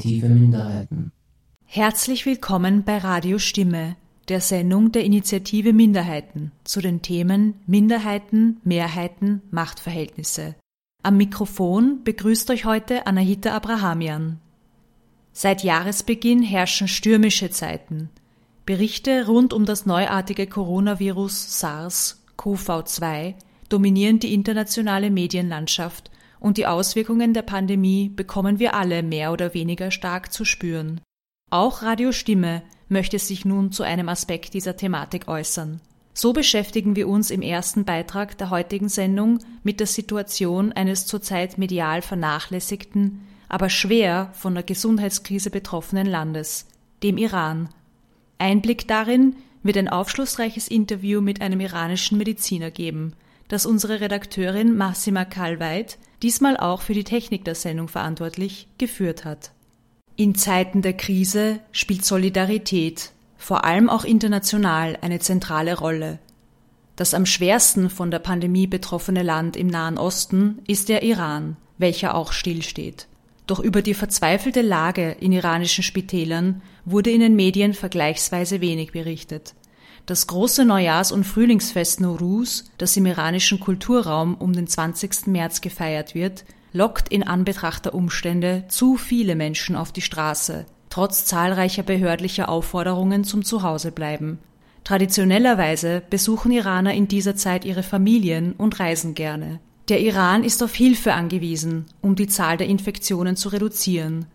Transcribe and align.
Initiative 0.00 0.28
Minderheiten. 0.30 1.12
Herzlich 1.66 2.24
willkommen 2.24 2.84
bei 2.84 2.96
Radio 2.98 3.38
Stimme, 3.38 3.96
der 4.28 4.40
Sendung 4.40 4.92
der 4.92 5.04
Initiative 5.04 5.74
Minderheiten 5.74 6.52
zu 6.64 6.80
den 6.80 7.02
Themen 7.02 7.54
Minderheiten, 7.66 8.60
Mehrheiten, 8.64 9.42
Machtverhältnisse. 9.50 10.54
Am 11.02 11.18
Mikrofon 11.18 12.00
begrüßt 12.02 12.50
euch 12.50 12.64
heute 12.64 13.06
Anahita 13.06 13.54
Abrahamian. 13.54 14.38
Seit 15.32 15.64
Jahresbeginn 15.64 16.42
herrschen 16.42 16.88
stürmische 16.88 17.50
Zeiten. 17.50 18.08
Berichte 18.64 19.26
rund 19.26 19.52
um 19.52 19.66
das 19.66 19.84
neuartige 19.84 20.46
Coronavirus 20.46 21.62
SARS-CoV-2 21.62 23.34
dominieren 23.68 24.18
die 24.18 24.32
internationale 24.32 25.10
Medienlandschaft 25.10 26.10
und 26.40 26.56
die 26.56 26.66
Auswirkungen 26.66 27.34
der 27.34 27.42
Pandemie 27.42 28.08
bekommen 28.08 28.58
wir 28.58 28.74
alle 28.74 29.02
mehr 29.02 29.32
oder 29.32 29.54
weniger 29.54 29.90
stark 29.90 30.32
zu 30.32 30.44
spüren. 30.44 31.00
Auch 31.50 31.82
Radio 31.82 32.12
Stimme 32.12 32.62
möchte 32.88 33.18
sich 33.18 33.44
nun 33.44 33.70
zu 33.70 33.82
einem 33.82 34.08
Aspekt 34.08 34.54
dieser 34.54 34.76
Thematik 34.76 35.28
äußern. 35.28 35.80
So 36.12 36.32
beschäftigen 36.32 36.96
wir 36.96 37.08
uns 37.08 37.30
im 37.30 37.42
ersten 37.42 37.84
Beitrag 37.84 38.36
der 38.38 38.50
heutigen 38.50 38.88
Sendung 38.88 39.38
mit 39.62 39.78
der 39.78 39.86
Situation 39.86 40.72
eines 40.72 41.06
zurzeit 41.06 41.56
medial 41.56 42.02
vernachlässigten, 42.02 43.20
aber 43.48 43.68
schwer 43.68 44.30
von 44.32 44.54
der 44.54 44.62
Gesundheitskrise 44.62 45.50
betroffenen 45.50 46.06
Landes, 46.06 46.66
dem 47.02 47.16
Iran. 47.16 47.68
Einblick 48.38 48.88
darin 48.88 49.36
wird 49.62 49.76
ein 49.76 49.88
aufschlussreiches 49.88 50.68
Interview 50.68 51.20
mit 51.20 51.40
einem 51.40 51.60
iranischen 51.60 52.18
Mediziner 52.18 52.70
geben, 52.70 53.14
das 53.50 53.66
unsere 53.66 54.00
Redakteurin 54.00 54.76
Massima 54.76 55.24
Kalweit, 55.24 55.98
diesmal 56.22 56.56
auch 56.56 56.82
für 56.82 56.94
die 56.94 57.02
Technik 57.02 57.44
der 57.44 57.56
Sendung 57.56 57.88
verantwortlich, 57.88 58.68
geführt 58.78 59.24
hat. 59.24 59.50
In 60.14 60.36
Zeiten 60.36 60.82
der 60.82 60.92
Krise 60.92 61.58
spielt 61.72 62.04
Solidarität, 62.04 63.10
vor 63.36 63.64
allem 63.64 63.90
auch 63.90 64.04
international, 64.04 64.96
eine 65.00 65.18
zentrale 65.18 65.76
Rolle. 65.76 66.20
Das 66.94 67.12
am 67.12 67.26
schwersten 67.26 67.90
von 67.90 68.12
der 68.12 68.20
Pandemie 68.20 68.68
betroffene 68.68 69.24
Land 69.24 69.56
im 69.56 69.66
Nahen 69.66 69.98
Osten 69.98 70.58
ist 70.68 70.88
der 70.88 71.02
Iran, 71.02 71.56
welcher 71.76 72.14
auch 72.14 72.32
stillsteht. 72.32 73.08
Doch 73.48 73.58
über 73.58 73.82
die 73.82 73.94
verzweifelte 73.94 74.62
Lage 74.62 75.16
in 75.18 75.32
iranischen 75.32 75.82
Spitälern 75.82 76.62
wurde 76.84 77.10
in 77.10 77.20
den 77.20 77.34
Medien 77.34 77.74
vergleichsweise 77.74 78.60
wenig 78.60 78.92
berichtet. 78.92 79.54
Das 80.10 80.26
große 80.26 80.64
Neujahrs- 80.64 81.12
und 81.12 81.22
Frühlingsfest 81.22 82.00
Nowruz, 82.00 82.64
das 82.78 82.96
im 82.96 83.06
iranischen 83.06 83.60
Kulturraum 83.60 84.34
um 84.34 84.52
den 84.52 84.66
20. 84.66 85.28
März 85.28 85.60
gefeiert 85.60 86.16
wird, 86.16 86.44
lockt 86.72 87.10
in 87.10 87.22
Anbetracht 87.22 87.84
der 87.84 87.94
Umstände 87.94 88.64
zu 88.66 88.96
viele 88.96 89.36
Menschen 89.36 89.76
auf 89.76 89.92
die 89.92 90.00
Straße, 90.00 90.66
trotz 90.88 91.26
zahlreicher 91.26 91.84
behördlicher 91.84 92.48
Aufforderungen 92.48 93.22
zum 93.22 93.44
Zuhausebleiben. 93.44 94.40
Traditionellerweise 94.82 96.02
besuchen 96.10 96.50
Iraner 96.50 96.92
in 96.92 97.06
dieser 97.06 97.36
Zeit 97.36 97.64
ihre 97.64 97.84
Familien 97.84 98.54
und 98.54 98.80
reisen 98.80 99.14
gerne. 99.14 99.60
Der 99.88 100.00
Iran 100.00 100.42
ist 100.42 100.60
auf 100.64 100.74
Hilfe 100.74 101.14
angewiesen, 101.14 101.84
um 102.00 102.16
die 102.16 102.26
Zahl 102.26 102.56
der 102.56 102.66
Infektionen 102.66 103.36
zu 103.36 103.50
reduzieren. 103.50 104.26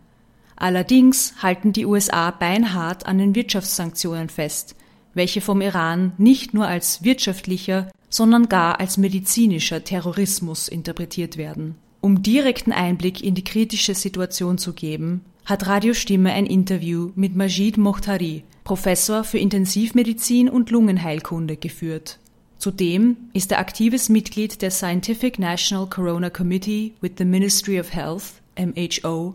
Allerdings 0.56 1.34
halten 1.42 1.74
die 1.74 1.84
USA 1.84 2.30
beinhart 2.30 3.04
an 3.04 3.18
den 3.18 3.34
Wirtschaftssanktionen 3.34 4.30
fest, 4.30 4.74
welche 5.16 5.40
vom 5.40 5.60
Iran 5.60 6.12
nicht 6.18 6.54
nur 6.54 6.68
als 6.68 7.02
wirtschaftlicher, 7.02 7.90
sondern 8.08 8.48
gar 8.48 8.78
als 8.78 8.98
medizinischer 8.98 9.82
Terrorismus 9.82 10.68
interpretiert 10.68 11.36
werden. 11.36 11.74
Um 12.00 12.22
direkten 12.22 12.70
Einblick 12.70 13.24
in 13.24 13.34
die 13.34 13.42
kritische 13.42 13.94
Situation 13.94 14.58
zu 14.58 14.74
geben, 14.74 15.22
hat 15.44 15.66
Radio 15.66 15.94
Stimme 15.94 16.32
ein 16.32 16.46
Interview 16.46 17.10
mit 17.16 17.34
Majid 17.34 17.78
Mohtari, 17.78 18.44
Professor 18.62 19.24
für 19.24 19.38
Intensivmedizin 19.38 20.48
und 20.48 20.70
Lungenheilkunde, 20.70 21.56
geführt. 21.56 22.18
Zudem 22.58 23.16
ist 23.32 23.52
er 23.52 23.58
aktives 23.58 24.08
Mitglied 24.08 24.60
der 24.62 24.70
Scientific 24.70 25.38
National 25.38 25.86
Corona 25.88 26.30
Committee 26.30 26.92
with 27.00 27.12
the 27.18 27.24
Ministry 27.24 27.80
of 27.80 27.92
Health, 27.92 28.42
MHO, 28.58 29.34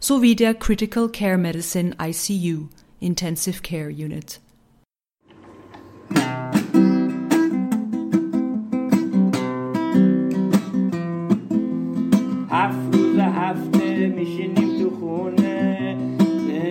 sowie 0.00 0.34
der 0.34 0.54
Critical 0.54 1.08
Care 1.08 1.38
Medicine 1.38 1.94
ICU, 2.00 2.68
Intensive 3.00 3.62
Care 3.62 3.88
Unit. 3.88 4.41
هفت 12.50 12.96
روز 12.96 13.18
هفته 13.18 14.08
میشینیم 14.08 14.78
تو 14.78 14.90
خونه 15.00 15.96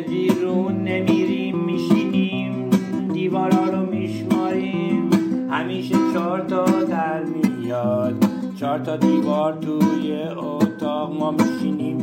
بیرون 0.09 0.83
نمیریم 0.83 1.57
میشینیم 1.59 2.69
دیوارا 3.13 3.65
رو 3.65 3.85
میشماریم. 3.85 5.09
همیشه 5.51 5.95
چهار 6.13 6.39
تا 6.39 6.65
در 6.65 7.23
میاد 7.23 8.25
چهار 8.59 8.79
تا 8.79 8.97
دیوار 8.97 9.53
توی 9.53 10.13
اتاق 10.23 11.19
ما 11.19 11.31
میشینیم 11.31 11.97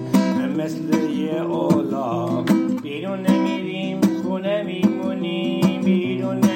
مثل 0.59 1.11
یه 1.11 1.43
اولاق 1.43 2.51
بیرون 2.83 3.21
نمیریم 3.21 4.01
خونه 4.23 4.63
میمونیم 4.63 5.81
بیرون 5.81 6.48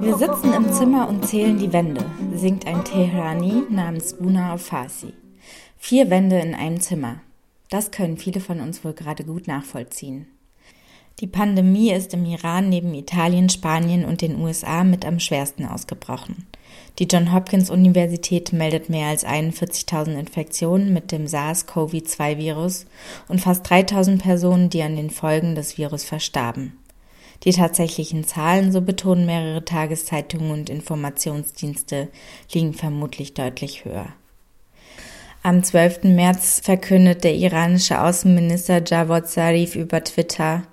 Wir 0.00 0.16
sitzen 0.16 0.52
im 0.52 0.72
Zimmer 0.72 1.08
und 1.08 1.26
zählen 1.26 1.58
die 1.58 1.72
Wände, 1.72 2.04
singt 2.34 2.64
ein 2.66 2.84
Teherani 2.84 3.64
namens 3.70 4.14
Buna 4.14 4.56
Farsi. 4.56 5.12
Vier 5.76 6.08
Wände 6.08 6.38
in 6.38 6.54
einem 6.54 6.80
Zimmer. 6.80 7.16
Das 7.68 7.90
können 7.90 8.18
viele 8.18 8.40
von 8.40 8.60
uns 8.60 8.84
wohl 8.84 8.92
gerade 8.92 9.24
gut 9.24 9.48
nachvollziehen. 9.48 10.28
Die 11.18 11.26
Pandemie 11.26 11.90
ist 11.90 12.14
im 12.14 12.24
Iran 12.24 12.68
neben 12.68 12.94
Italien, 12.94 13.48
Spanien 13.48 14.04
und 14.04 14.22
den 14.22 14.40
USA 14.40 14.84
mit 14.84 15.04
am 15.04 15.18
schwersten 15.18 15.64
ausgebrochen. 15.64 16.46
Die 17.00 17.08
John 17.10 17.32
Hopkins 17.32 17.68
Universität 17.68 18.52
meldet 18.52 18.90
mehr 18.90 19.08
als 19.08 19.26
41.000 19.26 20.16
Infektionen 20.18 20.92
mit 20.92 21.10
dem 21.10 21.26
SARS-CoV-2-Virus 21.26 22.86
und 23.28 23.40
fast 23.40 23.66
3.000 23.66 24.20
Personen, 24.20 24.70
die 24.70 24.82
an 24.82 24.94
den 24.94 25.10
Folgen 25.10 25.56
des 25.56 25.78
Virus 25.78 26.04
verstarben. 26.04 26.78
Die 27.44 27.52
tatsächlichen 27.52 28.24
Zahlen, 28.24 28.72
so 28.72 28.80
betonen 28.80 29.26
mehrere 29.26 29.64
Tageszeitungen 29.64 30.50
und 30.50 30.70
Informationsdienste, 30.70 32.08
liegen 32.52 32.74
vermutlich 32.74 33.34
deutlich 33.34 33.84
höher. 33.84 34.08
Am 35.42 35.62
12. 35.62 36.04
März 36.04 36.60
verkündet 36.62 37.22
der 37.22 37.34
iranische 37.34 38.00
Außenminister 38.00 38.82
Javad 38.84 39.28
Zarif 39.28 39.76
über 39.76 40.02
Twitter, 40.02 40.64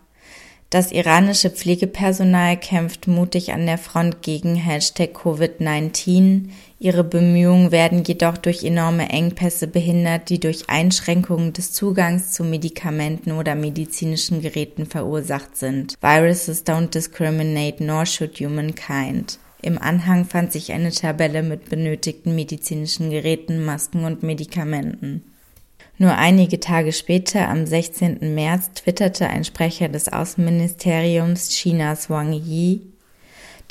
das 0.73 0.91
iranische 0.91 1.51
Pflegepersonal 1.51 2.57
kämpft 2.57 3.05
mutig 3.05 3.53
an 3.53 3.67
der 3.67 3.77
Front 3.77 4.23
gegen 4.23 4.55
Hashtag 4.55 5.11
Covid-19. 5.15 6.49
Ihre 6.83 7.05
Bemühungen 7.05 7.71
werden 7.71 8.03
jedoch 8.03 8.35
durch 8.35 8.65
enorme 8.65 9.07
Engpässe 9.07 9.67
behindert, 9.67 10.27
die 10.27 10.41
durch 10.41 10.69
Einschränkungen 10.69 11.53
des 11.53 11.71
Zugangs 11.71 12.31
zu 12.31 12.43
Medikamenten 12.43 13.31
oder 13.31 13.55
medizinischen 13.55 14.41
Geräten 14.41 14.85
verursacht 14.85 15.55
sind. 15.55 15.95
Viruses 16.01 16.65
don't 16.65 16.89
discriminate, 16.89 17.81
nor 17.81 18.05
should 18.05 18.37
humankind. 18.37 19.39
Im 19.61 19.77
Anhang 19.77 20.25
fand 20.25 20.51
sich 20.51 20.73
eine 20.73 20.91
Tabelle 20.91 21.41
mit 21.41 21.69
benötigten 21.69 22.35
medizinischen 22.35 23.11
Geräten, 23.11 23.63
Masken 23.63 24.03
und 24.03 24.21
Medikamenten. 24.21 25.23
Nur 25.97 26.17
einige 26.17 26.59
Tage 26.59 26.91
später, 26.91 27.47
am 27.47 27.65
16. 27.65 28.35
März, 28.35 28.71
twitterte 28.75 29.29
ein 29.29 29.45
Sprecher 29.45 29.87
des 29.87 30.11
Außenministeriums 30.11 31.47
Chinas 31.47 32.09
Wang 32.09 32.33
Yi, 32.33 32.92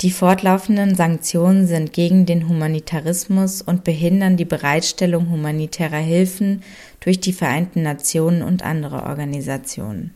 die 0.03 0.11
fortlaufenden 0.11 0.95
Sanktionen 0.95 1.65
sind 1.65 1.93
gegen 1.93 2.25
den 2.25 2.49
Humanitarismus 2.49 3.61
und 3.61 3.85
behindern 3.85 4.35
die 4.35 4.43
Bereitstellung 4.43 5.29
humanitärer 5.29 5.97
Hilfen 5.97 6.61
durch 6.99 7.21
die 7.21 7.31
Vereinten 7.31 7.83
Nationen 7.83 8.41
und 8.41 8.63
andere 8.63 9.03
Organisationen. 9.03 10.13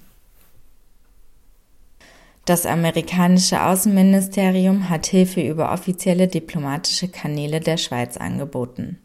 Das 2.44 2.66
amerikanische 2.66 3.64
Außenministerium 3.64 4.90
hat 4.90 5.06
Hilfe 5.06 5.42
über 5.42 5.72
offizielle 5.72 6.28
diplomatische 6.28 7.08
Kanäle 7.08 7.62
der 7.62 7.78
Schweiz 7.78 8.18
angeboten. 8.18 8.98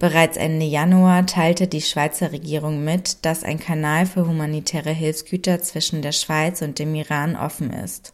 Bereits 0.00 0.36
Ende 0.36 0.66
Januar 0.66 1.26
teilte 1.26 1.68
die 1.68 1.82
Schweizer 1.82 2.32
Regierung 2.32 2.82
mit, 2.84 3.24
dass 3.24 3.44
ein 3.44 3.60
Kanal 3.60 4.06
für 4.06 4.26
humanitäre 4.26 4.90
Hilfsgüter 4.90 5.60
zwischen 5.60 6.02
der 6.02 6.12
Schweiz 6.12 6.62
und 6.62 6.80
dem 6.80 6.94
Iran 6.96 7.36
offen 7.36 7.70
ist 7.70 8.12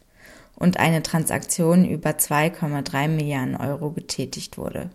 und 0.57 0.77
eine 0.77 1.03
Transaktion 1.03 1.85
über 1.85 2.11
2,3 2.11 3.07
Milliarden 3.07 3.55
Euro 3.55 3.91
getätigt 3.91 4.57
wurde. 4.57 4.89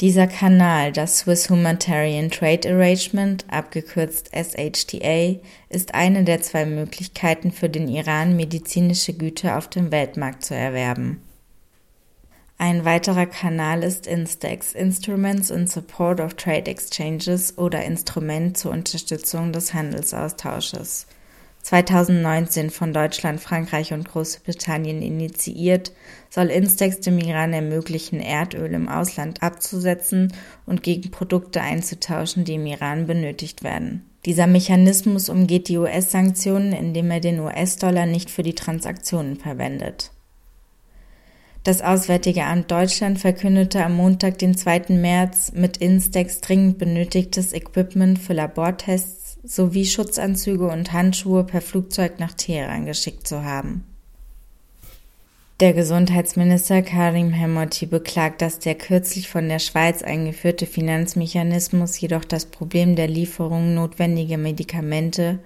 Dieser 0.00 0.26
Kanal, 0.26 0.90
das 0.90 1.18
Swiss 1.18 1.48
Humanitarian 1.48 2.28
Trade 2.28 2.68
Arrangement, 2.68 3.44
abgekürzt 3.48 4.30
SHTA, 4.34 5.38
ist 5.68 5.94
eine 5.94 6.24
der 6.24 6.42
zwei 6.42 6.66
Möglichkeiten 6.66 7.52
für 7.52 7.68
den 7.68 7.86
Iran, 7.86 8.34
medizinische 8.34 9.12
Güter 9.12 9.56
auf 9.56 9.68
dem 9.68 9.92
Weltmarkt 9.92 10.44
zu 10.44 10.56
erwerben. 10.56 11.22
Ein 12.58 12.84
weiterer 12.84 13.26
Kanal 13.26 13.84
ist 13.84 14.08
Instex, 14.08 14.72
Instruments 14.72 15.50
in 15.50 15.68
Support 15.68 16.20
of 16.20 16.34
Trade 16.34 16.68
Exchanges 16.68 17.56
oder 17.56 17.84
Instrument 17.84 18.58
zur 18.58 18.72
Unterstützung 18.72 19.52
des 19.52 19.72
Handelsaustausches. 19.72 21.06
2019 21.62 22.70
von 22.70 22.92
Deutschland, 22.92 23.40
Frankreich 23.40 23.92
und 23.92 24.08
Großbritannien 24.08 25.00
initiiert, 25.00 25.92
soll 26.28 26.50
Instex 26.50 27.00
dem 27.00 27.18
Iran 27.18 27.52
ermöglichen, 27.52 28.20
Erdöl 28.20 28.72
im 28.74 28.88
Ausland 28.88 29.42
abzusetzen 29.42 30.32
und 30.66 30.82
gegen 30.82 31.10
Produkte 31.10 31.60
einzutauschen, 31.60 32.44
die 32.44 32.54
im 32.54 32.66
Iran 32.66 33.06
benötigt 33.06 33.62
werden. 33.62 34.04
Dieser 34.24 34.46
Mechanismus 34.46 35.28
umgeht 35.28 35.68
die 35.68 35.78
US-Sanktionen, 35.78 36.72
indem 36.72 37.10
er 37.10 37.20
den 37.20 37.40
US-Dollar 37.40 38.06
nicht 38.06 38.30
für 38.30 38.42
die 38.42 38.54
Transaktionen 38.54 39.36
verwendet. 39.36 40.10
Das 41.64 41.80
Auswärtige 41.80 42.44
Amt 42.44 42.72
Deutschland 42.72 43.20
verkündete 43.20 43.84
am 43.84 43.94
Montag, 43.94 44.38
den 44.38 44.56
2. 44.56 44.86
März, 44.90 45.52
mit 45.54 45.76
Instex 45.76 46.40
dringend 46.40 46.78
benötigtes 46.78 47.52
Equipment 47.52 48.18
für 48.18 48.32
Labortests 48.32 49.31
sowie 49.44 49.86
Schutzanzüge 49.86 50.68
und 50.68 50.92
Handschuhe 50.92 51.44
per 51.44 51.60
Flugzeug 51.60 52.18
nach 52.18 52.34
Teheran 52.34 52.86
geschickt 52.86 53.26
zu 53.26 53.44
haben. 53.44 53.84
Der 55.60 55.74
Gesundheitsminister 55.74 56.82
Karim 56.82 57.30
Hemoti 57.30 57.86
beklagt, 57.86 58.42
dass 58.42 58.58
der 58.58 58.74
kürzlich 58.74 59.28
von 59.28 59.48
der 59.48 59.60
Schweiz 59.60 60.02
eingeführte 60.02 60.66
Finanzmechanismus 60.66 62.00
jedoch 62.00 62.24
das 62.24 62.46
Problem 62.46 62.96
der 62.96 63.06
Lieferung 63.06 63.74
notwendiger 63.74 64.38
Medikamente 64.38 65.38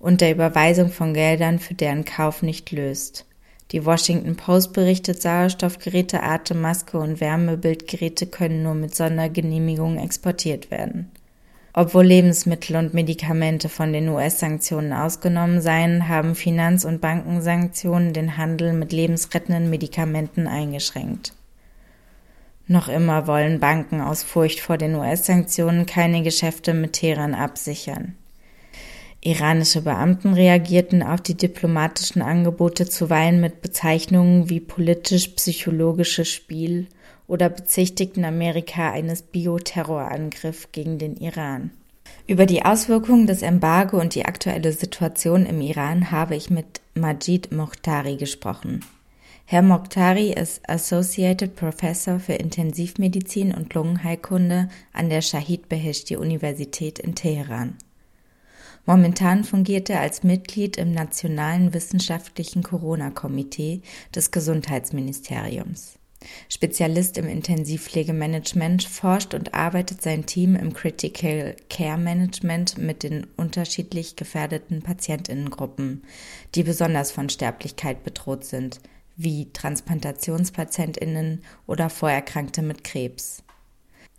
und 0.00 0.22
der 0.22 0.32
Überweisung 0.32 0.90
von 0.90 1.12
Geldern 1.12 1.58
für 1.58 1.74
deren 1.74 2.06
Kauf 2.06 2.42
nicht 2.42 2.70
löst. 2.70 3.26
Die 3.72 3.84
Washington 3.84 4.36
Post 4.36 4.72
berichtet, 4.72 5.20
Sauerstoffgeräte, 5.20 6.22
Atemmaske 6.22 6.98
und 6.98 7.20
Wärmebildgeräte 7.20 8.26
können 8.26 8.62
nur 8.62 8.74
mit 8.74 8.94
Sondergenehmigung 8.94 9.98
exportiert 9.98 10.70
werden. 10.70 11.10
Obwohl 11.80 12.06
Lebensmittel 12.06 12.74
und 12.74 12.92
Medikamente 12.92 13.68
von 13.68 13.92
den 13.92 14.08
US-Sanktionen 14.08 14.92
ausgenommen 14.92 15.60
seien, 15.60 16.08
haben 16.08 16.34
Finanz- 16.34 16.84
und 16.84 17.00
Bankensanktionen 17.00 18.12
den 18.12 18.36
Handel 18.36 18.72
mit 18.72 18.90
lebensrettenden 18.92 19.70
Medikamenten 19.70 20.48
eingeschränkt. 20.48 21.34
Noch 22.66 22.88
immer 22.88 23.28
wollen 23.28 23.60
Banken 23.60 24.00
aus 24.00 24.24
Furcht 24.24 24.58
vor 24.58 24.76
den 24.76 24.96
US-Sanktionen 24.96 25.86
keine 25.86 26.24
Geschäfte 26.24 26.74
mit 26.74 26.94
Teheran 26.94 27.32
absichern. 27.32 28.16
Iranische 29.20 29.82
Beamten 29.82 30.34
reagierten 30.34 31.04
auf 31.04 31.20
die 31.20 31.36
diplomatischen 31.36 32.22
Angebote 32.22 32.88
zuweilen 32.88 33.40
mit 33.40 33.62
Bezeichnungen 33.62 34.50
wie 34.50 34.58
politisch-psychologisches 34.58 36.28
Spiel 36.28 36.88
oder 37.28 37.48
bezichtigten 37.48 38.24
Amerika 38.24 38.90
eines 38.90 39.22
Bioterrorangriffs 39.22 40.72
gegen 40.72 40.98
den 40.98 41.16
Iran. 41.16 41.70
Über 42.26 42.46
die 42.46 42.64
Auswirkungen 42.64 43.26
des 43.26 43.42
Embargo 43.42 44.00
und 44.00 44.14
die 44.14 44.24
aktuelle 44.24 44.72
Situation 44.72 45.46
im 45.46 45.60
Iran 45.60 46.10
habe 46.10 46.34
ich 46.34 46.50
mit 46.50 46.80
Majid 46.94 47.52
Mokhtari 47.52 48.16
gesprochen. 48.16 48.84
Herr 49.44 49.62
Mokhtari 49.62 50.32
ist 50.32 50.68
Associated 50.68 51.56
Professor 51.56 52.20
für 52.20 52.34
Intensivmedizin 52.34 53.54
und 53.54 53.72
Lungenheilkunde 53.72 54.68
an 54.92 55.08
der 55.08 55.22
Shahid 55.22 55.70
Beheshti 55.70 56.16
Universität 56.16 56.98
in 56.98 57.14
Teheran. 57.14 57.76
Momentan 58.84 59.44
fungiert 59.44 59.90
er 59.90 60.00
als 60.00 60.22
Mitglied 60.22 60.76
im 60.76 60.92
Nationalen 60.92 61.72
Wissenschaftlichen 61.72 62.62
Corona-Komitee 62.62 63.82
des 64.14 64.30
Gesundheitsministeriums. 64.30 65.97
Spezialist 66.48 67.18
im 67.18 67.28
Intensivpflegemanagement 67.28 68.84
forscht 68.84 69.34
und 69.34 69.54
arbeitet 69.54 70.02
sein 70.02 70.26
Team 70.26 70.56
im 70.56 70.72
Critical 70.72 71.56
Care 71.68 71.98
Management 71.98 72.78
mit 72.78 73.02
den 73.02 73.26
unterschiedlich 73.36 74.16
gefährdeten 74.16 74.82
Patientinnengruppen, 74.82 76.02
die 76.54 76.62
besonders 76.62 77.12
von 77.12 77.28
Sterblichkeit 77.28 78.04
bedroht 78.04 78.44
sind, 78.44 78.80
wie 79.16 79.52
Transplantationspatientinnen 79.52 81.42
oder 81.66 81.90
Vorerkrankte 81.90 82.62
mit 82.62 82.84
Krebs. 82.84 83.42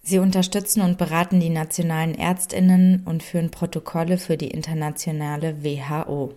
Sie 0.01 0.19
unterstützen 0.19 0.81
und 0.81 0.97
beraten 0.97 1.39
die 1.39 1.49
nationalen 1.49 2.15
Ärztinnen 2.15 3.03
und 3.05 3.23
führen 3.23 3.51
Protokolle 3.51 4.17
für 4.17 4.37
die 4.37 4.49
internationale 4.49 5.63
WHO. 5.63 6.33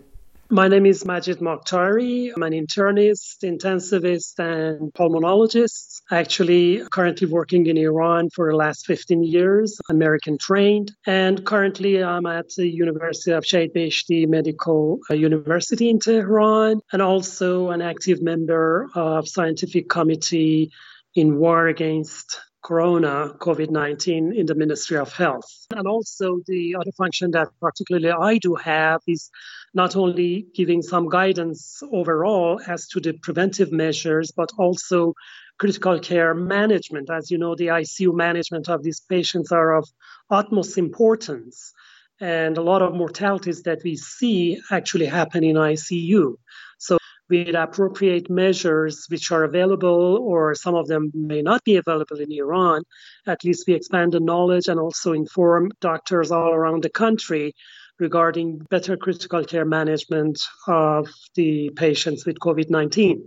My 0.52 0.68
name 0.68 0.84
is 0.84 1.06
Majid 1.06 1.38
Mokhtari. 1.38 2.30
I'm 2.36 2.42
an 2.42 2.52
internist, 2.52 3.38
intensivist, 3.42 4.38
and 4.38 4.92
pulmonologist. 4.92 6.02
Actually, 6.10 6.82
currently 6.90 7.26
working 7.26 7.68
in 7.68 7.78
Iran 7.78 8.28
for 8.28 8.50
the 8.50 8.56
last 8.58 8.84
15 8.84 9.24
years, 9.24 9.80
American 9.88 10.36
trained. 10.36 10.92
And 11.06 11.46
currently, 11.46 12.04
I'm 12.04 12.26
at 12.26 12.50
the 12.54 12.68
University 12.68 13.30
of 13.30 13.44
Shahid 13.44 13.74
Beheshti 13.74 14.28
Medical 14.28 14.98
uh, 15.10 15.14
University 15.14 15.88
in 15.88 15.98
Tehran, 15.98 16.82
and 16.92 17.00
also 17.00 17.70
an 17.70 17.80
active 17.80 18.20
member 18.20 18.90
of 18.94 19.26
scientific 19.26 19.88
committee 19.88 20.70
in 21.14 21.38
war 21.38 21.66
against 21.68 22.38
corona 22.62 23.34
covid-19 23.40 24.32
in 24.36 24.46
the 24.46 24.54
ministry 24.54 24.96
of 24.96 25.12
health 25.12 25.66
and 25.72 25.88
also 25.88 26.38
the 26.46 26.76
other 26.78 26.92
function 26.92 27.32
that 27.32 27.48
particularly 27.60 28.12
i 28.12 28.38
do 28.38 28.54
have 28.54 29.00
is 29.08 29.32
not 29.74 29.96
only 29.96 30.46
giving 30.54 30.82
some 30.82 31.08
guidance 31.08 31.82
overall 31.92 32.60
as 32.66 32.86
to 32.88 33.00
the 33.00 33.12
preventive 33.14 33.72
measures 33.72 34.32
but 34.36 34.50
also 34.58 35.14
critical 35.58 35.98
care 35.98 36.34
management. 36.34 37.10
As 37.10 37.30
you 37.30 37.38
know 37.38 37.54
the 37.54 37.68
icu 37.68 38.14
management 38.14 38.68
of 38.68 38.82
these 38.82 39.00
patients 39.00 39.52
are 39.52 39.76
of 39.76 39.88
utmost 40.30 40.78
importance 40.78 41.72
and 42.20 42.58
a 42.58 42.62
lot 42.62 42.82
of 42.82 42.94
mortalities 42.94 43.62
that 43.62 43.80
we 43.84 43.96
see 43.96 44.60
actually 44.70 45.06
happen 45.06 45.42
in 45.44 45.56
icu 45.56 46.34
so 46.78 46.98
with 47.32 47.54
appropriate 47.54 48.28
measures 48.28 49.06
which 49.08 49.30
are 49.32 49.44
available, 49.44 50.18
or 50.20 50.54
some 50.54 50.74
of 50.74 50.86
them 50.86 51.10
may 51.14 51.40
not 51.40 51.64
be 51.64 51.76
available 51.76 52.18
in 52.18 52.30
Iran, 52.30 52.82
at 53.26 53.42
least 53.42 53.66
we 53.66 53.72
expand 53.74 54.12
the 54.12 54.20
knowledge 54.20 54.68
and 54.68 54.78
also 54.78 55.12
inform 55.12 55.70
doctors 55.80 56.30
all 56.30 56.52
around 56.52 56.82
the 56.82 56.90
country 56.90 57.54
regarding 58.02 58.58
better 58.68 58.96
critical 58.96 59.44
care 59.44 59.64
management 59.64 60.42
of 60.66 61.08
the 61.36 61.70
patients 61.76 62.26
with 62.26 62.38
COVID 62.40 62.68
19. 62.68 63.26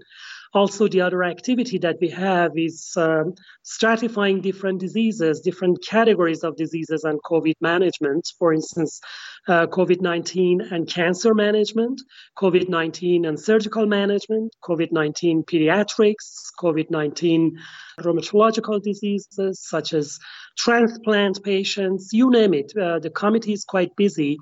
Also, 0.55 0.87
the 0.87 1.01
other 1.01 1.21
activity 1.21 1.77
that 1.77 1.97
we 1.99 2.07
have 2.07 2.51
is 2.55 2.93
um, 2.95 3.33
stratifying 3.65 4.41
different 4.41 4.79
diseases, 4.79 5.41
different 5.41 5.85
categories 5.85 6.45
of 6.45 6.55
diseases 6.55 7.03
and 7.03 7.21
COVID 7.23 7.55
management. 7.59 8.31
For 8.39 8.53
instance, 8.53 9.01
uh, 9.49 9.67
COVID 9.67 9.99
19 9.99 10.61
and 10.61 10.87
cancer 10.87 11.33
management, 11.33 12.01
COVID 12.37 12.69
19 12.69 13.25
and 13.25 13.37
surgical 13.37 13.85
management, 13.85 14.55
COVID 14.63 14.93
19 14.93 15.43
pediatrics, 15.43 16.53
COVID 16.57 16.89
19 16.89 17.59
rheumatological 17.99 18.81
diseases 18.81 19.59
such 19.61 19.91
as 19.91 20.17
transplant 20.57 21.43
patients, 21.43 22.11
you 22.13 22.31
name 22.31 22.53
it. 22.53 22.71
Uh, 22.81 22.99
the 22.99 23.09
committee 23.09 23.51
is 23.51 23.65
quite 23.65 23.93
busy. 23.97 24.37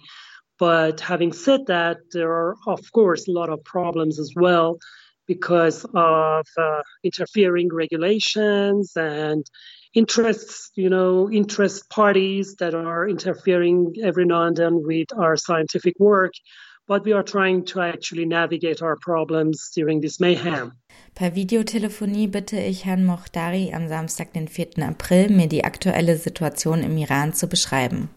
But 0.59 0.99
having 0.99 1.33
said 1.33 1.65
that, 1.65 1.97
there 2.11 2.31
are, 2.31 2.55
of 2.67 2.79
course, 2.91 3.27
a 3.27 3.31
lot 3.31 3.49
of 3.49 3.63
problems 3.63 4.19
as 4.19 4.31
well 4.35 4.77
because 5.27 5.85
of 5.93 6.45
uh, 6.57 6.81
interfering 7.03 7.69
regulations 7.73 8.91
and 8.95 9.45
interests, 9.93 10.71
you 10.75 10.89
know, 10.89 11.29
interest 11.31 11.89
parties 11.89 12.55
that 12.59 12.73
are 12.73 13.07
interfering 13.07 13.93
every 14.03 14.25
now 14.25 14.43
and 14.43 14.57
then 14.57 14.81
with 14.83 15.07
our 15.17 15.35
scientific 15.37 15.95
work. 15.99 16.33
But 16.85 17.05
we 17.05 17.13
are 17.13 17.23
trying 17.23 17.63
to 17.67 17.79
actually 17.79 18.25
navigate 18.25 18.81
our 18.81 18.97
problems 18.97 19.71
during 19.73 20.01
this 20.01 20.19
mayhem. 20.19 20.73
Per 21.15 21.35
Videotelefonie 21.35 22.27
bitte 22.27 22.57
ich 22.59 22.85
Herrn 22.85 23.05
Mochdari 23.05 23.71
am 23.73 23.87
Samstag, 23.87 24.33
den 24.33 24.49
4. 24.49 24.79
April, 24.79 25.29
mir 25.29 25.47
die 25.47 25.63
aktuelle 25.63 26.17
Situation 26.17 26.83
im 26.83 26.97
Iran 26.97 27.33
zu 27.33 27.47
beschreiben. 27.47 28.09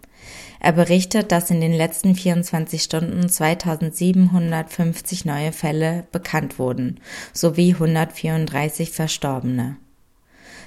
Er 0.67 0.73
berichtet, 0.73 1.31
dass 1.31 1.53
in 1.53 1.61
den 1.61 1.73
letzten 1.73 2.17
24 2.17 2.83
Stunden 2.83 3.29
2750 3.29 5.25
neue 5.25 5.53
Fälle 5.53 6.09
bekannt 6.11 6.59
wurden, 6.59 6.99
sowie 7.33 7.75
134 7.75 8.91
Verstorbene. 8.91 9.77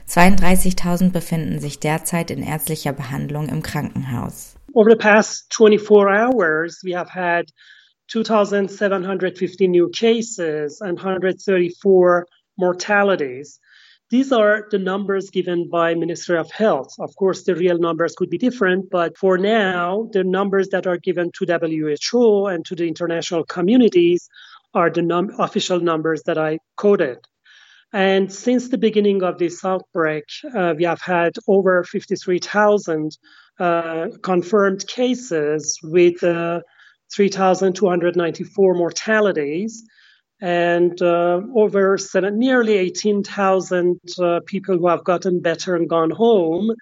32.000 0.07 1.11
befinden 1.11 1.59
sich 1.59 1.81
derzeit 1.81 2.31
in 2.31 2.41
ärztlicher 2.41 2.93
Behandlung 2.93 3.49
im 3.49 3.61
Krankenhaus. 3.61 4.55
Over 4.71 4.91
the 4.91 4.95
past 4.95 5.53
24 5.53 6.07
hours, 6.07 6.81
we 6.81 6.97
have 6.97 7.13
had 7.13 7.49
2,750 8.07 9.67
new 9.67 9.89
cases 9.89 10.79
and 10.81 10.97
134 10.97 12.23
mortalities. 12.55 13.59
These 14.09 14.31
are 14.31 14.67
the 14.71 14.79
numbers 14.79 15.29
given 15.29 15.69
by 15.69 15.93
Ministry 15.93 16.37
of 16.39 16.49
Health. 16.49 16.95
Of 16.99 17.15
course, 17.15 17.43
the 17.43 17.55
real 17.55 17.77
numbers 17.77 18.15
could 18.15 18.31
be 18.31 18.39
different, 18.39 18.89
but 18.89 19.15
for 19.15 19.37
now, 19.37 20.09
the 20.11 20.23
numbers 20.23 20.69
that 20.69 20.87
are 20.87 20.97
given 20.97 21.31
to 21.33 21.45
WHO 21.45 22.47
and 22.47 22.65
to 22.65 22.75
the 22.75 22.87
international 22.87 23.43
communities 23.43 24.27
are 24.73 24.89
the 24.89 25.03
num- 25.03 25.35
official 25.37 25.79
numbers 25.79 26.23
that 26.23 26.39
I 26.39 26.57
quoted. 26.75 27.19
And 27.93 28.33
since 28.33 28.69
the 28.69 28.79
beginning 28.79 29.21
of 29.21 29.37
this 29.37 29.63
outbreak, 29.63 30.25
uh, 30.55 30.73
we 30.75 30.85
have 30.85 31.01
had 31.01 31.33
over 31.47 31.83
53,000 31.83 33.15
uh, 33.59 34.07
confirmed 34.23 34.87
cases 34.87 35.79
with 35.83 36.23
uh, 36.23 36.61
3,294 37.13 38.73
mortalities 38.73 39.83
and 40.41 41.01
uh, 41.01 41.41
over 41.55 41.97
seven, 41.97 42.39
nearly 42.39 42.77
18,000 42.77 43.99
uh, 44.19 44.39
people 44.45 44.77
who 44.77 44.87
have 44.87 45.03
gotten 45.03 45.41
better 45.41 45.75
and 45.75 45.89
gone 45.89 46.11
home. 46.11 46.73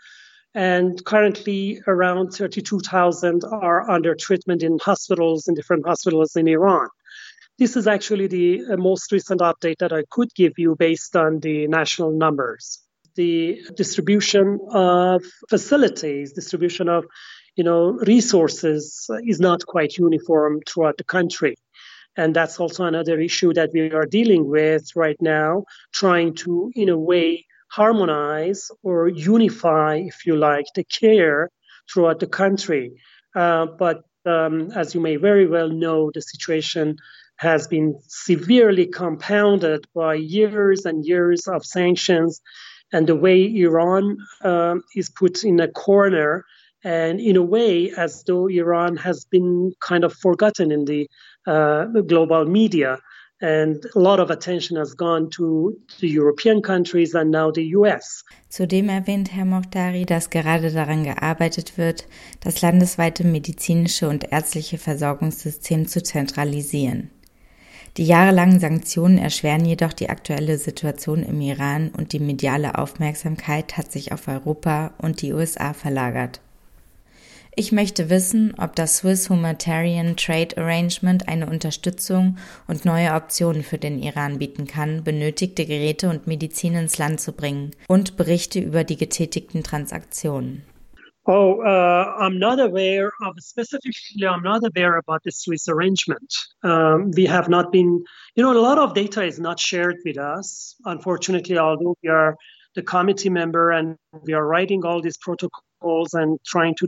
And 0.53 1.03
currently, 1.05 1.81
around 1.87 2.31
32,000 2.31 3.43
are 3.51 3.89
under 3.89 4.15
treatment 4.15 4.63
in 4.63 4.79
hospitals, 4.79 5.47
in 5.47 5.55
different 5.55 5.85
hospitals 5.85 6.35
in 6.35 6.47
Iran. 6.47 6.89
This 7.59 7.75
is 7.75 7.87
actually 7.87 8.27
the 8.27 8.61
uh, 8.65 8.77
most 8.77 9.11
recent 9.11 9.41
update 9.41 9.79
that 9.79 9.91
I 9.91 10.03
could 10.09 10.33
give 10.35 10.53
you 10.57 10.75
based 10.75 11.15
on 11.15 11.39
the 11.39 11.67
national 11.67 12.11
numbers. 12.11 12.79
The 13.15 13.59
distribution 13.75 14.59
of 14.69 15.23
facilities, 15.49 16.33
distribution 16.33 16.87
of 16.87 17.05
you 17.55 17.63
know 17.63 17.93
resources 18.05 19.09
is 19.23 19.39
not 19.39 19.65
quite 19.65 19.97
uniform 19.97 20.61
throughout 20.67 20.97
the 20.97 21.03
country. 21.03 21.55
And 22.17 22.35
that's 22.35 22.59
also 22.59 22.85
another 22.85 23.19
issue 23.19 23.53
that 23.53 23.71
we 23.73 23.91
are 23.91 24.05
dealing 24.05 24.49
with 24.49 24.95
right 24.95 25.21
now, 25.21 25.65
trying 25.93 26.33
to, 26.35 26.71
in 26.75 26.89
a 26.89 26.97
way, 26.97 27.45
harmonize 27.69 28.71
or 28.83 29.07
unify, 29.07 29.95
if 29.97 30.25
you 30.25 30.35
like, 30.35 30.65
the 30.75 30.83
care 30.83 31.51
throughout 31.91 32.19
the 32.19 32.27
country. 32.27 32.91
Uh, 33.35 33.67
but 33.77 34.03
um, 34.25 34.71
as 34.71 34.95
you 34.95 35.01
may 35.01 35.15
very 35.15 35.47
well 35.47 35.69
know, 35.69 36.11
the 36.13 36.21
situation 36.21 36.97
has 37.37 37.67
been 37.67 37.99
severely 38.07 38.87
compounded 38.87 39.85
by 39.93 40.15
years 40.15 40.85
and 40.85 41.05
years 41.05 41.47
of 41.47 41.63
sanctions 41.63 42.41
and 42.91 43.07
the 43.07 43.15
way 43.15 43.43
Iran 43.57 44.17
um, 44.43 44.83
is 44.95 45.09
put 45.09 45.43
in 45.43 45.59
a 45.59 45.67
corner 45.67 46.45
and 46.83 47.19
in 47.19 47.37
a 47.37 47.43
way 47.43 47.91
as 47.97 48.23
though 48.23 48.47
Iran 48.47 48.97
has 48.97 49.25
been 49.25 49.73
kind 49.79 50.03
of 50.03 50.13
forgotten 50.13 50.71
in 50.71 50.85
the 50.85 51.09
uh, 51.45 51.85
global 52.07 52.45
media. 52.45 52.97
And 53.39 53.85
a 53.95 53.99
lot 53.99 54.19
of 54.19 54.31
attention 54.31 54.77
has 54.77 54.95
gone 54.95 55.29
to 55.31 55.77
the 55.99 56.09
European 56.09 56.59
countries 56.61 57.13
and 57.13 57.29
now 57.29 57.51
the 57.51 57.75
US. 57.75 58.23
Zudem 58.49 58.89
erwähnt 58.89 59.31
Herr 59.31 59.45
Mochtari, 59.45 60.05
dass 60.05 60.31
gerade 60.31 60.71
daran 60.71 61.03
gearbeitet 61.03 61.77
wird, 61.77 62.07
das 62.39 62.61
landesweite 62.61 63.23
medizinische 63.23 64.09
und 64.09 64.31
ärztliche 64.31 64.79
Versorgungssystem 64.79 65.87
zu 65.87 66.01
zentralisieren. 66.01 67.11
Die 67.97 68.05
jahrelangen 68.05 68.59
Sanktionen 68.59 69.19
erschweren 69.19 69.65
jedoch 69.65 69.93
die 69.93 70.09
aktuelle 70.09 70.57
Situation 70.57 71.21
im 71.21 71.39
Iran 71.41 71.91
und 71.95 72.13
die 72.13 72.19
mediale 72.19 72.77
Aufmerksamkeit 72.77 73.77
hat 73.77 73.91
sich 73.91 74.11
auf 74.11 74.27
Europa 74.27 74.93
und 74.97 75.21
die 75.21 75.33
USA 75.33 75.73
verlagert. 75.73 76.41
Ich 77.59 77.71
möchte 77.71 78.11
wissen, 78.11 78.53
ob 78.59 78.75
das 78.75 78.97
Swiss 78.97 79.31
Humanitarian 79.31 80.15
Trade 80.15 80.55
Arrangement 80.57 81.27
eine 81.27 81.47
Unterstützung 81.47 82.37
und 82.67 82.85
neue 82.85 83.15
Optionen 83.15 83.63
für 83.63 83.79
den 83.79 83.97
Iran 83.97 84.37
bieten 84.37 84.67
kann, 84.67 85.03
benötigte 85.03 85.65
Geräte 85.65 86.07
und 86.07 86.27
Medizin 86.27 86.75
ins 86.75 86.99
Land 86.99 87.19
zu 87.19 87.31
bringen 87.33 87.71
und 87.87 88.15
Berichte 88.15 88.59
über 88.59 88.83
die 88.83 88.95
getätigten 88.95 89.63
Transaktionen. 89.63 90.61
Oh, 91.25 91.59
uh, 91.63 92.21
I'm 92.21 92.37
not 92.37 92.59
aware 92.59 93.09
of 93.25 93.33
specifically. 93.39 94.27
I'm 94.27 94.43
not 94.43 94.61
aware 94.63 94.95
about 94.95 95.21
the 95.23 95.31
Swiss 95.31 95.67
arrangement. 95.67 96.31
Um, 96.63 97.09
we 97.15 97.27
have 97.27 97.49
not 97.49 97.71
been, 97.71 98.03
you 98.35 98.43
know, 98.43 98.51
a 98.51 98.61
lot 98.61 98.77
of 98.77 98.93
data 98.93 99.23
is 99.23 99.39
not 99.39 99.59
shared 99.59 99.97
with 100.05 100.19
us. 100.19 100.75
Unfortunately, 100.85 101.57
although 101.57 101.95
we 102.03 102.09
are 102.09 102.35
the 102.75 102.83
committee 102.83 103.31
member 103.31 103.71
and 103.71 103.97
we 104.21 104.33
are 104.33 104.45
writing 104.45 104.85
all 104.85 105.01
these 105.01 105.17
protocols 105.17 106.13
and 106.13 106.37
trying 106.45 106.75
to 106.75 106.87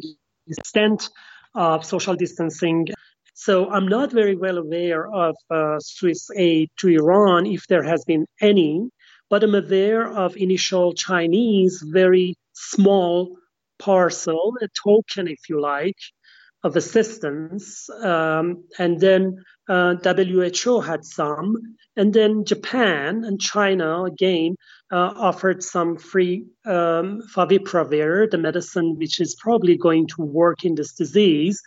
extent 0.57 1.09
of 1.55 1.85
social 1.85 2.15
distancing. 2.15 2.87
So 3.33 3.69
I'm 3.69 3.87
not 3.87 4.11
very 4.11 4.35
well 4.35 4.57
aware 4.57 5.07
of 5.07 5.35
uh, 5.49 5.79
Swiss 5.79 6.29
aid 6.35 6.69
to 6.79 6.89
Iran, 6.89 7.45
if 7.45 7.67
there 7.67 7.83
has 7.83 8.03
been 8.05 8.25
any, 8.41 8.89
but 9.29 9.43
I'm 9.43 9.55
aware 9.55 10.07
of 10.07 10.35
initial 10.35 10.93
Chinese, 10.93 11.81
very 11.85 12.35
small 12.53 13.37
parcel, 13.77 14.53
a 14.61 14.67
token, 14.83 15.27
if 15.27 15.49
you 15.49 15.61
like, 15.61 15.95
of 16.63 16.75
assistance. 16.75 17.89
Um, 18.01 18.63
and 18.77 18.99
then 18.99 19.43
uh, 19.67 19.95
WHO 19.95 20.81
had 20.81 21.05
some. 21.05 21.55
And 21.95 22.13
then 22.13 22.45
Japan 22.45 23.23
and 23.23 23.39
China, 23.39 24.03
again, 24.03 24.55
uh, 24.91 25.13
offered 25.15 25.63
some 25.63 25.97
free 25.97 26.45
um, 26.65 27.21
favipiravir, 27.35 28.31
the 28.31 28.37
medicine 28.37 28.97
which 28.97 29.19
is 29.19 29.35
probably 29.35 29.77
going 29.77 30.07
to 30.07 30.21
work 30.21 30.65
in 30.65 30.75
this 30.75 30.93
disease, 30.93 31.61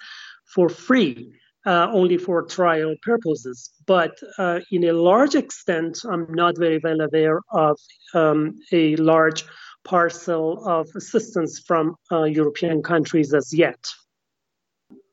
for 0.55 0.69
free. 0.69 1.33
Uh, 1.65 1.87
only 1.93 2.19
for 2.19 2.43
trial 2.43 2.93
purposes. 3.03 3.71
But 3.87 4.19
uh, 4.37 4.59
in 4.73 4.83
a 4.83 4.93
large 4.93 5.37
extent, 5.37 6.01
I'm 6.05 6.27
not 6.31 6.59
very 6.59 6.81
well 6.83 7.01
aware 7.03 7.39
of 7.53 7.79
um, 8.15 8.57
a 8.73 8.97
large 8.97 9.45
parcel 9.85 10.67
of 10.67 10.89
assistance 10.97 11.61
from 11.61 11.95
uh, 12.11 12.25
European 12.25 12.83
countries 12.83 13.33
as 13.33 13.53
yet. 13.53 13.79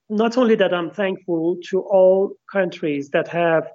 Not 0.09 0.37
only 0.37 0.55
that, 0.55 0.73
I'm 0.73 0.89
thankful 0.89 1.57
to 1.69 1.81
all 1.81 2.33
countries 2.51 3.09
that 3.09 3.27
have 3.27 3.67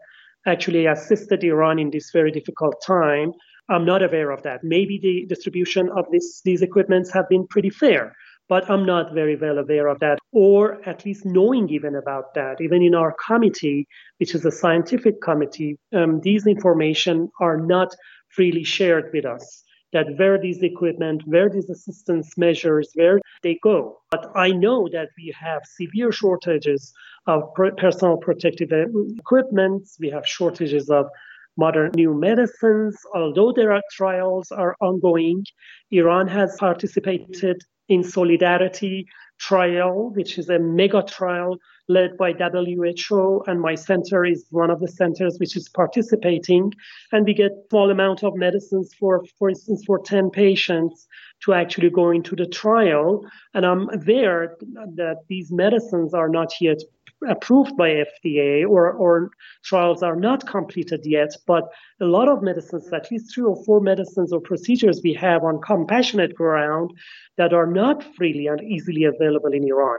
actually 0.47 0.87
assisted 0.87 1.45
Iran 1.45 1.79
in 1.79 1.91
this 1.91 2.11
very 2.12 2.31
difficult 2.31 2.83
time, 2.85 3.33
I'm 3.69 3.85
not 3.85 4.03
aware 4.03 4.31
of 4.31 4.43
that. 4.43 4.62
Maybe 4.62 4.99
the 4.99 5.26
distribution 5.26 5.88
of 5.97 6.05
this, 6.11 6.43
these 6.45 6.61
equipments 6.61 7.11
have 7.12 7.29
been 7.29 7.47
pretty 7.47 7.71
fair, 7.71 8.14
but 8.49 8.69
I'm 8.69 8.85
not 8.85 9.14
very 9.14 9.37
well 9.37 9.59
aware 9.59 9.87
of 9.87 10.00
that, 10.00 10.19
or 10.33 10.87
at 10.87 11.05
least 11.07 11.25
knowing 11.25 11.71
even 11.71 11.95
about 11.95 12.35
that. 12.35 12.61
Even 12.61 12.83
in 12.83 12.95
our 12.95 13.14
committee, 13.26 13.87
which 14.19 14.35
is 14.35 14.45
a 14.45 14.50
scientific 14.50 15.23
committee, 15.23 15.79
um, 15.95 16.21
these 16.21 16.47
information 16.47 17.31
are 17.41 17.57
not 17.57 17.95
freely 18.29 18.64
shared 18.64 19.11
with 19.14 19.25
us. 19.25 19.63
That 19.94 20.18
where 20.18 20.38
these 20.38 20.62
equipment, 20.62 21.22
where 21.24 21.48
these 21.48 21.70
assistance 21.70 22.36
measures, 22.36 22.90
where 22.94 23.20
they 23.42 23.58
go. 23.62 23.78
But 24.10 24.30
I 24.34 24.48
know 24.50 24.88
that 24.92 25.08
we 25.16 25.34
have 25.40 25.62
severe 25.64 26.12
shortages 26.12 26.92
of 27.26 27.40
personal 27.78 28.16
protective 28.18 28.70
equipment. 29.18 29.88
We 29.98 30.10
have 30.10 30.26
shortages 30.26 30.90
of 30.90 31.06
modern 31.56 31.92
new 31.94 32.12
medicines. 32.12 32.96
Although 33.14 33.52
there 33.52 33.72
are 33.72 33.82
trials 33.92 34.50
are 34.50 34.76
ongoing, 34.80 35.44
Iran 35.90 36.26
has 36.28 36.56
participated 36.58 37.62
in 37.88 38.02
Solidarity 38.02 39.06
trial, 39.38 40.10
which 40.16 40.38
is 40.38 40.48
a 40.48 40.58
mega 40.58 41.02
trial 41.02 41.56
led 41.88 42.17
by 42.17 42.33
WHO, 42.33 43.43
and 43.47 43.61
my 43.61 43.75
center 43.75 44.25
is 44.25 44.47
one 44.50 44.71
of 44.71 44.81
the 44.81 44.88
centers 44.88 45.38
which 45.38 45.57
is 45.57 45.69
participating. 45.69 46.73
And 47.12 47.26
we 47.26 47.35
get 47.35 47.53
small 47.69 47.91
amount 47.91 48.23
of 48.25 48.35
medicines 48.37 48.95
for, 48.99 49.25
for 49.38 49.50
instance, 49.50 49.85
for 49.87 49.99
10 49.99 50.31
patients 50.31 51.07
to 51.45 51.53
actually 51.53 51.91
go 51.91 52.11
into 52.11 52.35
the 52.35 52.47
trial. 52.47 53.25
And 53.53 53.67
I'm 53.67 53.91
aware 53.91 54.57
that 54.97 55.19
these 55.29 55.53
medicines 55.53 56.14
are 56.14 56.29
not 56.29 56.53
yet 56.61 56.79
approved 57.29 57.76
by 57.76 57.91
FDA 57.91 58.69
or, 58.69 58.93
or 58.93 59.31
trials 59.64 60.03
are 60.03 60.17
not 60.17 60.47
completed 60.47 61.00
yet, 61.05 61.31
but 61.47 61.64
a 62.00 62.05
lot 62.05 62.29
of 62.29 62.43
medicines, 62.43 62.93
at 62.93 63.11
least 63.11 63.35
three 63.35 63.45
or 63.45 63.62
four 63.64 63.81
medicines 63.81 64.33
or 64.33 64.41
procedures 64.41 65.00
we 65.03 65.14
have 65.14 65.43
on 65.45 65.61
compassionate 65.61 66.35
ground 66.35 66.91
that 67.37 67.53
are 67.53 67.67
not 67.67 68.03
freely 68.14 68.47
and 68.47 68.62
easily 68.62 69.05
available 69.05 69.53
in 69.53 69.64
Iran. 69.64 69.99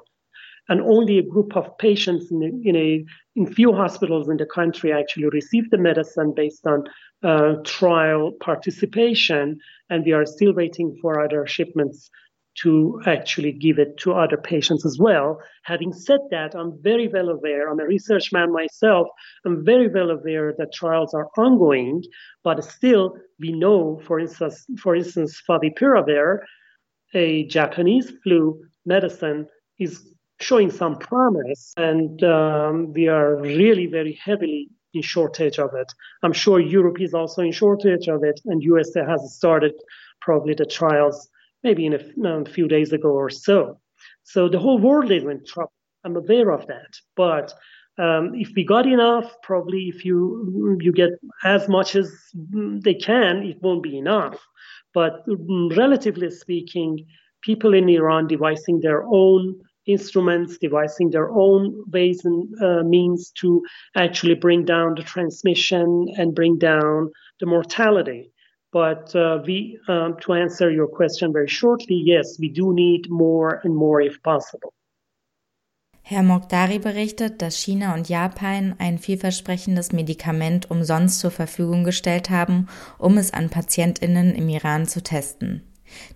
And 0.68 0.82
only 0.82 1.20
a 1.20 1.24
group 1.24 1.56
of 1.56 1.78
patients 1.78 2.32
in, 2.32 2.62
in 2.66 2.76
a 2.76 3.06
in 3.36 3.54
few 3.54 3.74
hospitals 3.74 4.30
in 4.30 4.38
the 4.38 4.46
country 4.46 4.92
actually 4.92 5.28
receive 5.28 5.70
the 5.70 5.78
medicine 5.78 6.34
based 6.36 6.66
on 6.66 6.86
uh, 7.24 7.56
trial 7.64 8.32
participation, 8.40 9.60
and 9.90 10.06
we 10.06 10.14
are 10.14 10.26
still 10.26 10.54
waiting 10.54 10.98
for 11.02 11.24
other 11.24 11.46
shipments 11.46 12.10
to 12.56 13.02
actually 13.06 13.52
give 13.52 13.78
it 13.80 13.98
to 13.98 14.14
other 14.14 14.38
patients 14.38 14.86
as 14.86 14.98
well. 14.98 15.40
Having 15.64 15.94
said 15.94 16.22
that, 16.32 16.56
I'm 16.56 16.82
very 16.82 17.08
well 17.10 17.30
aware, 17.30 17.70
I'm 17.70 17.80
a 17.80 17.86
research 17.86 18.32
man 18.32 18.52
myself, 18.52 19.08
I'm 19.46 19.66
very 19.66 19.90
well 19.90 20.10
aware 20.10 20.54
that 20.58 20.74
trials 20.74 21.14
are 21.14 21.28
ongoing, 21.38 22.04
but 22.44 22.64
still 22.64 23.18
we 23.40 23.52
know, 23.52 24.00
for 24.06 24.20
instance, 24.20 24.66
for 24.80 24.96
instance, 24.96 25.42
favipiravir, 25.48 26.40
a 27.14 27.46
Japanese 27.48 28.12
flu 28.24 28.62
medicine, 28.86 29.48
is 29.78 30.15
showing 30.40 30.72
some 30.72 30.98
promise, 30.98 31.74
and 31.78 32.24
um, 32.24 32.94
we 32.94 33.08
are 33.08 33.36
really 33.42 33.88
very 33.88 34.14
heavily 34.24 34.70
in 34.94 35.02
shortage 35.02 35.60
of 35.60 35.74
it. 35.74 35.92
I'm 36.24 36.34
sure 36.34 36.60
Europe 36.60 37.02
is 37.02 37.14
also 37.14 37.42
in 37.42 37.52
shortage 37.52 38.08
of 38.08 38.24
it, 38.24 38.42
and 38.46 38.64
USA 38.64 39.04
has 39.06 39.36
started 39.36 39.74
probably 40.22 40.54
the 40.54 40.66
trials 40.66 41.30
maybe 41.64 41.86
in 41.86 41.94
a, 41.94 42.28
a 42.28 42.46
few 42.46 42.68
days 42.68 42.94
ago 42.94 43.10
or 43.10 43.30
so. 43.30 43.80
So 44.24 44.50
the 44.50 44.60
whole 44.60 44.78
world 44.80 45.12
is 45.12 45.24
in 45.24 45.46
trouble. 45.46 45.74
I'm 46.04 46.16
aware 46.16 46.52
of 46.52 46.68
that. 46.68 46.92
But 47.16 47.54
Um, 47.98 48.36
if 48.36 48.50
we 48.56 48.66
got 48.66 48.86
enough, 48.86 49.28
probably 49.42 49.84
if 49.88 50.04
you 50.04 50.18
you 50.82 50.92
get 50.92 51.12
as 51.44 51.70
much 51.70 51.96
as 51.96 52.08
they 52.86 52.94
can, 52.94 53.44
it 53.44 53.58
won't 53.62 53.84
be 53.84 53.98
enough. 53.98 54.38
But 54.94 55.24
relatively 55.84 56.30
speaking, 56.30 57.06
people 57.42 57.74
in 57.74 57.88
Iran 57.90 58.28
devising 58.28 58.82
their 58.82 59.04
own 59.08 59.44
instruments, 59.86 60.58
devising 60.58 61.10
their 61.12 61.30
own 61.30 61.84
ways 61.92 62.26
and 62.26 62.54
uh, 62.62 62.84
means 62.84 63.32
to 63.42 63.64
actually 63.96 64.36
bring 64.36 64.66
down 64.66 64.96
the 64.96 65.04
transmission 65.04 66.08
and 66.18 66.36
bring 66.36 66.58
down 66.58 67.12
the 67.40 67.46
mortality. 67.46 68.32
But 68.72 69.16
uh, 69.16 69.42
we, 69.46 69.80
um, 69.88 70.18
to 70.22 70.34
answer 70.34 70.70
your 70.70 70.88
question 70.88 71.32
very 71.32 71.48
shortly, 71.48 71.96
yes, 71.96 72.38
we 72.40 72.50
do 72.50 72.74
need 72.74 73.10
more 73.10 73.62
and 73.64 73.74
more 73.74 74.02
if 74.02 74.22
possible. 74.22 74.74
Herr 76.08 76.22
Mokdari 76.22 76.78
berichtet, 76.78 77.42
dass 77.42 77.58
China 77.58 77.96
und 77.96 78.10
Japan 78.10 78.76
ein 78.78 79.00
vielversprechendes 79.00 79.92
Medikament 79.92 80.70
umsonst 80.70 81.20
zur 81.20 81.32
Verfügung 81.32 81.84
gestellt 81.84 82.30
haben, 82.30 82.68
um 83.00 83.18
es 83.18 83.34
an 83.34 83.50
Patientinnen 83.50 84.36
im 84.36 84.48
Iran 84.50 84.86
zu 84.86 85.02
testen. 85.02 85.64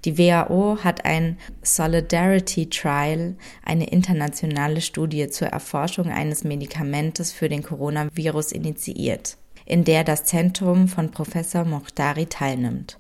Die 0.06 0.18
WHO 0.18 0.80
hat 0.84 1.06
ein 1.06 1.38
Solidarity 1.62 2.70
Trial, 2.70 3.36
eine 3.64 3.88
internationale 3.90 4.82
Studie 4.82 5.30
zur 5.30 5.50
Erforschung 5.50 6.10
eines 6.10 6.44
Medikamentes 6.44 7.32
für 7.32 7.50
den 7.50 7.64
Coronavirus 7.64 8.52
initiiert, 8.52 9.38
in 9.66 9.84
der 9.84 10.04
das 10.04 10.26
Zentrum 10.26 10.88
von 10.88 11.12
Professor 11.12 11.66
Mokhtari 11.66 12.26
teilnimmt. 12.26 13.00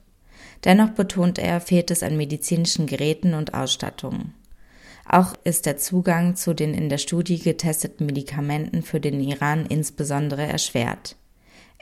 Dennoch 0.66 0.90
betont 0.90 1.40
er, 1.40 1.62
fehlt 1.62 1.90
es 1.92 2.04
an 2.04 2.18
medizinischen 2.18 2.86
Geräten 2.86 3.34
und 3.34 3.54
Ausstattungen. 3.54 4.34
Auch 5.06 5.34
ist 5.44 5.66
der 5.66 5.78
Zugang 5.78 6.36
zu 6.36 6.54
den 6.54 6.74
in 6.74 6.90
der 6.90 7.00
Studie 7.00 7.40
getesteten 7.40 8.06
Medikamenten 8.06 8.84
für 8.84 9.00
den 9.00 9.20
Iran 9.20 9.66
insbesondere 9.66 10.44
erschwert. 10.44 11.16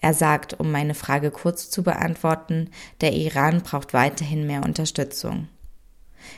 Er 0.08 0.14
sagt, 0.14 0.58
um 0.58 0.72
meine 0.72 0.94
Frage 0.94 1.32
kurz 1.32 1.70
zu 1.70 1.84
beantworten, 1.84 2.70
der 3.02 3.12
Iran 3.12 3.62
braucht 3.62 3.94
weiterhin 3.94 4.48
mehr 4.48 4.64
Unterstützung. 4.64 5.50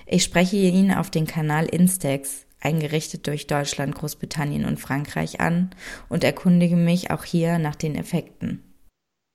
Ich 0.08 0.24
spreche 0.24 0.56
ihn 0.56 0.92
auf 0.92 1.12
den 1.12 1.28
Kanal 1.28 1.68
Instex, 1.68 2.48
eingerichtet 2.60 3.28
durch 3.28 3.46
Deutschland, 3.46 3.94
Großbritannien 3.94 4.66
und 4.66 4.80
Frankreich 4.80 5.40
an 5.40 5.70
und 6.10 6.24
erkundige 6.24 6.78
mich 6.78 7.12
auch 7.12 7.24
hier 7.24 7.60
nach 7.60 7.76
den 7.76 7.94
Effekten. 7.94 8.64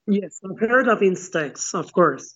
Yes, 0.08 0.42
I've 0.42 0.58
heard 0.58 0.88
of 0.88 1.00
Instex, 1.00 1.72
of 1.72 1.92
course. 1.92 2.34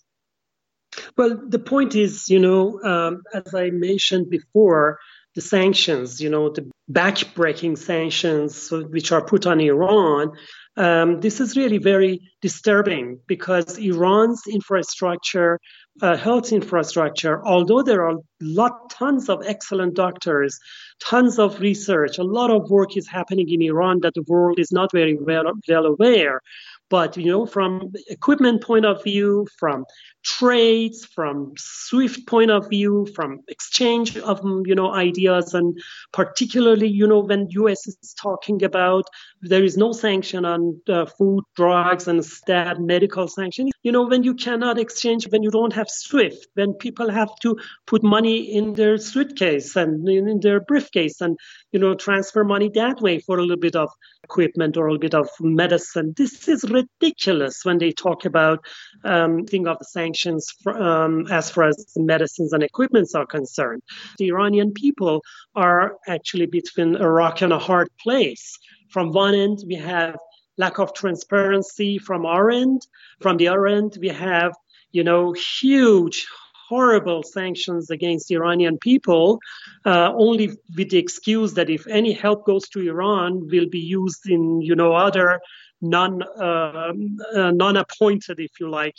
Well, 1.16 1.42
the 1.50 1.58
point 1.58 1.96
is, 1.96 2.28
you 2.28 2.38
know, 2.38 2.78
um, 2.84 3.24
as 3.32 3.52
I 3.54 3.72
mentioned 3.72 4.30
before, 4.30 4.98
the 5.34 5.40
sanctions, 5.40 6.20
you 6.20 6.30
know, 6.30 6.48
the 6.48 6.70
back-breaking 6.86 7.74
sanctions 7.74 8.70
which 8.70 9.10
are 9.10 9.24
put 9.24 9.46
on 9.46 9.58
Iran 9.60 10.30
Um, 10.78 11.20
this 11.20 11.40
is 11.40 11.56
really 11.56 11.78
very 11.78 12.20
disturbing 12.40 13.18
because 13.26 13.78
Iran's 13.78 14.42
infrastructure, 14.46 15.58
uh, 16.00 16.16
health 16.16 16.52
infrastructure, 16.52 17.44
although 17.44 17.82
there 17.82 18.06
are 18.08 18.18
lot, 18.40 18.88
tons 18.88 19.28
of 19.28 19.42
excellent 19.44 19.94
doctors, 19.94 20.56
tons 21.04 21.40
of 21.40 21.58
research, 21.58 22.18
a 22.18 22.22
lot 22.22 22.52
of 22.52 22.70
work 22.70 22.96
is 22.96 23.08
happening 23.08 23.48
in 23.50 23.60
Iran 23.60 23.98
that 24.02 24.14
the 24.14 24.22
world 24.28 24.60
is 24.60 24.70
not 24.70 24.92
very 24.92 25.18
well, 25.20 25.52
well 25.68 25.86
aware. 25.86 26.40
But 26.90 27.16
you 27.16 27.30
know, 27.30 27.46
from 27.46 27.92
equipment 28.08 28.62
point 28.62 28.86
of 28.86 29.02
view, 29.04 29.46
from 29.58 29.84
trades, 30.24 31.04
from 31.04 31.52
SWIFT 31.56 32.26
point 32.26 32.50
of 32.50 32.68
view, 32.68 33.06
from 33.14 33.40
exchange 33.48 34.16
of 34.16 34.40
you 34.64 34.74
know 34.74 34.92
ideas, 34.92 35.54
and 35.54 35.78
particularly 36.12 36.88
you 36.88 37.06
know 37.06 37.20
when 37.20 37.48
U.S. 37.50 37.86
is 37.86 38.14
talking 38.20 38.64
about 38.64 39.04
there 39.42 39.64
is 39.64 39.76
no 39.76 39.92
sanction 39.92 40.44
on 40.44 40.80
uh, 40.88 41.06
food, 41.06 41.44
drugs, 41.56 42.08
and 42.08 42.24
stat 42.24 42.80
medical 42.80 43.28
sanction. 43.28 43.68
You 43.82 43.92
know 43.92 44.06
when 44.06 44.22
you 44.22 44.34
cannot 44.34 44.78
exchange, 44.78 45.28
when 45.28 45.42
you 45.42 45.50
don't 45.50 45.74
have 45.74 45.88
SWIFT, 45.90 46.46
when 46.54 46.72
people 46.74 47.10
have 47.10 47.30
to 47.42 47.58
put 47.86 48.02
money 48.02 48.38
in 48.40 48.74
their 48.74 48.96
suitcase 48.96 49.76
and 49.76 50.08
in 50.08 50.40
their 50.40 50.60
briefcase, 50.60 51.20
and 51.20 51.38
you 51.72 51.78
know 51.78 51.94
transfer 51.94 52.44
money 52.44 52.70
that 52.74 53.00
way 53.00 53.18
for 53.18 53.38
a 53.38 53.42
little 53.42 53.56
bit 53.56 53.76
of 53.76 53.90
equipment 54.24 54.76
or 54.76 54.86
a 54.86 54.92
little 54.92 55.00
bit 55.00 55.14
of 55.14 55.28
medicine. 55.40 56.14
This 56.16 56.48
is 56.48 56.64
ridiculous 56.64 57.64
when 57.64 57.78
they 57.78 57.92
talk 57.92 58.24
about 58.24 58.64
um, 59.04 59.44
thing 59.44 59.66
of 59.66 59.78
the 59.78 59.84
sanctions 59.84 60.52
for, 60.62 60.80
um, 60.80 61.26
as 61.30 61.50
far 61.50 61.68
as 61.68 61.86
medicines 61.96 62.52
and 62.52 62.62
equipments 62.62 63.14
are 63.14 63.26
concerned. 63.26 63.82
The 64.18 64.28
Iranian 64.28 64.72
people 64.72 65.22
are 65.54 65.96
actually 66.06 66.46
between 66.46 66.96
a 66.96 67.10
rock 67.10 67.42
and 67.42 67.52
a 67.52 67.58
hard 67.58 67.88
place. 68.02 68.58
From 68.90 69.12
one 69.12 69.34
end, 69.34 69.58
we 69.66 69.74
have 69.74 70.16
lack 70.56 70.78
of 70.78 70.92
transparency 70.92 71.98
from 71.98 72.26
our 72.26 72.50
end. 72.50 72.86
From 73.20 73.36
the 73.36 73.48
other 73.48 73.66
end, 73.66 73.96
we 74.00 74.08
have, 74.08 74.52
you 74.92 75.04
know, 75.04 75.32
huge 75.32 76.26
horrible 76.68 77.22
sanctions 77.22 77.90
against 77.90 78.30
Iranian 78.30 78.78
people, 78.78 79.38
uh, 79.86 80.12
only 80.14 80.48
with 80.76 80.90
the 80.90 80.98
excuse 80.98 81.54
that 81.54 81.70
if 81.70 81.86
any 81.86 82.12
help 82.12 82.44
goes 82.44 82.68
to 82.70 82.80
Iran, 82.80 83.48
will 83.48 83.68
be 83.68 83.80
used 83.80 84.28
in 84.28 84.60
you 84.60 84.74
know 84.74 84.92
other 84.92 85.40
non 85.80 86.22
uh, 86.22 86.92
uh, 87.34 87.50
non-appointed, 87.52 88.38
if 88.38 88.60
you 88.60 88.68
like, 88.70 88.96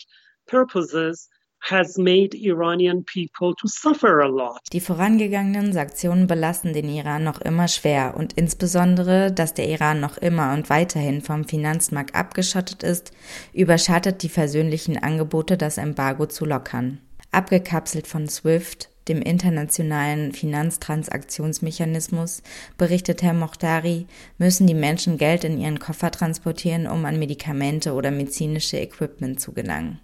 purposes. 0.47 1.29
Has 1.62 1.97
made 1.97 2.36
Iranian 2.36 3.03
people 3.03 3.53
to 3.55 3.67
suffer 3.67 4.21
a 4.21 4.29
lot. 4.29 4.62
Die 4.71 4.79
vorangegangenen 4.79 5.73
Sanktionen 5.73 6.25
belasten 6.25 6.71
den 6.71 6.88
Iran 6.88 7.25
noch 7.25 7.41
immer 7.41 7.67
schwer 7.67 8.13
und 8.15 8.32
insbesondere, 8.32 9.34
dass 9.34 9.55
der 9.55 9.67
Iran 9.67 9.99
noch 9.99 10.17
immer 10.17 10.53
und 10.53 10.69
weiterhin 10.69 11.21
vom 11.21 11.43
Finanzmarkt 11.43 12.15
abgeschottet 12.15 12.84
ist, 12.84 13.12
überschattet 13.51 14.23
die 14.23 14.29
versöhnlichen 14.29 14.97
Angebote, 14.97 15.58
das 15.58 15.77
Embargo 15.77 16.27
zu 16.27 16.45
lockern. 16.45 17.01
Abgekapselt 17.32 18.08
von 18.08 18.28
SWIFT, 18.28 18.89
dem 19.08 19.22
internationalen 19.22 20.34
Finanztransaktionsmechanismus, 20.34 22.42
berichtet 22.78 23.22
Herr 23.22 23.34
Mochtari, 23.34 24.08
müssen 24.38 24.68
die 24.68 24.74
Menschen 24.74 25.18
Geld 25.18 25.44
in 25.44 25.60
ihren 25.60 25.80
Koffer 25.80 26.12
transportieren, 26.12 26.88
um 26.88 27.06
an 27.06 27.20
Medikamente 27.20 27.94
oder 27.94 28.12
medizinische 28.12 28.80
Equipment 28.80 29.39
zu 29.39 29.54
gelangen. 29.54 30.00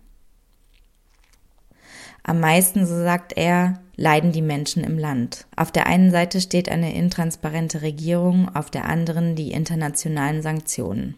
Am 2.24 2.40
meisten, 2.40 2.88
so 2.88 2.96
sagt 2.96 3.38
er, 3.38 3.82
leiden 3.96 4.32
die 4.32 4.42
Menschen 4.42 4.84
im 4.84 4.98
Land. 4.98 5.46
Auf 5.56 5.72
der 5.72 5.86
einen 5.86 6.10
Seite 6.10 6.42
steht 6.42 6.70
eine 6.70 6.96
intransparente 6.96 7.84
Regierung, 7.84 8.50
auf 8.56 8.72
der 8.72 8.86
anderen 8.86 9.36
die 9.36 9.52
internationalen 9.52 10.42
Sanktionen. 10.42 11.16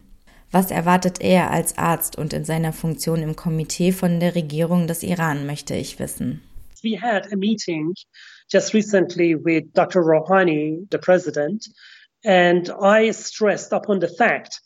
Was 0.58 0.72
erwartet 0.72 1.22
er 1.22 1.52
als 1.52 1.78
Arzt 1.78 2.17
und 2.17 2.34
in 2.34 2.43
seiner 2.43 2.74
Funktion 2.74 3.22
im 3.22 3.36
Komitee 3.36 3.91
von 3.91 4.20
der 4.20 4.34
Regierung 4.34 4.88
des 4.88 5.04
Iran, 5.04 5.46
möchte 5.46 5.76
ich 5.76 6.00
wissen. 6.00 6.41
We 6.82 7.00
had 7.00 7.32
a 7.32 7.36
meeting 7.36 7.93
just 8.52 8.74
recently 8.74 9.36
with 9.36 9.65
Dr. 9.76 10.02
Rouhani, 10.02 10.88
the 10.89 10.98
president, 10.98 11.70
and 12.26 12.72
I 12.82 13.12
stressed 13.12 13.72
upon 13.72 14.00
the 14.00 14.08
fact 14.08 14.60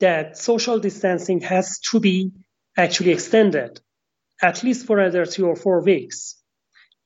that 0.00 0.36
social 0.36 0.78
distancing 0.78 1.40
has 1.40 1.80
to 1.90 1.98
be 1.98 2.32
actually 2.76 3.12
extended 3.12 3.80
at 4.42 4.62
least 4.62 4.86
for 4.86 4.98
another 4.98 5.24
two 5.24 5.46
or 5.46 5.56
four 5.56 5.82
weeks. 5.82 6.36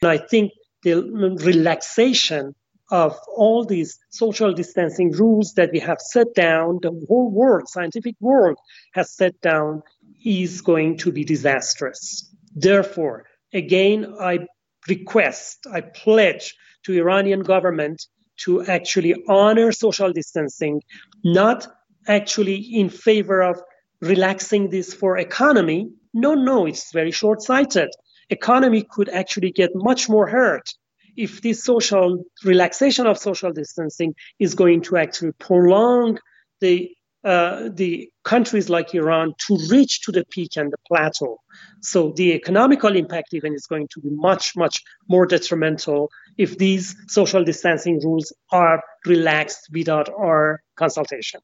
And 0.02 0.10
I 0.10 0.18
think 0.18 0.50
the 0.82 0.94
relaxation 1.40 2.56
of 2.94 3.18
all 3.36 3.64
these 3.64 3.98
social 4.10 4.52
distancing 4.54 5.10
rules 5.10 5.54
that 5.54 5.72
we 5.72 5.80
have 5.80 6.00
set 6.00 6.32
down, 6.32 6.78
the 6.80 6.92
whole 7.08 7.28
world, 7.28 7.68
scientific 7.68 8.14
world 8.20 8.56
has 8.92 9.10
set 9.10 9.40
down, 9.40 9.82
is 10.24 10.60
going 10.60 10.96
to 10.96 11.10
be 11.10 11.24
disastrous. 11.24 12.32
Therefore, 12.54 13.26
again, 13.52 14.14
I 14.20 14.46
request, 14.88 15.66
I 15.72 15.80
pledge 15.80 16.54
to 16.84 16.96
Iranian 16.96 17.40
government 17.40 18.06
to 18.44 18.62
actually 18.62 19.12
honor 19.28 19.72
social 19.72 20.12
distancing, 20.12 20.80
not 21.24 21.66
actually 22.06 22.58
in 22.80 22.88
favor 22.90 23.42
of 23.42 23.60
relaxing 24.02 24.70
this 24.70 24.94
for 24.94 25.18
economy. 25.18 25.90
No, 26.12 26.34
no, 26.34 26.66
it's 26.66 26.92
very 26.92 27.10
short-sighted. 27.10 27.90
Economy 28.30 28.86
could 28.88 29.08
actually 29.08 29.50
get 29.50 29.70
much 29.74 30.08
more 30.08 30.28
hurt 30.28 30.68
if 31.16 31.42
this 31.42 31.64
social 31.64 32.24
relaxation 32.44 33.06
of 33.06 33.18
social 33.18 33.52
distancing 33.52 34.14
is 34.38 34.54
going 34.54 34.82
to 34.82 34.96
actually 34.96 35.32
prolong 35.32 36.18
the 36.60 36.90
uh, 37.24 37.70
the 37.72 38.06
countries 38.24 38.68
like 38.68 38.94
Iran 38.94 39.32
to 39.46 39.56
reach 39.70 40.02
to 40.02 40.12
the 40.12 40.26
peak 40.26 40.58
and 40.58 40.70
the 40.70 40.76
plateau. 40.86 41.38
So 41.80 42.12
the 42.14 42.34
economical 42.34 42.94
impact 42.94 43.32
even 43.32 43.54
is 43.54 43.66
going 43.66 43.88
to 43.94 44.00
be 44.00 44.10
much, 44.10 44.54
much 44.54 44.82
more 45.08 45.24
detrimental 45.24 46.10
if 46.36 46.58
these 46.58 46.94
social 47.08 47.42
distancing 47.42 47.98
rules 48.04 48.30
are 48.52 48.82
relaxed 49.06 49.70
without 49.72 50.10
our 50.10 50.60
consultation. 50.76 51.40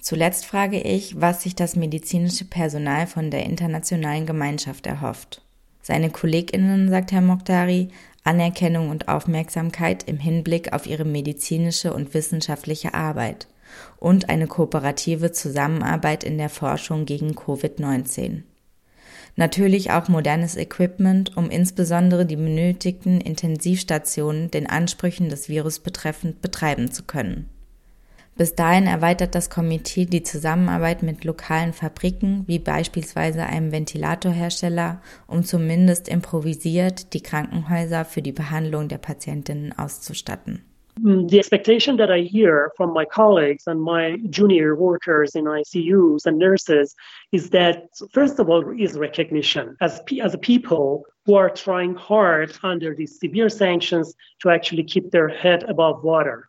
Zuletzt 0.00 0.46
frage 0.46 0.80
ich, 0.80 1.20
was 1.20 1.42
sich 1.42 1.54
das 1.54 1.76
medizinische 1.76 2.46
Personal 2.46 3.06
von 3.06 3.30
der 3.30 3.44
internationalen 3.44 4.24
Gemeinschaft 4.24 4.86
erhofft. 4.86 5.42
Seine 5.82 6.10
KollegInnen, 6.10 6.88
sagt 6.88 7.12
Herr 7.12 7.20
Mokhtari, 7.20 7.88
Anerkennung 8.28 8.90
und 8.90 9.08
Aufmerksamkeit 9.08 10.02
im 10.02 10.18
Hinblick 10.18 10.74
auf 10.74 10.86
ihre 10.86 11.06
medizinische 11.06 11.94
und 11.94 12.12
wissenschaftliche 12.12 12.92
Arbeit 12.92 13.48
und 13.96 14.28
eine 14.28 14.46
kooperative 14.46 15.32
Zusammenarbeit 15.32 16.24
in 16.24 16.36
der 16.36 16.50
Forschung 16.50 17.06
gegen 17.06 17.30
Covid-19. 17.30 18.42
Natürlich 19.36 19.92
auch 19.92 20.08
modernes 20.08 20.56
Equipment, 20.56 21.38
um 21.38 21.48
insbesondere 21.48 22.26
die 22.26 22.36
benötigten 22.36 23.22
Intensivstationen 23.22 24.50
den 24.50 24.66
Ansprüchen 24.66 25.30
des 25.30 25.48
Virus 25.48 25.78
betreffend 25.78 26.42
betreiben 26.42 26.90
zu 26.92 27.04
können. 27.04 27.48
Bis 28.38 28.54
dahin 28.54 28.86
erweitert 28.86 29.34
das 29.34 29.50
Komitee 29.50 30.04
die 30.04 30.22
Zusammenarbeit 30.22 31.02
mit 31.02 31.24
lokalen 31.24 31.72
Fabriken, 31.72 32.44
wie 32.46 32.60
beispielsweise 32.60 33.42
einem 33.42 33.72
Ventilatorhersteller, 33.72 35.02
um 35.26 35.42
zumindest 35.42 36.08
improvisiert 36.08 37.14
die 37.14 37.20
Krankenhäuser 37.20 38.04
für 38.04 38.22
die 38.22 38.30
Behandlung 38.30 38.86
der 38.86 38.98
Patientinnen 38.98 39.76
auszustatten. 39.76 40.62
The 41.02 41.38
expectation 41.38 41.96
that 41.96 42.10
I 42.10 42.22
hear 42.22 42.70
from 42.76 42.92
my 42.92 43.04
colleagues 43.04 43.66
and 43.66 43.80
my 43.80 44.18
junior 44.30 44.76
workers 44.76 45.34
in 45.34 45.46
ICUs 45.46 46.24
and 46.24 46.38
nurses 46.38 46.94
is 47.32 47.50
that, 47.50 47.88
first 48.12 48.38
of 48.38 48.48
all, 48.48 48.62
is 48.78 48.96
recognition 48.96 49.76
as, 49.80 50.00
as 50.22 50.34
a 50.34 50.38
people 50.38 51.02
who 51.26 51.34
are 51.34 51.50
trying 51.50 51.96
hard 51.96 52.56
under 52.62 52.94
these 52.94 53.18
severe 53.18 53.48
sanctions 53.48 54.14
to 54.42 54.50
actually 54.50 54.84
keep 54.84 55.10
their 55.10 55.28
head 55.28 55.64
above 55.64 56.04
water. 56.04 56.48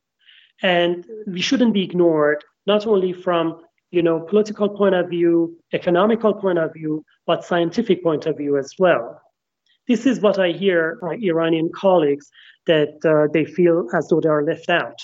And 0.61 1.05
we 1.27 1.41
shouldn't 1.41 1.73
be 1.73 1.83
ignored, 1.83 2.43
not 2.65 2.85
only 2.85 3.13
from 3.13 3.61
you 3.91 4.01
know 4.01 4.19
political 4.19 4.69
point 4.69 4.95
of 4.95 5.09
view, 5.09 5.57
economical 5.73 6.33
point 6.33 6.59
of 6.59 6.73
view, 6.73 7.03
but 7.25 7.45
scientific 7.45 8.03
point 8.03 8.25
of 8.25 8.37
view 8.37 8.57
as 8.57 8.73
well. 8.77 9.21
This 9.87 10.05
is 10.05 10.19
what 10.19 10.37
I 10.37 10.51
hear 10.51 10.99
my 11.01 11.17
Iranian 11.21 11.69
colleagues 11.73 12.29
that 12.67 13.03
uh, 13.03 13.31
they 13.33 13.45
feel 13.45 13.87
as 13.93 14.07
though 14.07 14.21
they 14.21 14.29
are 14.29 14.43
left 14.43 14.69
out. 14.69 14.99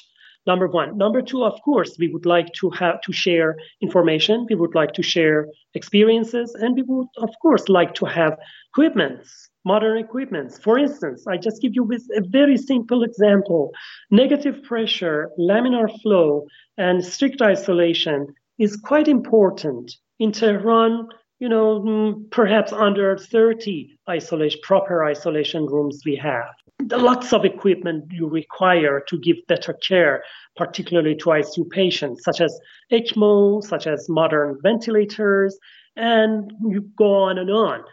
Number 0.45 0.67
one. 0.67 0.95
Number 0.95 1.23
two, 1.23 1.43
of 1.43 1.59
course, 1.63 1.95
we 1.97 2.07
would 2.09 2.27
like 2.27 2.53
to 2.59 2.69
have 2.69 3.01
to 3.01 3.11
share 3.11 3.57
information. 3.81 4.45
We 4.47 4.55
would 4.55 4.75
like 4.75 4.93
to 4.93 5.01
share 5.01 5.47
experiences, 5.73 6.53
and 6.53 6.75
we 6.75 6.83
would, 6.83 7.07
of 7.17 7.31
course, 7.41 7.67
like 7.67 7.95
to 7.95 8.05
have 8.05 8.37
equipments 8.69 9.49
modern 9.65 9.97
equipments. 9.97 10.57
For 10.59 10.77
instance, 10.77 11.25
I 11.27 11.37
just 11.37 11.61
give 11.61 11.73
you 11.73 11.83
with 11.83 12.03
a 12.15 12.21
very 12.21 12.57
simple 12.57 13.03
example. 13.03 13.71
Negative 14.11 14.61
pressure, 14.63 15.29
laminar 15.39 15.89
flow, 16.01 16.45
and 16.77 17.03
strict 17.03 17.41
isolation 17.41 18.27
is 18.57 18.77
quite 18.77 19.07
important. 19.07 19.91
In 20.19 20.31
Tehran, 20.31 21.09
you 21.39 21.49
know, 21.49 21.81
mm, 21.81 22.31
perhaps 22.31 22.71
under 22.71 23.17
30 23.17 23.97
isolation, 24.09 24.59
proper 24.63 25.03
isolation 25.03 25.65
rooms 25.65 26.01
we 26.05 26.15
have. 26.15 26.53
Lots 26.91 27.33
of 27.33 27.43
equipment 27.43 28.05
you 28.11 28.27
require 28.27 29.03
to 29.07 29.19
give 29.19 29.37
better 29.47 29.73
care, 29.73 30.23
particularly 30.55 31.15
to 31.15 31.25
ICU 31.25 31.69
patients, 31.69 32.23
such 32.23 32.39
as 32.39 32.57
ECMO, 32.91 33.63
such 33.63 33.87
as 33.87 34.07
modern 34.07 34.57
ventilators, 34.61 35.57
and 35.95 36.51
you 36.69 36.81
go 36.97 37.13
on 37.13 37.37
and 37.37 37.49
on. 37.49 37.83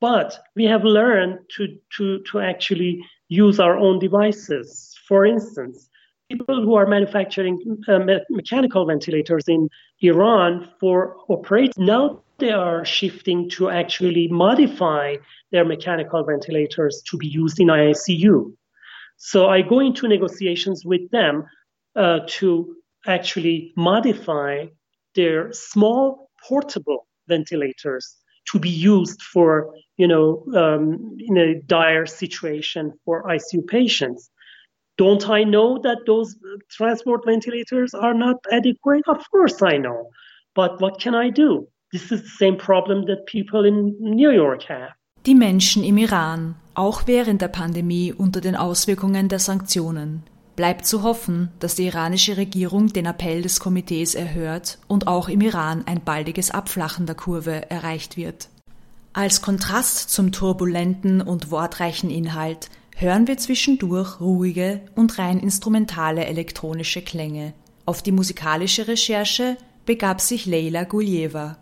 But 0.00 0.38
we 0.56 0.64
have 0.64 0.84
learned 0.84 1.38
to, 1.56 1.76
to, 1.96 2.20
to 2.30 2.40
actually 2.40 3.04
use 3.28 3.60
our 3.60 3.76
own 3.76 3.98
devices. 3.98 4.96
For 5.06 5.26
instance, 5.26 5.88
people 6.30 6.62
who 6.62 6.74
are 6.74 6.86
manufacturing 6.86 7.82
uh, 7.88 7.98
me- 7.98 8.24
mechanical 8.30 8.86
ventilators 8.86 9.44
in 9.48 9.68
Iran 10.00 10.68
for 10.80 11.16
operate 11.28 11.72
now 11.76 12.22
they 12.38 12.50
are 12.50 12.84
shifting 12.84 13.50
to 13.50 13.68
actually 13.68 14.26
modify 14.28 15.16
their 15.52 15.64
mechanical 15.64 16.24
ventilators 16.24 17.02
to 17.10 17.18
be 17.18 17.26
used 17.26 17.60
in 17.60 17.68
ICU. 17.68 18.52
So 19.18 19.48
I 19.50 19.60
go 19.60 19.80
into 19.80 20.08
negotiations 20.08 20.84
with 20.84 21.10
them 21.10 21.44
uh, 21.94 22.20
to 22.38 22.76
actually 23.06 23.72
modify 23.76 24.66
their 25.14 25.52
small 25.52 26.30
portable 26.48 27.06
ventilators 27.28 28.16
to 28.52 28.58
be 28.58 28.70
used 28.70 29.22
for, 29.22 29.74
you 29.96 30.08
know, 30.08 30.44
um, 30.54 31.16
in 31.18 31.36
a 31.36 31.60
dire 31.62 32.06
situation 32.06 32.92
for 33.04 33.24
ICU 33.24 33.66
patients. 33.66 34.30
Don't 34.96 35.28
I 35.28 35.44
know 35.44 35.78
that 35.78 35.98
those 36.06 36.36
transport 36.70 37.24
ventilators 37.24 37.94
are 37.94 38.14
not 38.14 38.36
adequate? 38.50 39.04
Of 39.08 39.24
course 39.30 39.62
I 39.62 39.78
know. 39.78 40.10
But 40.54 40.80
what 40.80 41.00
can 41.00 41.14
I 41.14 41.30
do? 41.30 41.68
This 41.92 42.12
is 42.12 42.22
the 42.22 42.28
same 42.28 42.56
problem 42.56 43.06
that 43.06 43.26
people 43.26 43.64
in 43.64 43.96
New 43.98 44.30
York 44.30 44.64
have. 44.64 44.92
Die 45.26 45.34
Menschen 45.34 45.84
im 45.84 45.98
Iran, 45.98 46.54
auch 46.74 47.06
während 47.06 47.42
der 47.42 47.48
Pandemie 47.48 48.12
unter 48.12 48.40
den 48.40 48.56
Auswirkungen 48.56 49.28
der 49.28 49.38
Sanktionen. 49.38 50.22
Bleibt 50.56 50.86
zu 50.86 51.02
hoffen, 51.02 51.50
dass 51.58 51.74
die 51.74 51.86
iranische 51.86 52.36
Regierung 52.36 52.88
den 52.92 53.06
Appell 53.06 53.42
des 53.42 53.60
Komitees 53.60 54.14
erhört 54.14 54.78
und 54.88 55.06
auch 55.06 55.28
im 55.28 55.40
Iran 55.40 55.84
ein 55.86 56.02
baldiges 56.02 56.50
Abflachen 56.50 57.06
der 57.06 57.14
Kurve 57.14 57.70
erreicht 57.70 58.16
wird. 58.16 58.48
Als 59.12 59.42
Kontrast 59.42 60.10
zum 60.10 60.32
turbulenten 60.32 61.20
und 61.20 61.50
wortreichen 61.50 62.10
Inhalt 62.10 62.70
hören 62.94 63.26
wir 63.26 63.38
zwischendurch 63.38 64.20
ruhige 64.20 64.82
und 64.94 65.18
rein 65.18 65.40
instrumentale 65.40 66.26
elektronische 66.26 67.02
Klänge. 67.02 67.54
Auf 67.86 68.02
die 68.02 68.12
musikalische 68.12 68.86
Recherche 68.86 69.56
begab 69.86 70.20
sich 70.20 70.46
Leila 70.46 70.84
Guljeva. 70.84 71.56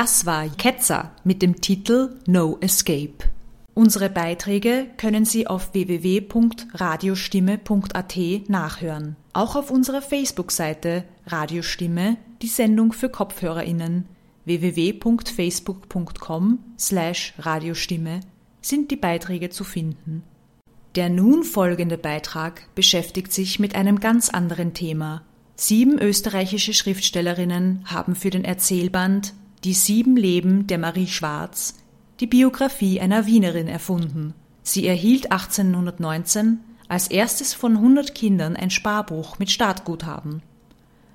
Das 0.00 0.24
war 0.24 0.48
Ketzer 0.48 1.12
mit 1.24 1.42
dem 1.42 1.60
Titel 1.60 2.16
No 2.26 2.56
Escape. 2.62 3.18
Unsere 3.74 4.08
Beiträge 4.08 4.86
können 4.96 5.26
Sie 5.26 5.46
auf 5.46 5.74
www.radiostimme.at 5.74 8.16
nachhören. 8.48 9.16
Auch 9.34 9.56
auf 9.56 9.70
unserer 9.70 10.00
Facebook-Seite 10.00 11.04
Radiostimme, 11.26 12.16
die 12.40 12.46
Sendung 12.46 12.94
für 12.94 13.10
KopfhörerInnen 13.10 14.06
www.facebook.com 14.46 16.58
slash 16.78 17.34
Radiostimme 17.38 18.20
sind 18.62 18.90
die 18.90 18.96
Beiträge 18.96 19.50
zu 19.50 19.64
finden. 19.64 20.22
Der 20.94 21.10
nun 21.10 21.44
folgende 21.44 21.98
Beitrag 21.98 22.74
beschäftigt 22.74 23.34
sich 23.34 23.58
mit 23.58 23.74
einem 23.74 24.00
ganz 24.00 24.30
anderen 24.30 24.72
Thema. 24.72 25.20
Sieben 25.56 25.98
österreichische 25.98 26.72
Schriftstellerinnen 26.72 27.84
haben 27.84 28.14
für 28.14 28.30
den 28.30 28.46
Erzählband 28.46 29.34
die 29.64 29.74
sieben 29.74 30.16
Leben 30.16 30.66
der 30.66 30.78
Marie 30.78 31.06
Schwarz, 31.06 31.74
die 32.20 32.26
Biografie 32.26 33.00
einer 33.00 33.26
Wienerin 33.26 33.68
erfunden. 33.68 34.34
Sie 34.62 34.86
erhielt 34.86 35.32
1819 35.32 36.60
als 36.88 37.08
erstes 37.08 37.54
von 37.54 37.76
100 37.76 38.14
Kindern 38.14 38.56
ein 38.56 38.70
Sparbuch 38.70 39.38
mit 39.38 39.50
Startguthaben. 39.50 40.42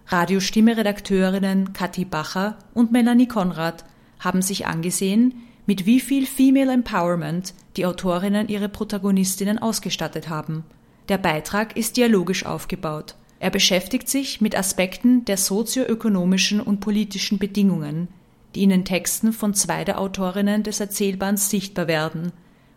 Radiostimme-Redakteurinnen 0.08 1.74
Kathi 1.74 2.06
Bacher 2.06 2.58
und 2.74 2.92
Melanie 2.92 3.28
Konrad 3.28 3.84
haben 4.20 4.42
sich 4.42 4.68
angesehen, 4.68 5.34
mit 5.66 5.88
wie 5.88 6.00
viel 6.00 6.28
Female 6.28 6.72
Empowerment 6.72 7.56
die 7.76 7.86
Autorinnen 7.88 8.48
ihre 8.48 8.70
Protagonistinnen 8.70 9.58
ausgestattet 9.60 10.30
haben. 10.30 10.64
Der 11.10 11.18
Beitrag 11.18 11.76
ist 11.76 11.98
dialogisch 11.98 12.46
aufgebaut. 12.46 13.16
Er 13.40 13.50
beschäftigt 13.50 14.08
sich 14.08 14.42
mit 14.42 14.58
Aspekten 14.58 15.26
der 15.26 15.38
sozioökonomischen 15.38 16.62
und 16.62 16.80
politischen 16.80 17.38
Bedingungen, 17.38 18.08
die 18.56 18.64
in 18.64 18.70
den 18.70 18.86
Texten 18.86 19.34
von 19.34 19.54
zwei 19.54 19.84
der 19.84 20.00
Autorinnen 20.00 20.64
des 20.64 20.80
Erzählbands 20.80 21.50
sichtbar 21.50 21.88
werden, 21.88 22.32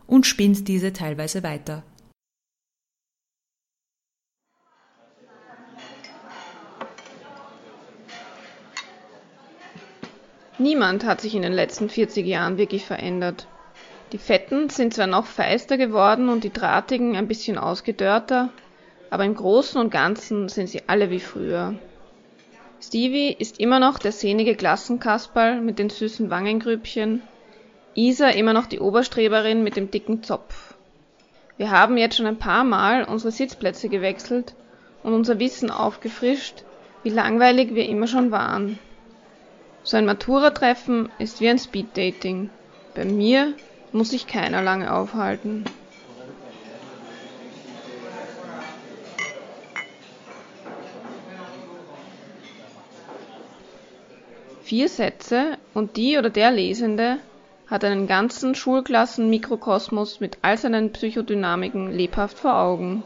und 0.07 0.27
spinnt 0.27 0.67
diese 0.69 0.93
teilweise 0.93 1.43
weiter. 1.43 1.83
Niemand 10.61 11.05
hat 11.05 11.21
sich 11.21 11.37
in 11.37 11.43
den 11.43 11.53
letzten 11.53 11.89
40 11.89 12.27
Jahren 12.27 12.59
wirklich 12.59 12.85
verändert. 12.85 13.47
Die 14.11 14.19
Fetten 14.19 14.71
sind 14.71 14.93
zwar 14.93 15.07
noch 15.07 15.27
feister 15.27 15.77
geworden 15.77 16.29
und 16.29 16.43
die 16.43 16.53
Drahtigen 16.53 17.15
ein 17.15 17.29
bisschen 17.29 17.59
ausgedörrter, 17.59 18.51
aber 19.11 19.25
im 19.25 19.37
Großen 19.37 19.81
und 19.81 19.91
Ganzen 19.91 20.49
sind 20.49 20.69
sie 20.69 20.83
alle 20.89 21.11
wie 21.11 21.21
früher. 21.21 21.79
Stevie 22.81 23.35
ist 23.39 23.59
immer 23.59 23.81
noch 23.81 23.99
der 23.99 24.13
sehnige 24.13 24.55
Klassenkasperl 24.55 25.61
mit 25.61 25.79
den 25.79 25.91
süßen 25.91 26.31
Wangengrübchen, 26.31 27.23
Isa 27.95 28.29
immer 28.29 28.53
noch 28.53 28.67
die 28.67 28.79
Oberstreberin 28.79 29.65
mit 29.65 29.77
dem 29.77 29.91
dicken 29.91 30.23
Zopf. 30.23 30.75
Wir 31.57 31.73
haben 31.73 31.97
jetzt 31.97 32.17
schon 32.17 32.27
ein 32.27 32.39
paar 32.39 32.63
Mal 32.63 33.03
unsere 33.03 33.33
Sitzplätze 33.33 33.89
gewechselt 33.89 34.55
und 35.03 35.13
unser 35.13 35.41
Wissen 35.41 35.71
aufgefrischt, 35.73 36.63
wie 37.03 37.11
langweilig 37.11 37.75
wir 37.75 37.89
immer 37.89 38.07
schon 38.07 38.31
waren. 38.31 38.79
So 39.83 39.97
ein 39.97 40.07
Matura-Treffen 40.07 41.09
ist 41.19 41.41
wie 41.41 41.49
ein 41.49 41.59
Speeddating. 41.59 42.51
Bei 42.95 43.05
mir 43.05 43.55
muss 43.91 44.11
sich 44.11 44.29
keiner 44.29 44.63
lange 44.63 44.93
aufhalten. 44.93 45.65
Vier 54.69 54.91
Sätze 54.91 55.57
und 55.73 55.97
die 55.97 56.19
oder 56.19 56.29
der 56.29 56.51
Lesende 56.51 57.21
hat 57.69 57.85
einen 57.85 58.07
ganzen 58.07 58.55
Schulklassen-Mikrokosmos 58.55 60.21
mit 60.21 60.37
all 60.43 60.59
seinen 60.59 60.93
Psychodynamiken 60.93 61.91
lebhaft 61.91 62.39
vor 62.39 62.55
Augen. 62.55 63.03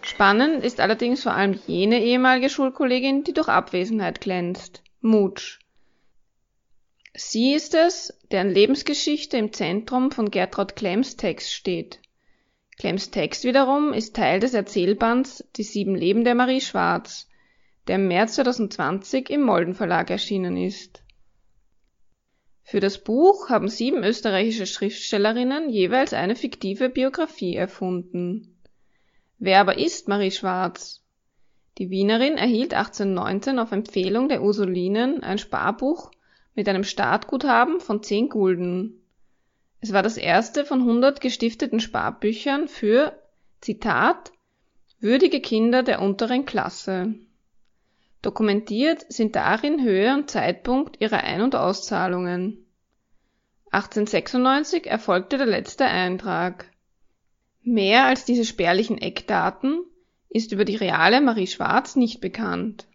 Spannend 0.00 0.62
ist 0.62 0.78
allerdings 0.78 1.24
vor 1.24 1.32
allem 1.32 1.58
jene 1.66 2.00
ehemalige 2.00 2.48
Schulkollegin, 2.48 3.24
die 3.24 3.32
durch 3.32 3.48
Abwesenheit 3.48 4.20
glänzt. 4.20 4.84
Mutsch. 5.00 5.58
Sie 7.14 7.54
ist 7.54 7.74
es, 7.74 8.16
deren 8.30 8.50
Lebensgeschichte 8.50 9.36
im 9.36 9.52
Zentrum 9.52 10.12
von 10.12 10.30
Gertraud 10.30 10.76
Klemms 10.76 11.16
Text 11.16 11.52
steht. 11.52 11.98
Klemms 12.78 13.10
Text 13.10 13.42
wiederum 13.42 13.92
ist 13.92 14.14
Teil 14.14 14.38
des 14.38 14.54
Erzählbands 14.54 15.42
Die 15.56 15.64
sieben 15.64 15.96
Leben 15.96 16.22
der 16.22 16.36
Marie 16.36 16.60
Schwarz, 16.60 17.26
der 17.86 17.96
im 17.96 18.08
März 18.08 18.34
2020 18.34 19.30
im 19.30 19.42
Molden 19.42 19.74
Verlag 19.74 20.10
erschienen 20.10 20.56
ist. 20.56 21.02
Für 22.62 22.80
das 22.80 22.98
Buch 22.98 23.50
haben 23.50 23.68
sieben 23.68 24.02
österreichische 24.02 24.66
Schriftstellerinnen 24.66 25.68
jeweils 25.68 26.14
eine 26.14 26.34
fiktive 26.34 26.88
Biografie 26.88 27.54
erfunden. 27.56 28.56
Wer 29.38 29.60
aber 29.60 29.78
ist 29.78 30.08
Marie 30.08 30.30
Schwarz? 30.30 31.02
Die 31.76 31.90
Wienerin 31.90 32.38
erhielt 32.38 32.72
1819 32.72 33.58
auf 33.58 33.72
Empfehlung 33.72 34.28
der 34.28 34.42
Ursulinen 34.42 35.22
ein 35.22 35.38
Sparbuch 35.38 36.10
mit 36.54 36.68
einem 36.68 36.84
Startguthaben 36.84 37.80
von 37.80 38.02
10 38.02 38.28
Gulden. 38.28 39.02
Es 39.80 39.92
war 39.92 40.02
das 40.02 40.16
erste 40.16 40.64
von 40.64 40.80
100 40.80 41.20
gestifteten 41.20 41.80
Sparbüchern 41.80 42.68
für, 42.68 43.20
Zitat, 43.60 44.32
würdige 45.00 45.40
Kinder 45.40 45.82
der 45.82 46.00
unteren 46.00 46.46
Klasse. 46.46 47.14
Dokumentiert 48.24 49.04
sind 49.10 49.36
darin 49.36 49.82
Höhe 49.82 50.14
und 50.14 50.30
Zeitpunkt 50.30 50.98
ihrer 50.98 51.22
Ein- 51.24 51.42
und 51.42 51.54
Auszahlungen. 51.54 52.64
1896 53.70 54.86
erfolgte 54.86 55.36
der 55.36 55.46
letzte 55.46 55.84
Eintrag. 55.84 56.70
Mehr 57.62 58.06
als 58.06 58.24
diese 58.24 58.46
spärlichen 58.46 58.96
Eckdaten 58.96 59.84
ist 60.30 60.52
über 60.52 60.64
die 60.64 60.76
reale 60.76 61.20
Marie 61.20 61.46
Schwarz 61.46 61.96
nicht 61.96 62.22
bekannt. 62.22 62.86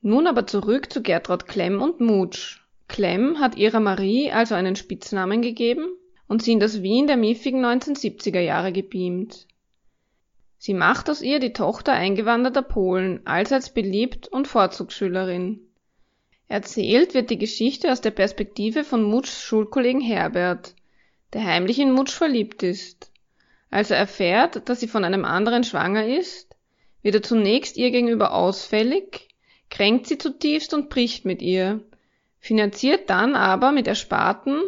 Nun 0.00 0.28
aber 0.28 0.46
zurück 0.46 0.92
zu 0.92 1.02
Gertraud 1.02 1.48
Klemm 1.48 1.82
und 1.82 2.00
Mutsch. 2.00 2.60
Klemm 2.86 3.40
hat 3.40 3.56
ihrer 3.56 3.80
Marie 3.80 4.30
also 4.30 4.54
einen 4.54 4.76
Spitznamen 4.76 5.42
gegeben 5.42 5.88
und 6.28 6.40
sie 6.40 6.52
in 6.52 6.60
das 6.60 6.82
Wien 6.82 7.08
der 7.08 7.16
miffigen 7.16 7.64
1970er 7.64 8.40
Jahre 8.40 8.70
gebeamt. 8.70 9.48
Sie 10.62 10.74
macht 10.74 11.08
aus 11.08 11.22
ihr 11.22 11.38
die 11.40 11.54
Tochter 11.54 11.94
eingewanderter 11.94 12.60
Polen, 12.60 13.26
allseits 13.26 13.70
beliebt 13.70 14.28
und 14.28 14.46
Vorzugsschülerin. 14.46 15.58
Erzählt 16.48 17.14
wird 17.14 17.30
die 17.30 17.38
Geschichte 17.38 17.90
aus 17.90 18.02
der 18.02 18.10
Perspektive 18.10 18.84
von 18.84 19.02
Mutschs 19.02 19.42
Schulkollegen 19.42 20.02
Herbert, 20.02 20.74
der 21.32 21.46
heimlich 21.46 21.78
in 21.78 21.92
Mutsch 21.92 22.12
verliebt 22.12 22.62
ist. 22.62 23.10
Als 23.70 23.90
er 23.90 23.96
erfährt, 23.96 24.68
dass 24.68 24.80
sie 24.80 24.86
von 24.88 25.02
einem 25.02 25.24
anderen 25.24 25.64
schwanger 25.64 26.06
ist, 26.06 26.54
wird 27.00 27.14
er 27.14 27.22
zunächst 27.22 27.78
ihr 27.78 27.90
gegenüber 27.90 28.34
ausfällig, 28.34 29.28
kränkt 29.70 30.08
sie 30.08 30.18
zutiefst 30.18 30.74
und 30.74 30.90
bricht 30.90 31.24
mit 31.24 31.40
ihr, 31.40 31.80
finanziert 32.38 33.08
dann 33.08 33.34
aber 33.34 33.72
mit 33.72 33.88
Ersparten 33.88 34.60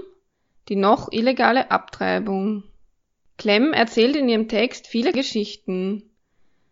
die 0.70 0.76
noch 0.76 1.12
illegale 1.12 1.70
Abtreibung. 1.70 2.64
Klemm 3.42 3.72
erzählt 3.72 4.14
in 4.14 4.28
ihrem 4.28 4.46
Text 4.46 4.86
viele 4.86 5.10
Geschichten. 5.10 6.08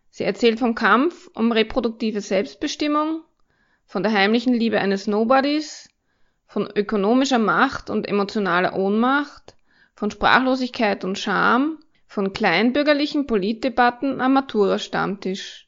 Sie 0.09 0.23
erzählt 0.23 0.61
vom 0.61 0.77
Kampf 0.77 1.29
um 1.35 1.51
reproduktive 1.51 2.21
Selbstbestimmung, 2.21 3.25
von 3.87 4.05
der 4.05 4.13
heimlichen 4.13 4.55
Liebe 4.55 4.79
eines 4.79 5.09
Nobodies, 5.09 5.89
von 6.47 6.71
ökonomischer 6.73 7.41
Macht 7.41 7.91
und 7.91 8.07
emotionaler 8.07 8.77
Ohnmacht, 8.77 9.57
von 9.97 10.13
Sprachlosigkeit 10.13 11.03
und 11.03 11.19
Scham, 11.19 11.81
von 12.07 12.33
kleinbürgerlichen 12.33 13.27
Politdebatten 13.27 14.21
am 14.21 14.35
Matura-Stammtisch. 14.35 15.67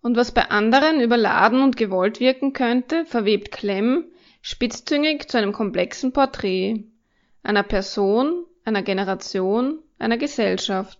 Und 0.00 0.16
was 0.16 0.30
bei 0.30 0.48
anderen 0.48 1.00
überladen 1.00 1.60
und 1.60 1.76
gewollt 1.76 2.20
wirken 2.20 2.52
könnte, 2.52 3.04
verwebt 3.04 3.50
Klemm 3.50 4.04
spitzzüngig 4.42 5.26
zu 5.26 5.38
einem 5.38 5.52
komplexen 5.52 6.12
Porträt 6.12 6.84
einer 7.42 7.64
Person, 7.64 8.44
einer 8.64 8.82
Generation, 8.82 9.80
einer 10.00 10.18
Gesellschaft. 10.18 10.98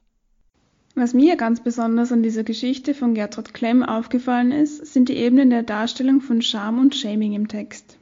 Was 0.94 1.14
mir 1.14 1.36
ganz 1.36 1.60
besonders 1.60 2.12
an 2.12 2.22
dieser 2.22 2.44
Geschichte 2.44 2.94
von 2.94 3.14
Gertrud 3.14 3.54
Klemm 3.54 3.82
aufgefallen 3.82 4.52
ist, 4.52 4.86
sind 4.92 5.08
die 5.08 5.16
Ebenen 5.16 5.50
der 5.50 5.62
Darstellung 5.62 6.20
von 6.20 6.42
Scham 6.42 6.78
und 6.78 6.94
Shaming 6.94 7.32
im 7.32 7.48
Text. 7.48 7.96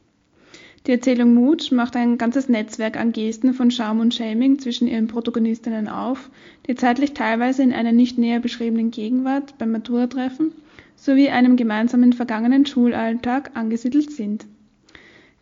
Die 0.87 0.93
Erzählung 0.93 1.35
Mut 1.35 1.71
macht 1.71 1.97
ein 1.97 2.17
ganzes 2.17 2.49
Netzwerk 2.49 2.97
an 2.97 3.13
Gesten 3.13 3.53
von 3.53 3.71
Scham 3.71 4.01
und 4.01 4.15
Shaming 4.15 4.59
zwischen 4.59 4.89
ihren 4.89 5.07
Protagonistinnen 5.07 5.87
auf, 5.87 6.31
die 6.67 6.75
zeitlich 6.75 7.13
teilweise 7.13 7.63
in 7.63 7.73
einer 7.73 7.93
nicht 7.93 8.17
näher 8.17 8.41
beschriebenen 8.41 8.91
Gegenwart 8.91 9.59
beim 9.59 9.71
Matura-Treffen 9.71 10.53
sowie 10.97 11.29
einem 11.29 11.57
gemeinsamen 11.57 12.13
vergangenen 12.13 12.65
Schulalltag 12.67 13.51
angesiedelt 13.55 14.11
sind. 14.11 14.47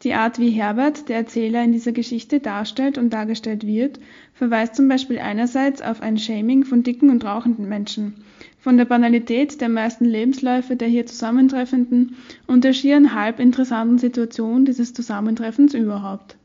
Die 0.03 0.13
Art, 0.13 0.39
wie 0.39 0.51
Herbert, 0.51 1.09
der 1.09 1.17
Erzähler, 1.17 1.65
in 1.65 1.73
dieser 1.73 1.93
Geschichte 1.93 2.39
darstellt 2.39 2.99
und 2.99 3.11
dargestellt 3.11 3.67
wird, 3.67 3.99
verweist 4.35 4.77
zum 4.77 4.89
Beispiel 4.89 5.19
einerseits 5.19 5.81
auf 5.81 6.03
ein 6.03 6.19
Shaming 6.19 6.65
von 6.65 6.83
dicken 6.83 7.09
und 7.09 7.25
rauchenden 7.25 7.67
Menschen, 7.69 8.15
von 8.61 8.77
der 8.77 8.85
Banalität 8.85 9.61
der 9.61 9.71
meisten 9.71 10.05
Lebensläufe 10.05 10.77
der 10.77 10.89
hier 10.89 11.07
Zusammentreffenden 11.07 12.17
und 12.47 12.65
der 12.65 12.75
schieren 12.75 13.15
halb 13.15 13.41
interessanten 13.41 13.99
Situation 13.99 14.67
dieses 14.67 14.93
Zusammentreffens 14.93 15.73
überhaupt. 15.73 16.37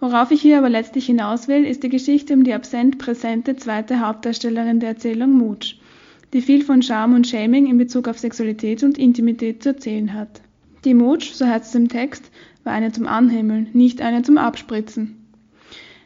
Worauf 0.00 0.30
ich 0.30 0.40
hier 0.40 0.58
aber 0.58 0.68
letztlich 0.70 1.06
hinaus 1.06 1.48
will, 1.48 1.64
ist 1.64 1.82
die 1.82 1.88
Geschichte 1.88 2.34
um 2.34 2.44
die 2.44 2.54
absent 2.54 2.98
präsente 2.98 3.56
zweite 3.56 4.00
Hauptdarstellerin 4.00 4.80
der 4.80 4.90
Erzählung 4.90 5.32
Mutsch, 5.32 5.76
die 6.32 6.42
viel 6.42 6.62
von 6.62 6.82
Scham 6.82 7.14
und 7.14 7.26
Shaming 7.26 7.66
in 7.66 7.78
Bezug 7.78 8.08
auf 8.08 8.18
Sexualität 8.18 8.82
und 8.82 8.98
Intimität 8.98 9.62
zu 9.62 9.70
erzählen 9.70 10.14
hat. 10.14 10.40
Die 10.84 10.94
Mutsch, 10.94 11.32
so 11.32 11.46
heißt 11.46 11.66
es 11.66 11.74
im 11.74 11.88
Text, 11.88 12.30
war 12.66 12.72
eine 12.72 12.92
zum 12.92 13.06
Anhimmeln, 13.06 13.68
nicht 13.72 14.02
eine 14.02 14.22
zum 14.22 14.36
Abspritzen. 14.36 15.22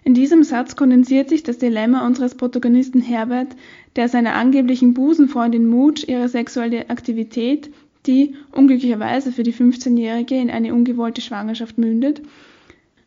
In 0.05 0.15
diesem 0.15 0.43
Satz 0.43 0.77
kondensiert 0.77 1.29
sich 1.29 1.43
das 1.43 1.59
Dilemma 1.59 2.07
unseres 2.07 2.35
Protagonisten 2.35 3.01
Herbert, 3.01 3.55
der 3.97 4.09
seiner 4.09 4.35
angeblichen 4.35 4.95
Busenfreundin 4.95 5.67
Mutsch 5.67 6.05
ihre 6.07 6.29
sexuelle 6.29 6.89
Aktivität, 6.89 7.71
die 8.07 8.35
unglücklicherweise 8.53 9.33
für 9.33 9.43
die 9.43 9.53
15-Jährige 9.53 10.37
in 10.37 10.51
eine 10.51 10.75
ungewollte 10.75 11.21
Schwangerschaft 11.21 11.77
mündet, 11.77 12.23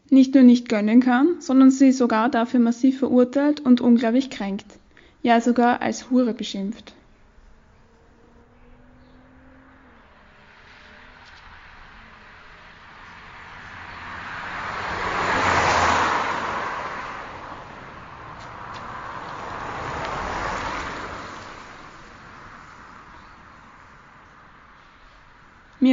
nicht 0.10 0.36
nur 0.36 0.44
nicht 0.44 0.70
gönnen 0.70 1.00
kann, 1.00 1.36
sondern 1.40 1.72
sie 1.72 1.92
sogar 1.92 2.30
dafür 2.30 2.60
massiv 2.60 3.00
verurteilt 3.00 3.60
und 3.62 3.82
unglaublich 3.82 4.30
kränkt, 4.30 4.68
ja 5.24 5.42
sogar 5.42 5.82
als 5.82 6.12
Hure 6.12 6.34
beschimpft. 6.34 6.94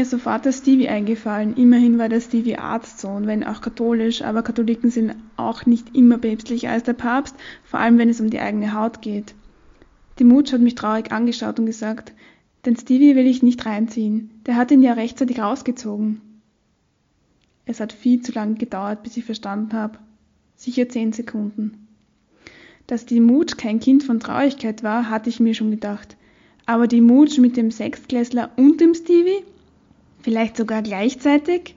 Mir 0.00 0.06
sofort 0.06 0.46
der 0.46 0.52
Stevie 0.52 0.88
eingefallen. 0.88 1.58
Immerhin 1.58 1.98
war 1.98 2.08
der 2.08 2.22
Stevie 2.22 2.56
Arztsohn, 2.56 3.26
wenn 3.26 3.44
auch 3.44 3.60
katholisch, 3.60 4.22
aber 4.22 4.42
Katholiken 4.42 4.88
sind 4.88 5.14
auch 5.36 5.66
nicht 5.66 5.94
immer 5.94 6.16
päpstlicher 6.16 6.70
als 6.70 6.84
der 6.84 6.94
Papst, 6.94 7.36
vor 7.64 7.80
allem 7.80 7.98
wenn 7.98 8.08
es 8.08 8.18
um 8.18 8.30
die 8.30 8.40
eigene 8.40 8.72
Haut 8.72 9.02
geht. 9.02 9.34
Die 10.18 10.24
Mutsch 10.24 10.54
hat 10.54 10.62
mich 10.62 10.74
traurig 10.74 11.12
angeschaut 11.12 11.58
und 11.58 11.66
gesagt, 11.66 12.14
den 12.64 12.76
Stevie 12.76 13.14
will 13.14 13.26
ich 13.26 13.42
nicht 13.42 13.66
reinziehen, 13.66 14.30
der 14.46 14.56
hat 14.56 14.70
ihn 14.70 14.80
ja 14.80 14.94
rechtzeitig 14.94 15.38
rausgezogen. 15.38 16.22
Es 17.66 17.78
hat 17.78 17.92
viel 17.92 18.22
zu 18.22 18.32
lange 18.32 18.54
gedauert, 18.54 19.02
bis 19.02 19.18
ich 19.18 19.26
verstanden 19.26 19.74
habe. 19.74 19.98
Sicher 20.56 20.88
zehn 20.88 21.12
Sekunden. 21.12 21.88
Dass 22.86 23.04
die 23.04 23.20
Mutsch 23.20 23.58
kein 23.58 23.80
Kind 23.80 24.02
von 24.02 24.18
Traurigkeit 24.18 24.82
war, 24.82 25.10
hatte 25.10 25.28
ich 25.28 25.40
mir 25.40 25.52
schon 25.52 25.70
gedacht. 25.70 26.16
Aber 26.64 26.86
die 26.86 27.02
Mutsch 27.02 27.36
mit 27.36 27.58
dem 27.58 27.70
Sechstklässler 27.70 28.52
und 28.56 28.80
dem 28.80 28.94
Stevie? 28.94 29.44
Vielleicht 30.22 30.56
sogar 30.56 30.82
gleichzeitig, 30.82 31.74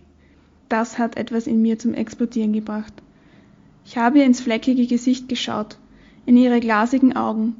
das 0.70 0.98
hat 0.98 1.18
etwas 1.18 1.48
in 1.48 1.62
mir 1.62 1.78
zum 1.80 1.94
Explodieren 1.94 2.54
gebracht. 2.54 2.94
Ich 3.86 3.98
habe 3.98 4.20
ihr 4.20 4.26
ins 4.26 4.42
fleckige 4.42 4.88
Gesicht 4.88 5.28
geschaut, 5.30 5.78
in 6.26 6.38
ihre 6.38 6.60
glasigen 6.60 7.16
Augen, 7.16 7.56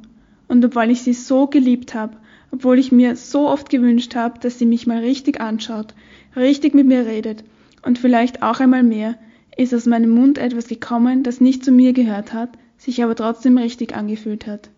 und 0.48 0.64
obwohl 0.64 0.90
ich 0.90 1.02
sie 1.02 1.12
so 1.12 1.46
geliebt 1.46 1.94
habe, 1.94 2.16
obwohl 2.50 2.78
ich 2.78 2.92
mir 2.92 3.16
so 3.16 3.48
oft 3.48 3.70
gewünscht 3.70 4.14
habe, 4.14 4.38
dass 4.38 4.58
sie 4.58 4.66
mich 4.66 4.86
mal 4.86 4.98
richtig 4.98 5.40
anschaut, 5.40 5.94
richtig 6.36 6.74
mit 6.74 6.86
mir 6.86 7.06
redet 7.06 7.44
und 7.82 7.98
vielleicht 7.98 8.42
auch 8.42 8.60
einmal 8.60 8.82
mehr, 8.82 9.16
ist 9.56 9.74
aus 9.74 9.86
meinem 9.86 10.10
Mund 10.10 10.38
etwas 10.38 10.68
gekommen, 10.68 11.22
das 11.22 11.40
nicht 11.40 11.64
zu 11.64 11.72
mir 11.72 11.92
gehört 11.92 12.32
hat, 12.32 12.50
sich 12.76 13.02
aber 13.02 13.14
trotzdem 13.14 13.58
richtig 13.58 13.94
angefühlt 13.94 14.46
hat. 14.46 14.70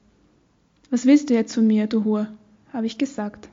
Was 0.90 1.07
willst 1.07 1.31
du 1.31 1.35
jetzt 1.35 1.55
von 1.55 1.66
mir, 1.66 1.87
du 1.87 2.05
Hur? 2.05 2.29
habe 2.73 2.87
ich 2.87 2.99
gesagt. 2.99 3.49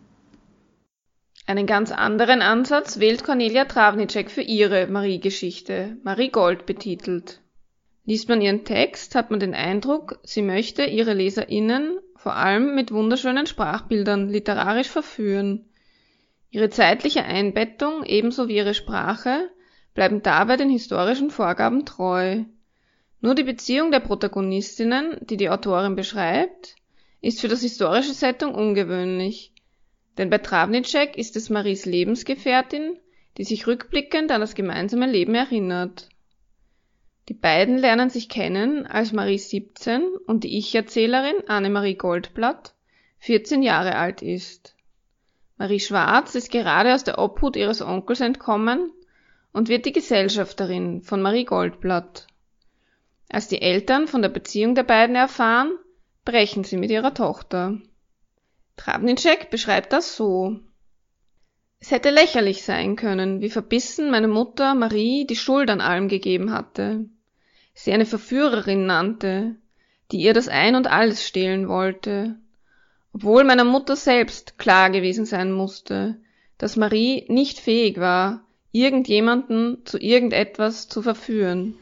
Einen 1.45 1.67
ganz 1.67 1.91
anderen 1.91 2.41
Ansatz 2.41 2.99
wählt 2.99 3.25
Cornelia 3.25 3.65
Travnicek 3.65 4.32
für 4.32 4.41
ihre 4.41 4.88
Marie-Geschichte, 4.88 5.97
Marie 6.01 6.29
Gold 6.29 6.65
betitelt. 6.65 7.41
Liest 8.06 8.29
man 8.29 8.41
ihren 8.41 8.63
Text, 8.63 9.13
hat 9.15 9.29
man 9.29 9.41
den 9.41 9.53
Eindruck, 9.53 10.19
sie 10.23 10.41
möchte 10.41 10.86
ihre 10.86 11.13
LeserInnen 11.13 11.99
vor 12.15 12.36
allem 12.36 12.75
mit 12.75 12.91
wunderschönen 12.91 13.45
Sprachbildern 13.45 14.29
literarisch 14.29 14.88
verführen. 14.88 15.65
Ihre 16.49 16.69
zeitliche 16.69 17.23
Einbettung 17.23 18.03
ebenso 18.06 18.47
wie 18.47 18.56
ihre 18.56 18.73
Sprache 18.73 19.49
bleiben 19.93 20.21
dabei 20.21 20.56
den 20.56 20.69
historischen 20.69 21.29
Vorgaben 21.29 21.86
treu. 21.86 22.43
Nur 23.19 23.36
die 23.36 23.43
Beziehung 23.43 23.91
der 23.91 23.99
Protagonistinnen, 23.99 25.17
die 25.19 25.36
die 25.36 25.49
Autorin 25.49 25.95
beschreibt, 25.95 26.75
ist 27.19 27.41
für 27.41 27.49
das 27.49 27.62
historische 27.62 28.13
Setting 28.13 28.53
ungewöhnlich 28.53 29.53
denn 30.17 30.30
bei 30.30 30.38
Travnicek 30.38 31.17
ist 31.17 31.36
es 31.36 31.49
Maries 31.49 31.86
Lebensgefährtin, 31.86 32.97
die 33.38 33.43
sich 33.43 33.67
rückblickend 33.67 34.32
an 34.32 34.41
das 34.41 34.56
gemeinsame 34.56 35.08
Leben 35.08 35.36
erinnert. 35.36 36.10
Die 37.30 37.34
beiden 37.34 37.78
lernen 37.78 38.10
sich 38.10 38.28
kennen, 38.28 38.86
als 38.86 39.13
Marie 39.13 39.38
17 39.38 40.04
und 40.28 40.44
die 40.44 40.58
Ich-Erzählerin 40.58 41.48
Annemarie 41.48 41.96
Goldblatt 41.96 42.73
14 43.19 43.63
Jahre 43.63 43.96
alt 43.96 44.21
ist. 44.21 44.75
Marie 45.58 45.79
Schwarz 45.79 46.35
ist 46.35 46.52
gerade 46.52 46.94
aus 46.94 47.06
der 47.06 47.19
Obhut 47.19 47.56
ihres 47.56 47.81
Onkels 47.81 48.19
entkommen 48.19 48.92
und 49.54 49.69
wird 49.69 49.85
die 49.85 49.94
Gesellschafterin 49.94 51.02
von 51.02 51.21
Marie 51.21 51.46
Goldblatt. 51.46 52.27
Als 53.29 53.48
die 53.48 53.62
Eltern 53.62 54.08
von 54.08 54.21
der 54.21 54.29
Beziehung 54.29 54.75
der 54.75 54.83
beiden 54.83 55.15
erfahren, 55.15 55.71
brechen 56.25 56.65
sie 56.65 56.77
mit 56.77 56.92
ihrer 56.92 57.13
Tochter. 57.13 57.79
Travnicek 58.78 59.50
beschreibt 59.50 59.94
das 59.94 60.15
so. 60.15 60.60
Es 61.80 61.92
hätte 61.92 62.12
lächerlich 62.12 62.63
sein 62.63 62.96
können, 62.96 63.42
wie 63.42 63.50
verbissen 63.50 64.10
meine 64.10 64.28
Mutter 64.28 64.74
Marie 64.74 65.26
die 65.28 65.36
Schuld 65.36 65.69
an 65.69 65.82
allem 65.82 66.08
gegeben 66.08 66.54
hatte, 66.54 67.06
sie 67.74 67.92
eine 67.92 68.06
Verführerin 68.06 68.86
nannte, 68.86 69.56
die 70.12 70.21
ihr 70.21 70.34
das 70.34 70.48
Ein 70.48 70.76
und 70.76 70.88
alles 70.88 71.28
stehlen 71.28 71.67
wollte, 71.67 72.38
obwohl 73.13 73.44
meiner 73.44 73.65
Mutter 73.65 73.96
selbst 73.96 74.58
klar 74.58 74.90
gewesen 74.90 75.26
sein 75.26 75.52
musste, 75.52 76.17
dass 76.58 76.78
Marie 76.78 77.26
nicht 77.28 77.60
fähig 77.60 78.00
war, 78.00 78.46
irgendjemanden 78.71 79.86
zu 79.86 80.00
irgendetwas 80.00 80.88
zu 80.88 81.02
verführen. 81.02 81.76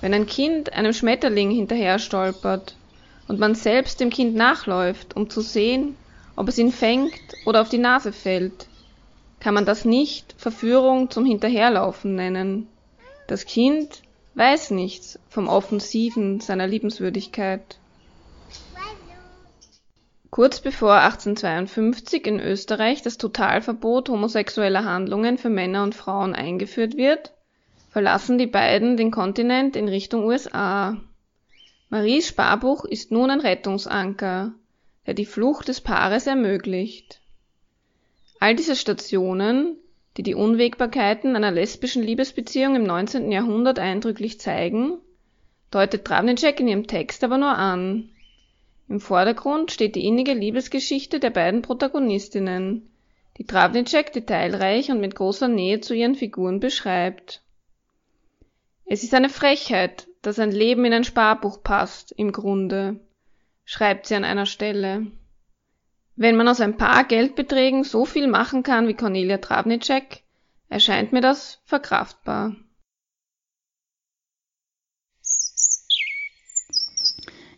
Wenn 0.00 0.14
ein 0.14 0.26
Kind 0.26 0.72
einem 0.72 0.92
Schmetterling 0.92 1.50
hinterher 1.50 1.98
stolpert, 1.98 2.76
und 3.28 3.38
man 3.40 3.54
selbst 3.54 4.00
dem 4.00 4.10
Kind 4.10 4.34
nachläuft, 4.34 5.16
um 5.16 5.28
zu 5.30 5.40
sehen, 5.40 5.96
ob 6.36 6.48
es 6.48 6.58
ihn 6.58 6.72
fängt 6.72 7.20
oder 7.44 7.60
auf 7.60 7.68
die 7.68 7.78
Nase 7.78 8.12
fällt, 8.12 8.68
kann 9.40 9.54
man 9.54 9.64
das 9.64 9.84
nicht 9.84 10.34
Verführung 10.38 11.10
zum 11.10 11.24
Hinterherlaufen 11.24 12.14
nennen. 12.14 12.68
Das 13.26 13.44
Kind 13.46 14.02
weiß 14.34 14.70
nichts 14.70 15.18
vom 15.28 15.48
Offensiven 15.48 16.40
seiner 16.40 16.66
Liebenswürdigkeit. 16.66 17.78
Kurz 20.30 20.60
bevor 20.60 20.96
1852 20.96 22.26
in 22.26 22.40
Österreich 22.40 23.00
das 23.00 23.16
Totalverbot 23.16 24.10
homosexueller 24.10 24.84
Handlungen 24.84 25.38
für 25.38 25.48
Männer 25.48 25.82
und 25.82 25.94
Frauen 25.94 26.34
eingeführt 26.34 26.96
wird, 26.96 27.32
verlassen 27.88 28.36
die 28.36 28.46
beiden 28.46 28.98
den 28.98 29.10
Kontinent 29.10 29.76
in 29.76 29.88
Richtung 29.88 30.24
USA. 30.24 30.98
Maries 31.88 32.28
Sparbuch 32.28 32.84
ist 32.84 33.12
nun 33.12 33.30
ein 33.30 33.40
Rettungsanker, 33.40 34.54
der 35.06 35.14
die 35.14 35.24
Flucht 35.24 35.68
des 35.68 35.80
Paares 35.80 36.26
ermöglicht. 36.26 37.20
All 38.40 38.56
diese 38.56 38.74
Stationen, 38.74 39.76
die 40.16 40.24
die 40.24 40.34
Unwägbarkeiten 40.34 41.36
einer 41.36 41.52
lesbischen 41.52 42.02
Liebesbeziehung 42.02 42.74
im 42.74 42.82
19. 42.82 43.30
Jahrhundert 43.30 43.78
eindrücklich 43.78 44.40
zeigen, 44.40 44.98
deutet 45.70 46.04
Travnicek 46.04 46.58
in 46.58 46.68
ihrem 46.68 46.86
Text 46.88 47.22
aber 47.22 47.38
nur 47.38 47.56
an. 47.56 48.10
Im 48.88 49.00
Vordergrund 49.00 49.70
steht 49.70 49.94
die 49.94 50.06
innige 50.06 50.32
Liebesgeschichte 50.32 51.20
der 51.20 51.30
beiden 51.30 51.62
Protagonistinnen, 51.62 52.90
die 53.38 53.44
Travnicek 53.44 54.12
detailreich 54.12 54.90
und 54.90 55.00
mit 55.00 55.14
großer 55.14 55.48
Nähe 55.48 55.80
zu 55.80 55.94
ihren 55.94 56.16
Figuren 56.16 56.58
beschreibt. 56.58 57.42
Es 58.86 59.02
ist 59.02 59.14
eine 59.14 59.28
Frechheit, 59.28 60.08
dass 60.26 60.40
ein 60.40 60.50
Leben 60.50 60.84
in 60.84 60.92
ein 60.92 61.04
Sparbuch 61.04 61.62
passt, 61.62 62.10
im 62.10 62.32
Grunde, 62.32 62.98
schreibt 63.64 64.06
sie 64.06 64.16
an 64.16 64.24
einer 64.24 64.44
Stelle. 64.44 65.06
Wenn 66.16 66.34
man 66.34 66.48
aus 66.48 66.60
ein 66.60 66.76
paar 66.76 67.04
Geldbeträgen 67.04 67.84
so 67.84 68.04
viel 68.04 68.26
machen 68.26 68.64
kann 68.64 68.88
wie 68.88 68.94
Cornelia 68.94 69.38
Travnicek, 69.38 70.24
erscheint 70.68 71.12
mir 71.12 71.20
das 71.20 71.60
verkraftbar. 71.64 72.56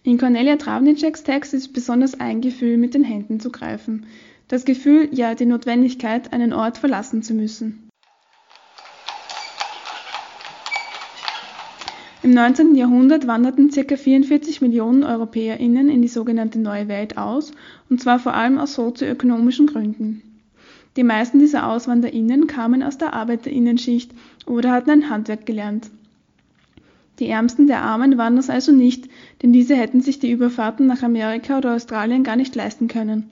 In 0.03 0.19
Cornelia 0.19 0.57
Travniceks 0.57 1.23
Text 1.23 1.55
ist 1.55 1.73
besonders 1.73 2.21
ein 2.21 2.43
Gefühl, 2.43 2.77
mit 2.77 2.93
den 2.93 3.05
Händen 3.05 3.41
zu 3.41 3.51
greifen. 3.51 4.07
Das 4.47 4.67
Gefühl, 4.67 5.09
ja 5.13 5.35
die 5.35 5.47
Notwendigkeit, 5.47 6.35
einen 6.35 6.53
Ort 6.53 6.77
verlassen 6.77 7.23
zu 7.23 7.33
müssen. 7.33 7.88
Im 12.29 12.35
19. 12.35 12.75
Jahrhundert 12.75 13.27
wanderten 13.27 13.71
ca. 13.71 13.97
44 13.97 14.61
Millionen 14.61 15.03
EuropäerInnen 15.03 15.89
in 15.89 16.03
die 16.03 16.09
sogenannte 16.09 16.59
Neue 16.59 16.87
Welt 16.87 17.17
aus, 17.17 17.53
und 17.89 18.03
zwar 18.03 18.19
vor 18.19 18.35
allem 18.35 18.59
aus 18.59 18.75
sozioökonomischen 18.75 19.67
Gründen. 19.67 20.21
Die 20.99 21.05
meisten 21.05 21.39
dieser 21.39 21.67
AuswanderInnen 21.67 22.47
kamen 22.47 22.83
aus 22.83 22.99
der 22.99 23.15
ArbeiterInnenschicht 23.15 24.11
oder 24.45 24.73
hatten 24.73 24.91
ein 24.91 25.09
Handwerk 25.09 25.47
gelernt. 25.47 25.89
Die 27.19 27.29
Ärmsten 27.29 27.67
der 27.67 27.81
Armen 27.81 28.19
waren 28.19 28.37
das 28.37 28.51
also 28.51 28.73
nicht, 28.73 29.09
denn 29.43 29.55
diese 29.55 29.75
hätten 29.75 30.03
sich 30.03 30.19
die 30.19 30.31
Überfahrten 30.31 30.87
nach 30.87 31.03
Amerika 31.03 31.57
oder 31.57 31.77
Australien 31.77 32.25
gar 32.25 32.37
nicht 32.37 32.55
leisten 32.55 32.89
können. 32.89 33.31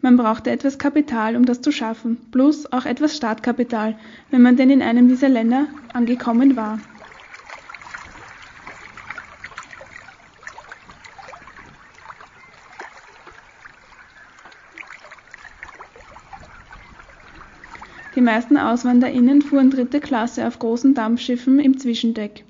Man 0.00 0.16
brauchte 0.16 0.50
etwas 0.50 0.78
Kapital, 0.78 1.34
um 1.34 1.44
das 1.44 1.60
zu 1.60 1.72
schaffen, 1.72 2.18
plus 2.30 2.72
auch 2.72 2.86
etwas 2.86 3.16
Startkapital, 3.16 3.98
wenn 4.30 4.42
man 4.42 4.56
denn 4.56 4.70
in 4.70 4.80
einem 4.80 5.08
dieser 5.08 5.28
Länder 5.28 5.66
angekommen 5.92 6.54
war. 6.54 6.78
Die 18.18 18.24
meisten 18.24 18.56
AuswanderInnen 18.56 19.42
fuhren 19.42 19.70
dritte 19.70 20.00
Klasse 20.00 20.48
auf 20.48 20.58
großen 20.58 20.92
Dampfschiffen 20.92 21.60
im 21.60 21.78
Zwischendeck. 21.78 22.42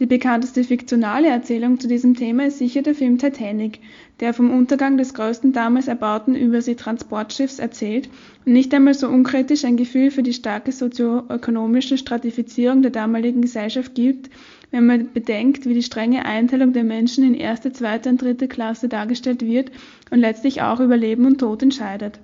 Die 0.00 0.04
bekannteste 0.04 0.64
fiktionale 0.64 1.28
Erzählung 1.28 1.80
zu 1.80 1.88
diesem 1.88 2.14
Thema 2.14 2.48
ist 2.48 2.58
sicher 2.58 2.82
der 2.82 2.94
Film 2.94 3.16
Titanic, 3.16 3.80
der 4.20 4.34
vom 4.34 4.50
Untergang 4.50 4.98
des 4.98 5.14
größten 5.14 5.54
damals 5.54 5.88
erbauten 5.88 6.34
Überseetransportschiffs 6.34 7.58
erzählt 7.58 8.10
und 8.44 8.52
nicht 8.52 8.74
einmal 8.74 8.92
so 8.92 9.08
unkritisch 9.08 9.64
ein 9.64 9.78
Gefühl 9.78 10.10
für 10.10 10.22
die 10.22 10.34
starke 10.34 10.72
sozioökonomische 10.72 11.96
Stratifizierung 11.96 12.82
der 12.82 12.90
damaligen 12.90 13.40
Gesellschaft 13.40 13.94
gibt, 13.94 14.28
wenn 14.72 14.84
man 14.84 15.10
bedenkt, 15.14 15.64
wie 15.64 15.72
die 15.72 15.82
strenge 15.82 16.26
Einteilung 16.26 16.74
der 16.74 16.84
Menschen 16.84 17.24
in 17.24 17.32
erste, 17.32 17.72
zweite 17.72 18.10
und 18.10 18.20
dritte 18.20 18.46
Klasse 18.46 18.90
dargestellt 18.90 19.40
wird 19.40 19.72
und 20.10 20.18
letztlich 20.18 20.60
auch 20.60 20.80
über 20.80 20.98
Leben 20.98 21.24
und 21.24 21.38
Tod 21.38 21.62
entscheidet. 21.62 22.20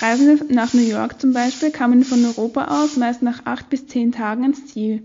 Reisende 0.00 0.52
nach 0.52 0.72
New 0.72 0.80
York 0.80 1.20
zum 1.20 1.34
Beispiel 1.34 1.70
kamen 1.70 2.04
von 2.04 2.24
Europa 2.24 2.82
aus 2.82 2.96
meist 2.96 3.22
nach 3.22 3.44
acht 3.44 3.68
bis 3.68 3.86
zehn 3.86 4.12
Tagen 4.12 4.42
ans 4.42 4.66
Ziel. 4.66 5.02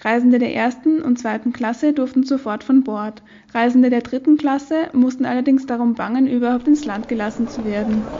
Reisende 0.00 0.40
der 0.40 0.52
ersten 0.52 1.00
und 1.00 1.18
zweiten 1.18 1.52
Klasse 1.52 1.92
durften 1.92 2.24
sofort 2.24 2.64
von 2.64 2.82
Bord. 2.82 3.22
Reisende 3.54 3.88
der 3.88 4.00
dritten 4.00 4.36
Klasse 4.36 4.88
mussten 4.94 5.26
allerdings 5.26 5.66
darum 5.66 5.94
bangen, 5.94 6.26
überhaupt 6.26 6.66
ins 6.66 6.84
Land 6.84 7.06
gelassen 7.06 7.46
zu 7.46 7.62
werden. 7.62 8.18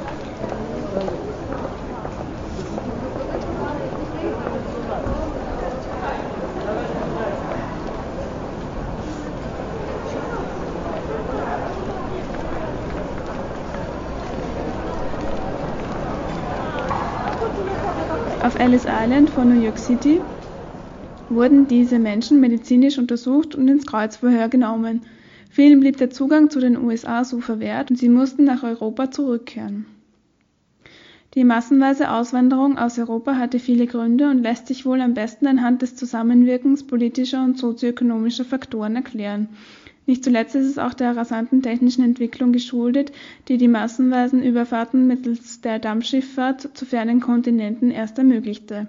Ellis 18.72 18.86
Island 18.88 19.28
vor 19.28 19.44
New 19.44 19.52
York 19.52 19.78
City 19.78 20.22
wurden 21.28 21.66
diese 21.68 21.98
Menschen 21.98 22.40
medizinisch 22.40 22.96
untersucht 22.96 23.54
und 23.54 23.68
ins 23.68 23.84
Kreuzverhör 23.84 24.48
genommen. 24.48 25.02
Vielen 25.50 25.80
blieb 25.80 25.98
der 25.98 26.08
Zugang 26.08 26.48
zu 26.48 26.58
den 26.58 26.78
USA 26.78 27.22
so 27.22 27.40
verwehrt 27.42 27.90
und 27.90 27.96
sie 27.96 28.08
mussten 28.08 28.44
nach 28.44 28.62
Europa 28.62 29.10
zurückkehren. 29.10 29.84
Die 31.34 31.44
massenweise 31.44 32.10
Auswanderung 32.12 32.78
aus 32.78 32.98
Europa 32.98 33.36
hatte 33.36 33.58
viele 33.58 33.86
Gründe 33.86 34.30
und 34.30 34.42
lässt 34.42 34.68
sich 34.68 34.86
wohl 34.86 35.02
am 35.02 35.12
besten 35.12 35.46
anhand 35.46 35.82
des 35.82 35.94
Zusammenwirkens 35.94 36.86
politischer 36.86 37.44
und 37.44 37.58
sozioökonomischer 37.58 38.46
Faktoren 38.46 38.96
erklären. 38.96 39.50
Nicht 40.04 40.24
zuletzt 40.24 40.54
ist 40.56 40.66
es 40.66 40.78
auch 40.78 40.94
der 40.94 41.16
rasanten 41.16 41.62
technischen 41.62 42.04
Entwicklung 42.04 42.52
geschuldet, 42.52 43.12
die 43.48 43.56
die 43.56 43.68
massenweisen 43.68 44.42
Überfahrten 44.42 45.06
mittels 45.06 45.60
der 45.60 45.78
Dampfschifffahrt 45.78 46.76
zu 46.76 46.84
fernen 46.84 47.20
Kontinenten 47.20 47.90
erst 47.90 48.18
ermöglichte. 48.18 48.88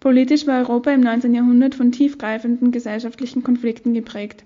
Politisch 0.00 0.48
war 0.48 0.58
Europa 0.58 0.90
im 0.90 1.00
19. 1.00 1.32
Jahrhundert 1.32 1.76
von 1.76 1.92
tiefgreifenden 1.92 2.72
gesellschaftlichen 2.72 3.44
Konflikten 3.44 3.94
geprägt, 3.94 4.44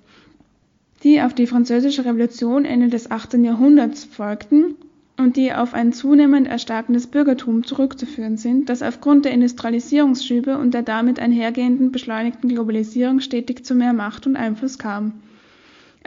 die 1.02 1.22
auf 1.22 1.32
die 1.32 1.46
Französische 1.46 2.04
Revolution 2.04 2.66
Ende 2.66 2.88
des 2.88 3.10
18. 3.10 3.42
Jahrhunderts 3.42 4.04
folgten 4.04 4.74
und 5.16 5.36
die 5.36 5.54
auf 5.54 5.72
ein 5.72 5.94
zunehmend 5.94 6.46
erstarkendes 6.46 7.06
Bürgertum 7.06 7.64
zurückzuführen 7.64 8.36
sind, 8.36 8.68
das 8.68 8.82
aufgrund 8.82 9.24
der 9.24 9.32
Industrialisierungsschübe 9.32 10.58
und 10.58 10.74
der 10.74 10.82
damit 10.82 11.18
einhergehenden 11.18 11.90
beschleunigten 11.90 12.50
Globalisierung 12.50 13.20
stetig 13.20 13.64
zu 13.64 13.74
mehr 13.74 13.94
Macht 13.94 14.26
und 14.26 14.36
Einfluss 14.36 14.78
kam. 14.78 15.14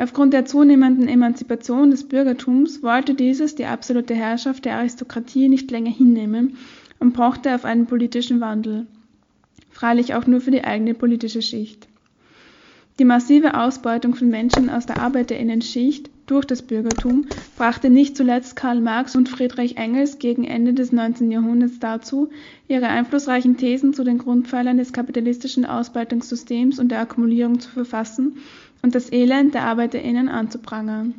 Aufgrund 0.01 0.31
der 0.33 0.45
zunehmenden 0.45 1.09
Emanzipation 1.09 1.91
des 1.91 2.07
Bürgertums 2.07 2.81
wollte 2.81 3.15
dieses 3.15 3.55
die 3.55 3.65
absolute 3.65 4.15
Herrschaft 4.15 4.63
der 4.63 4.77
Aristokratie 4.77 5.49
nicht 5.49 5.69
länger 5.71 5.91
hinnehmen 5.91 6.55
und 6.99 7.11
pochte 7.11 7.53
auf 7.53 7.65
einen 7.65 7.85
politischen 7.85 8.39
Wandel, 8.39 8.87
freilich 9.69 10.13
auch 10.15 10.25
nur 10.25 10.39
für 10.39 10.51
die 10.51 10.63
eigene 10.63 10.93
politische 10.93 11.41
Schicht. 11.41 11.89
Die 12.97 13.05
massive 13.05 13.55
Ausbeutung 13.55 14.15
von 14.15 14.29
Menschen 14.29 14.69
aus 14.69 14.85
der 14.85 14.99
Arbeiterinnenschicht 14.99 16.09
durch 16.27 16.45
das 16.45 16.61
Bürgertum 16.61 17.25
brachte 17.57 17.89
nicht 17.89 18.15
zuletzt 18.15 18.55
Karl 18.55 18.79
Marx 18.79 19.15
und 19.17 19.27
Friedrich 19.27 19.77
Engels 19.77 20.19
gegen 20.19 20.45
Ende 20.45 20.73
des 20.73 20.91
19. 20.93 21.31
Jahrhunderts 21.31 21.79
dazu, 21.79 22.29
ihre 22.67 22.87
einflussreichen 22.87 23.57
Thesen 23.57 23.93
zu 23.93 24.03
den 24.03 24.17
Grundpfeilern 24.17 24.77
des 24.77 24.93
kapitalistischen 24.93 25.65
Ausbeutungssystems 25.65 26.79
und 26.79 26.89
der 26.89 26.99
Akkumulierung 26.99 27.59
zu 27.59 27.69
verfassen 27.69 28.37
und 28.81 28.95
das 28.95 29.11
Elend 29.11 29.53
der 29.53 29.63
Arbeiterinnen 29.63 30.29
anzuprangern. 30.29 31.15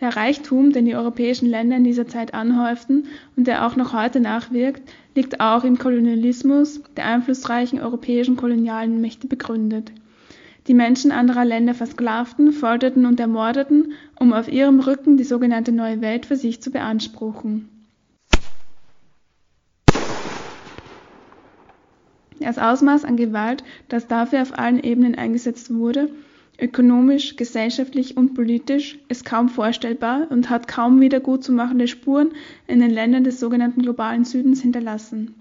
Der 0.00 0.16
Reichtum, 0.16 0.72
den 0.72 0.86
die 0.86 0.96
europäischen 0.96 1.48
Länder 1.48 1.76
in 1.76 1.84
dieser 1.84 2.08
Zeit 2.08 2.34
anhäuften 2.34 3.06
und 3.36 3.46
der 3.46 3.66
auch 3.66 3.76
noch 3.76 3.92
heute 3.92 4.20
nachwirkt, 4.20 4.82
liegt 5.14 5.40
auch 5.40 5.62
im 5.64 5.78
Kolonialismus 5.78 6.82
der 6.96 7.06
einflussreichen 7.06 7.80
europäischen 7.80 8.36
kolonialen 8.36 9.00
Mächte 9.00 9.28
begründet. 9.28 9.92
Die 10.66 10.74
Menschen 10.74 11.12
anderer 11.12 11.44
Länder 11.44 11.74
versklavten, 11.74 12.52
folterten 12.52 13.06
und 13.06 13.20
ermordeten, 13.20 13.92
um 14.18 14.32
auf 14.32 14.50
ihrem 14.50 14.80
Rücken 14.80 15.16
die 15.16 15.24
sogenannte 15.24 15.72
Neue 15.72 16.00
Welt 16.00 16.26
für 16.26 16.36
sich 16.36 16.60
zu 16.60 16.70
beanspruchen. 16.70 17.68
Das 22.40 22.58
Ausmaß 22.58 23.04
an 23.04 23.16
Gewalt, 23.16 23.64
das 23.88 24.06
dafür 24.06 24.42
auf 24.42 24.58
allen 24.58 24.82
Ebenen 24.82 25.14
eingesetzt 25.14 25.72
wurde, 25.72 26.10
ökonomisch, 26.60 27.36
gesellschaftlich 27.36 28.16
und 28.16 28.34
politisch, 28.34 28.98
ist 29.08 29.24
kaum 29.24 29.48
vorstellbar 29.48 30.28
und 30.30 30.50
hat 30.50 30.68
kaum 30.68 31.00
wiedergutzumachende 31.00 31.88
Spuren 31.88 32.30
in 32.66 32.80
den 32.80 32.90
Ländern 32.90 33.24
des 33.24 33.40
sogenannten 33.40 33.82
globalen 33.82 34.24
Südens 34.24 34.62
hinterlassen. 34.62 35.34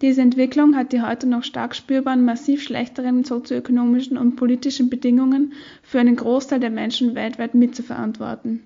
Diese 0.00 0.22
Entwicklung 0.22 0.76
hat 0.76 0.92
die 0.92 1.02
heute 1.02 1.26
noch 1.26 1.44
stark 1.44 1.74
spürbaren, 1.74 2.24
massiv 2.24 2.62
schlechteren 2.62 3.24
sozioökonomischen 3.24 4.18
und 4.18 4.36
politischen 4.36 4.90
Bedingungen 4.90 5.52
für 5.82 6.00
einen 6.00 6.16
Großteil 6.16 6.60
der 6.60 6.70
Menschen 6.70 7.14
weltweit 7.14 7.54
mitzuverantworten. 7.54 8.60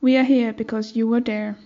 We 0.00 0.16
are 0.16 0.26
here 0.26 0.52
because 0.52 0.96
you 0.96 1.10
were 1.10 1.22
there. 1.22 1.56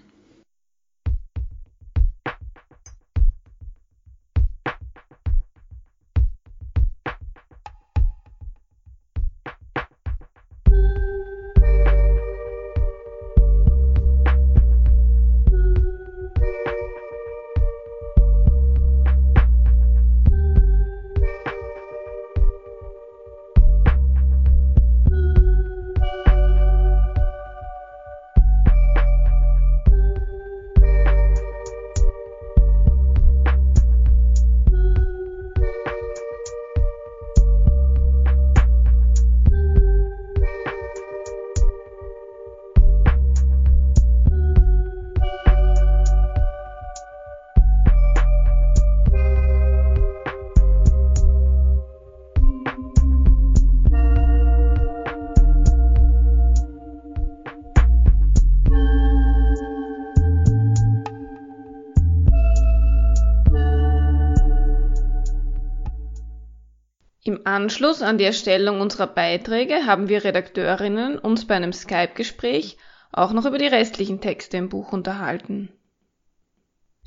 Anschluss 67.50 68.02
an 68.02 68.18
die 68.18 68.24
Erstellung 68.24 68.80
unserer 68.80 69.06
Beiträge 69.06 69.86
haben 69.86 70.08
wir 70.08 70.24
Redakteurinnen 70.24 71.18
uns 71.18 71.46
bei 71.46 71.56
einem 71.56 71.72
Skype-Gespräch 71.72 72.76
auch 73.12 73.32
noch 73.32 73.44
über 73.44 73.58
die 73.58 73.66
restlichen 73.66 74.20
Texte 74.20 74.56
im 74.56 74.68
Buch 74.68 74.92
unterhalten. 74.92 75.68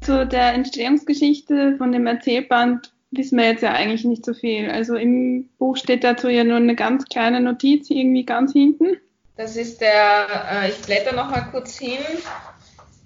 Zu 0.02 0.28
der 0.28 0.54
Entstehungsgeschichte 0.54 1.76
von 1.78 1.94
dem 1.94 2.08
Erzählband 2.08 2.91
wissen 3.12 3.38
wir 3.38 3.46
jetzt 3.46 3.64
ja 3.64 3.72
eigentlich 3.72 4.04
nicht 4.04 4.26
so 4.26 4.34
viel. 4.34 4.70
Also 4.70 4.96
im 4.96 5.50
Buch 5.58 5.78
steht 5.78 6.04
dazu 6.04 6.28
ja 6.28 6.44
nur 6.44 6.58
eine 6.58 6.76
ganz 6.76 7.06
kleine 7.06 7.39
Notiz 7.39 7.89
irgendwie 7.89 8.26
ganz 8.26 8.52
hinten. 8.52 8.98
Das 9.38 9.56
ist 9.56 9.82
der, 9.82 10.28
äh, 10.52 10.70
ich 10.70 10.78
blätter 10.82 11.16
noch 11.16 11.32
mal 11.32 11.48
kurz 11.52 11.78
hin, 11.80 12.04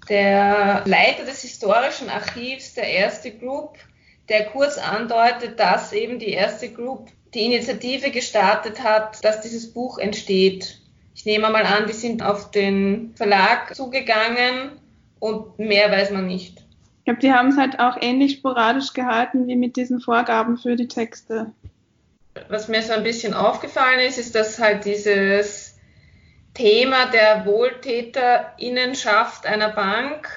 der 0.08 0.82
Leiter 0.86 1.24
des 1.24 1.42
historischen 1.42 2.10
Archivs 2.10 2.74
der 2.74 2.88
erste 2.88 3.30
Group, 3.30 3.78
der 4.28 4.46
kurz 4.46 4.76
andeutet, 4.76 5.58
dass 5.58 5.92
eben 5.92 6.18
die 6.18 6.32
erste 6.32 6.70
Group 6.70 7.08
die 7.34 7.44
Initiative 7.44 8.10
gestartet 8.10 8.82
hat, 8.82 9.24
dass 9.24 9.40
dieses 9.40 9.72
Buch 9.72 9.98
entsteht. 9.98 10.80
Ich 11.14 11.26
nehme 11.26 11.50
mal 11.50 11.64
an, 11.64 11.86
die 11.86 11.92
sind 11.92 12.22
auf 12.22 12.50
den 12.50 13.12
Verlag 13.16 13.74
zugegangen 13.74 14.72
und 15.18 15.58
mehr 15.58 15.90
weiß 15.90 16.10
man 16.10 16.26
nicht. 16.26 16.64
Ich 16.98 17.04
glaube, 17.04 17.20
die 17.20 17.32
haben 17.32 17.48
es 17.48 17.56
halt 17.56 17.80
auch 17.80 17.96
ähnlich 18.00 18.34
sporadisch 18.34 18.92
gehalten 18.92 19.46
wie 19.46 19.56
mit 19.56 19.76
diesen 19.76 20.00
Vorgaben 20.00 20.58
für 20.58 20.76
die 20.76 20.88
Texte. 20.88 21.52
Was 22.48 22.68
mir 22.68 22.82
so 22.82 22.92
ein 22.92 23.02
bisschen 23.02 23.34
aufgefallen 23.34 24.00
ist, 24.00 24.18
ist, 24.18 24.34
dass 24.34 24.58
halt 24.58 24.84
dieses 24.84 25.76
Thema 26.54 27.06
der 27.06 27.46
Wohltäterinnenschaft 27.46 29.46
einer 29.46 29.70
Bank, 29.70 30.28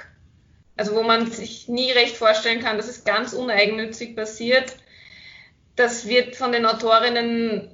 also 0.77 0.95
wo 0.95 1.03
man 1.03 1.29
sich 1.29 1.67
nie 1.67 1.91
recht 1.91 2.17
vorstellen 2.17 2.61
kann, 2.61 2.77
dass 2.77 2.87
es 2.87 3.03
ganz 3.03 3.33
uneigennützig 3.33 4.15
passiert, 4.15 4.75
das 5.81 6.07
wird 6.07 6.35
von 6.35 6.51
den 6.51 6.65
Autorinnen 6.65 7.69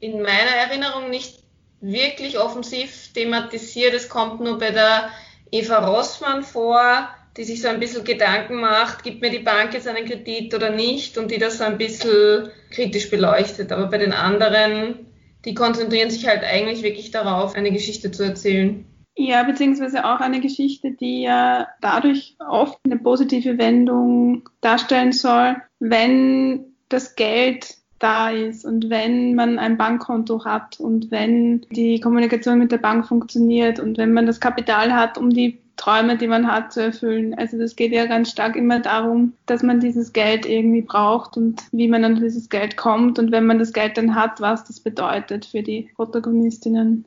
in 0.00 0.22
meiner 0.22 0.56
Erinnerung 0.68 1.10
nicht 1.10 1.38
wirklich 1.80 2.38
offensiv 2.38 3.12
thematisiert. 3.14 3.94
Es 3.94 4.08
kommt 4.08 4.40
nur 4.40 4.58
bei 4.58 4.70
der 4.70 5.10
Eva 5.50 5.78
Rossmann 5.78 6.42
vor, 6.42 7.08
die 7.36 7.44
sich 7.44 7.62
so 7.62 7.68
ein 7.68 7.80
bisschen 7.80 8.04
Gedanken 8.04 8.56
macht, 8.56 9.04
gibt 9.04 9.22
mir 9.22 9.30
die 9.30 9.38
Bank 9.38 9.72
jetzt 9.72 9.86
einen 9.86 10.06
Kredit 10.06 10.54
oder 10.54 10.70
nicht 10.70 11.16
und 11.16 11.30
die 11.30 11.38
das 11.38 11.58
so 11.58 11.64
ein 11.64 11.78
bisschen 11.78 12.50
kritisch 12.70 13.08
beleuchtet. 13.08 13.72
Aber 13.72 13.86
bei 13.86 13.98
den 13.98 14.12
anderen, 14.12 15.06
die 15.44 15.54
konzentrieren 15.54 16.10
sich 16.10 16.26
halt 16.26 16.42
eigentlich 16.42 16.82
wirklich 16.82 17.12
darauf, 17.12 17.54
eine 17.54 17.70
Geschichte 17.70 18.10
zu 18.10 18.24
erzählen. 18.24 18.84
Ja, 19.16 19.42
beziehungsweise 19.44 20.04
auch 20.04 20.20
eine 20.20 20.40
Geschichte, 20.40 20.92
die 20.92 21.22
ja 21.22 21.68
dadurch 21.80 22.36
oft 22.38 22.78
eine 22.84 22.98
positive 22.98 23.58
Wendung 23.58 24.48
darstellen 24.60 25.12
soll, 25.12 25.56
wenn 25.78 26.69
das 26.90 27.16
Geld 27.16 27.76
da 27.98 28.30
ist 28.30 28.64
und 28.64 28.88
wenn 28.88 29.34
man 29.34 29.58
ein 29.58 29.76
Bankkonto 29.76 30.44
hat 30.44 30.80
und 30.80 31.10
wenn 31.10 31.66
die 31.70 32.00
Kommunikation 32.00 32.58
mit 32.58 32.72
der 32.72 32.78
Bank 32.78 33.06
funktioniert 33.06 33.78
und 33.78 33.98
wenn 33.98 34.12
man 34.12 34.26
das 34.26 34.40
Kapital 34.40 34.94
hat, 34.94 35.18
um 35.18 35.30
die 35.30 35.58
Träume, 35.76 36.18
die 36.18 36.26
man 36.26 36.46
hat, 36.46 36.74
zu 36.74 36.82
erfüllen. 36.82 37.32
Also 37.34 37.58
das 37.58 37.74
geht 37.74 37.92
ja 37.92 38.04
ganz 38.04 38.30
stark 38.30 38.54
immer 38.54 38.80
darum, 38.80 39.32
dass 39.46 39.62
man 39.62 39.80
dieses 39.80 40.12
Geld 40.12 40.44
irgendwie 40.44 40.82
braucht 40.82 41.38
und 41.38 41.62
wie 41.72 41.88
man 41.88 42.04
an 42.04 42.16
dieses 42.16 42.50
Geld 42.50 42.76
kommt 42.76 43.18
und 43.18 43.32
wenn 43.32 43.46
man 43.46 43.58
das 43.58 43.72
Geld 43.72 43.96
dann 43.96 44.14
hat, 44.14 44.42
was 44.42 44.64
das 44.64 44.80
bedeutet 44.80 45.46
für 45.46 45.62
die 45.62 45.88
Protagonistinnen. 45.96 47.06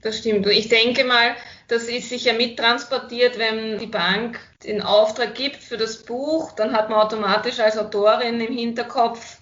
Das 0.00 0.18
stimmt. 0.18 0.46
Ich 0.46 0.68
denke 0.68 1.04
mal, 1.04 1.34
das 1.66 1.84
ist 1.84 2.08
sicher 2.08 2.32
mittransportiert, 2.32 3.38
wenn 3.38 3.78
die 3.78 3.86
Bank 3.86 4.38
den 4.64 4.80
Auftrag 4.80 5.34
gibt 5.34 5.56
für 5.56 5.76
das 5.76 6.04
Buch, 6.04 6.52
dann 6.52 6.72
hat 6.72 6.88
man 6.88 7.00
automatisch 7.00 7.58
als 7.58 7.76
Autorin 7.76 8.40
im 8.40 8.54
Hinterkopf, 8.54 9.38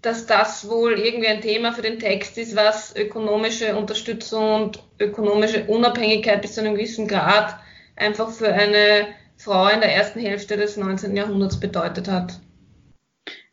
dass 0.00 0.26
das 0.26 0.68
wohl 0.68 0.98
irgendwie 0.98 1.26
ein 1.26 1.40
Thema 1.40 1.72
für 1.72 1.82
den 1.82 1.98
Text 1.98 2.38
ist, 2.38 2.54
was 2.54 2.94
ökonomische 2.94 3.76
Unterstützung 3.76 4.54
und 4.54 4.82
ökonomische 5.00 5.64
Unabhängigkeit 5.64 6.42
bis 6.42 6.54
zu 6.54 6.60
einem 6.60 6.74
gewissen 6.74 7.08
Grad 7.08 7.56
einfach 7.96 8.30
für 8.30 8.52
eine 8.52 9.08
Frau 9.36 9.68
in 9.68 9.80
der 9.80 9.92
ersten 9.92 10.20
Hälfte 10.20 10.56
des 10.56 10.76
19. 10.76 11.16
Jahrhunderts 11.16 11.58
bedeutet 11.58 12.08
hat. 12.08 12.38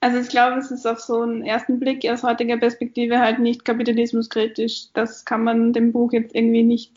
Also 0.01 0.19
ich 0.19 0.29
glaube, 0.29 0.57
es 0.57 0.71
ist 0.71 0.85
auf 0.85 0.99
so 0.99 1.21
einen 1.21 1.43
ersten 1.43 1.79
Blick 1.79 2.07
aus 2.09 2.23
heutiger 2.23 2.57
Perspektive 2.57 3.19
halt 3.19 3.39
nicht 3.39 3.65
kapitalismuskritisch. 3.65 4.87
Das 4.93 5.25
kann 5.25 5.43
man 5.43 5.73
dem 5.73 5.91
Buch 5.91 6.13
jetzt 6.13 6.35
irgendwie 6.35 6.63
nicht 6.63 6.91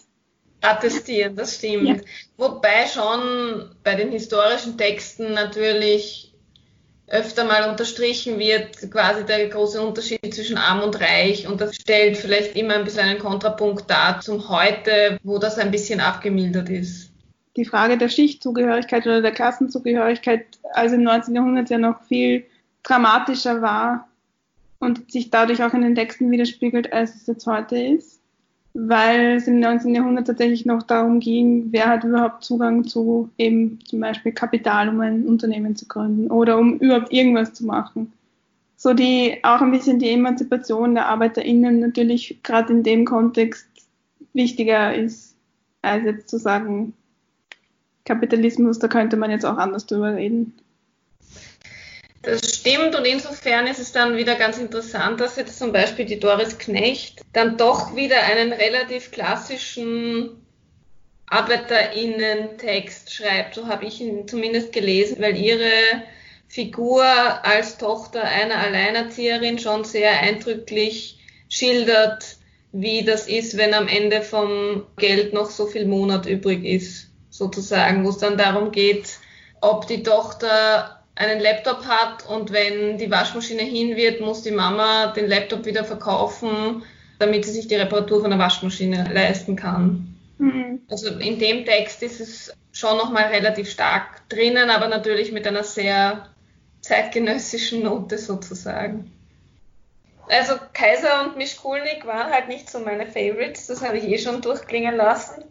attestieren, 0.61 1.37
das 1.37 1.57
stimmt. 1.57 1.89
Ja. 1.89 1.97
Wobei 2.37 2.87
schon 2.87 3.71
bei 3.85 3.95
den 3.95 4.11
historischen 4.11 4.77
Texten 4.77 5.33
natürlich 5.33 6.29
öfter 7.11 7.45
mal 7.45 7.71
unterstrichen 7.71 8.39
wird, 8.39 8.91
quasi 8.91 9.25
der 9.25 9.49
große 9.49 9.81
Unterschied 9.81 10.35
zwischen 10.35 10.59
arm 10.59 10.83
und 10.83 11.01
reich. 11.01 11.49
Und 11.49 11.61
das 11.61 11.77
stellt 11.77 12.17
vielleicht 12.17 12.55
immer 12.57 12.75
ein 12.75 12.85
bisschen 12.85 13.09
einen 13.09 13.19
Kontrapunkt 13.19 13.91
dar 13.91 14.21
zum 14.21 14.49
heute, 14.49 15.19
wo 15.23 15.39
das 15.39 15.59
ein 15.59 15.71
bisschen 15.71 16.01
abgemildert 16.01 16.69
ist. 16.69 17.11
Die 17.57 17.65
Frage 17.65 17.97
der 17.97 18.09
Schichtzugehörigkeit 18.09 19.07
oder 19.07 19.23
der 19.23 19.33
Klassenzugehörigkeit, 19.33 20.45
also 20.75 20.97
im 20.97 21.03
19. 21.03 21.35
Jahrhundert 21.35 21.71
ja 21.71 21.79
noch 21.79 22.03
viel 22.05 22.45
dramatischer 22.89 23.63
war 23.63 24.09
und 24.79 25.11
sich 25.11 25.31
dadurch 25.31 25.63
auch 25.63 25.75
in 25.75 25.83
den 25.83 25.95
Texten 25.95 26.31
widerspiegelt, 26.31 26.93
als 26.93 27.15
es 27.17 27.27
jetzt 27.27 27.47
heute 27.47 27.77
ist, 27.77 28.21
weil 28.75 29.37
es 29.37 29.49
im 29.49 29.61
19. 29.61 29.95
Jahrhundert 29.95 30.27
tatsächlich 30.27 30.65
noch 30.67 30.83
darum 30.83 31.21
ging, 31.21 31.69
wer 31.71 31.89
hat 31.89 32.05
überhaupt 32.05 32.45
Zugang 32.45 32.85
zu 32.85 33.31
eben 33.39 33.79
zum 33.85 34.01
Beispiel 34.01 34.33
Kapital, 34.33 34.89
um 34.89 35.01
ein 35.01 35.27
Unternehmen 35.27 35.77
zu 35.77 35.87
gründen 35.87 36.31
oder 36.31 36.59
um 36.59 36.79
überhaupt 36.79 37.13
irgendwas 37.13 37.55
zu 37.55 37.67
machen. 37.67 38.13
So 38.77 38.95
die 38.95 39.39
auch 39.43 39.61
ein 39.61 39.73
bisschen 39.73 39.99
die 39.99 40.11
Emanzipation 40.11 40.95
der 40.95 41.07
ArbeiterInnen 41.07 41.81
natürlich 41.81 42.39
gerade 42.45 42.73
in 42.73 42.85
dem 42.85 43.05
Kontext 43.05 43.67
wichtiger 44.33 44.95
ist, 44.95 45.35
als 45.83 46.05
jetzt 46.05 46.29
zu 46.29 46.39
sagen, 46.39 46.95
Kapitalismus, 48.05 48.79
da 48.79 48.87
könnte 48.89 49.17
man 49.17 49.33
jetzt 49.33 49.45
auch 49.45 49.59
anders 49.59 49.87
drüber 49.87 50.15
reden. 50.15 50.55
Das 52.23 52.57
stimmt 52.57 52.97
und 52.97 53.05
insofern 53.05 53.67
ist 53.67 53.79
es 53.79 53.93
dann 53.93 54.17
wieder 54.17 54.35
ganz 54.35 54.59
interessant, 54.59 55.21
dass 55.21 55.37
jetzt 55.37 55.59
zum 55.59 55.73
Beispiel 55.73 56.05
die 56.05 56.19
Doris 56.19 56.59
Knecht 56.59 57.23
dann 57.33 57.57
doch 57.57 57.95
wieder 57.95 58.23
einen 58.25 58.53
relativ 58.53 59.13
klassischen 59.13 60.31
ArbeiterInnen-Text 61.27 63.13
schreibt. 63.13 63.55
So 63.55 63.69
habe 63.69 63.87
ich 63.87 64.01
ihn 64.01 64.27
zumindest 64.27 64.73
gelesen, 64.73 65.19
weil 65.21 65.37
ihre 65.37 65.71
Figur 66.49 67.05
als 67.05 67.79
Tochter 67.79 68.23
einer 68.23 68.59
Alleinerzieherin 68.59 69.59
schon 69.59 69.85
sehr 69.85 70.19
eindrücklich 70.21 71.19
schildert, 71.49 72.37
wie 72.73 73.05
das 73.05 73.29
ist, 73.29 73.57
wenn 73.57 73.75
am 73.75 73.89
Ende 73.89 74.23
vom 74.23 74.87
Geld 74.97 75.33
noch 75.33 75.51
so 75.51 75.67
viel 75.67 75.87
Monat 75.87 76.27
übrig 76.27 76.65
ist, 76.65 77.11
sozusagen, 77.31 78.05
wo 78.05 78.11
es 78.11 78.19
dann 78.19 78.37
darum 78.37 78.73
geht, 78.73 79.19
ob 79.61 79.87
die 79.87 80.03
Tochter 80.03 80.98
einen 81.19 81.41
Laptop 81.41 81.85
hat 81.87 82.27
und 82.29 82.53
wenn 82.53 82.97
die 82.97 83.11
Waschmaschine 83.11 83.63
hin 83.63 83.97
wird, 83.97 84.21
muss 84.21 84.43
die 84.43 84.53
Mama 84.53 85.09
den 85.09 85.27
Laptop 85.27 85.67
wieder 85.67 85.85
verkaufen, 85.85 86.85
damit 87.19 87.45
sie 87.45 87.51
sich 87.51 87.67
die 87.67 87.75
Reparatur 87.75 88.21
von 88.21 88.31
der 88.31 88.39
Waschmaschine 88.39 89.11
leisten 89.13 89.57
kann. 89.57 90.17
Mhm. 90.39 90.81
Also 90.89 91.09
in 91.19 91.41
dem 91.41 91.65
Text 91.65 92.05
ist 92.05 92.21
es 92.21 92.53
schon 92.71 92.97
nochmal 92.97 93.25
relativ 93.25 93.69
stark 93.69 94.29
drinnen, 94.29 94.71
aber 94.71 94.87
natürlich 94.87 95.33
mit 95.33 95.45
einer 95.47 95.65
sehr 95.65 96.29
zeitgenössischen 96.83 97.83
Note 97.83 98.17
sozusagen. 98.17 99.13
Also 100.29 100.55
Kaiser 100.73 101.25
und 101.25 101.37
Mischkulnik 101.37 102.07
waren 102.07 102.31
halt 102.31 102.47
nicht 102.47 102.71
so 102.71 102.79
meine 102.79 103.07
Favorites, 103.07 103.67
das 103.67 103.83
habe 103.83 103.99
ich 103.99 104.05
eh 104.05 104.19
schon 104.19 104.41
durchklingen 104.41 104.95
lassen. 104.95 105.43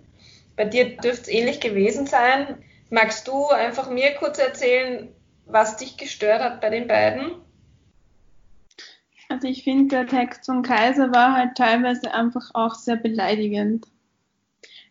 Bei 0.55 0.63
dir 0.63 0.95
dürfte 0.95 1.24
es 1.24 1.28
ähnlich 1.28 1.59
gewesen 1.59 2.07
sein. 2.07 2.63
Magst 2.89 3.28
du 3.28 3.49
einfach 3.49 3.89
mir 3.89 4.11
kurz 4.13 4.39
erzählen, 4.39 5.09
was 5.47 5.77
dich 5.77 5.97
gestört 5.97 6.41
hat 6.41 6.61
bei 6.61 6.69
den 6.69 6.87
beiden? 6.87 7.31
Also 9.29 9.47
ich 9.47 9.63
finde, 9.63 9.95
der 9.95 10.07
Text 10.07 10.45
von 10.45 10.61
Kaiser 10.61 11.13
war 11.13 11.33
halt 11.33 11.55
teilweise 11.55 12.13
einfach 12.13 12.51
auch 12.53 12.75
sehr 12.75 12.95
beleidigend. 12.95 13.85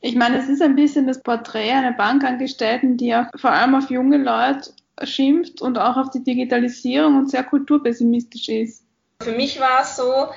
Ich 0.02 0.14
meine, 0.14 0.38
es 0.38 0.48
ist 0.48 0.60
ein 0.60 0.76
bisschen 0.76 1.06
das 1.06 1.22
Porträt 1.22 1.72
einer 1.72 1.92
Bankangestellten, 1.92 2.96
die 2.96 3.14
auch 3.14 3.26
vor 3.36 3.50
allem 3.50 3.74
auf 3.74 3.90
junge 3.90 4.18
Leute 4.18 4.72
schimpft 5.04 5.62
und 5.62 5.78
auch 5.78 5.96
auf 5.96 6.10
die 6.10 6.22
Digitalisierung 6.22 7.16
und 7.16 7.30
sehr 7.30 7.44
kulturpessimistisch 7.44 8.48
ist. 8.48 8.84
Für 9.22 9.32
mich 9.32 9.58
war 9.58 9.80
es 9.82 9.96
so, 9.96 10.28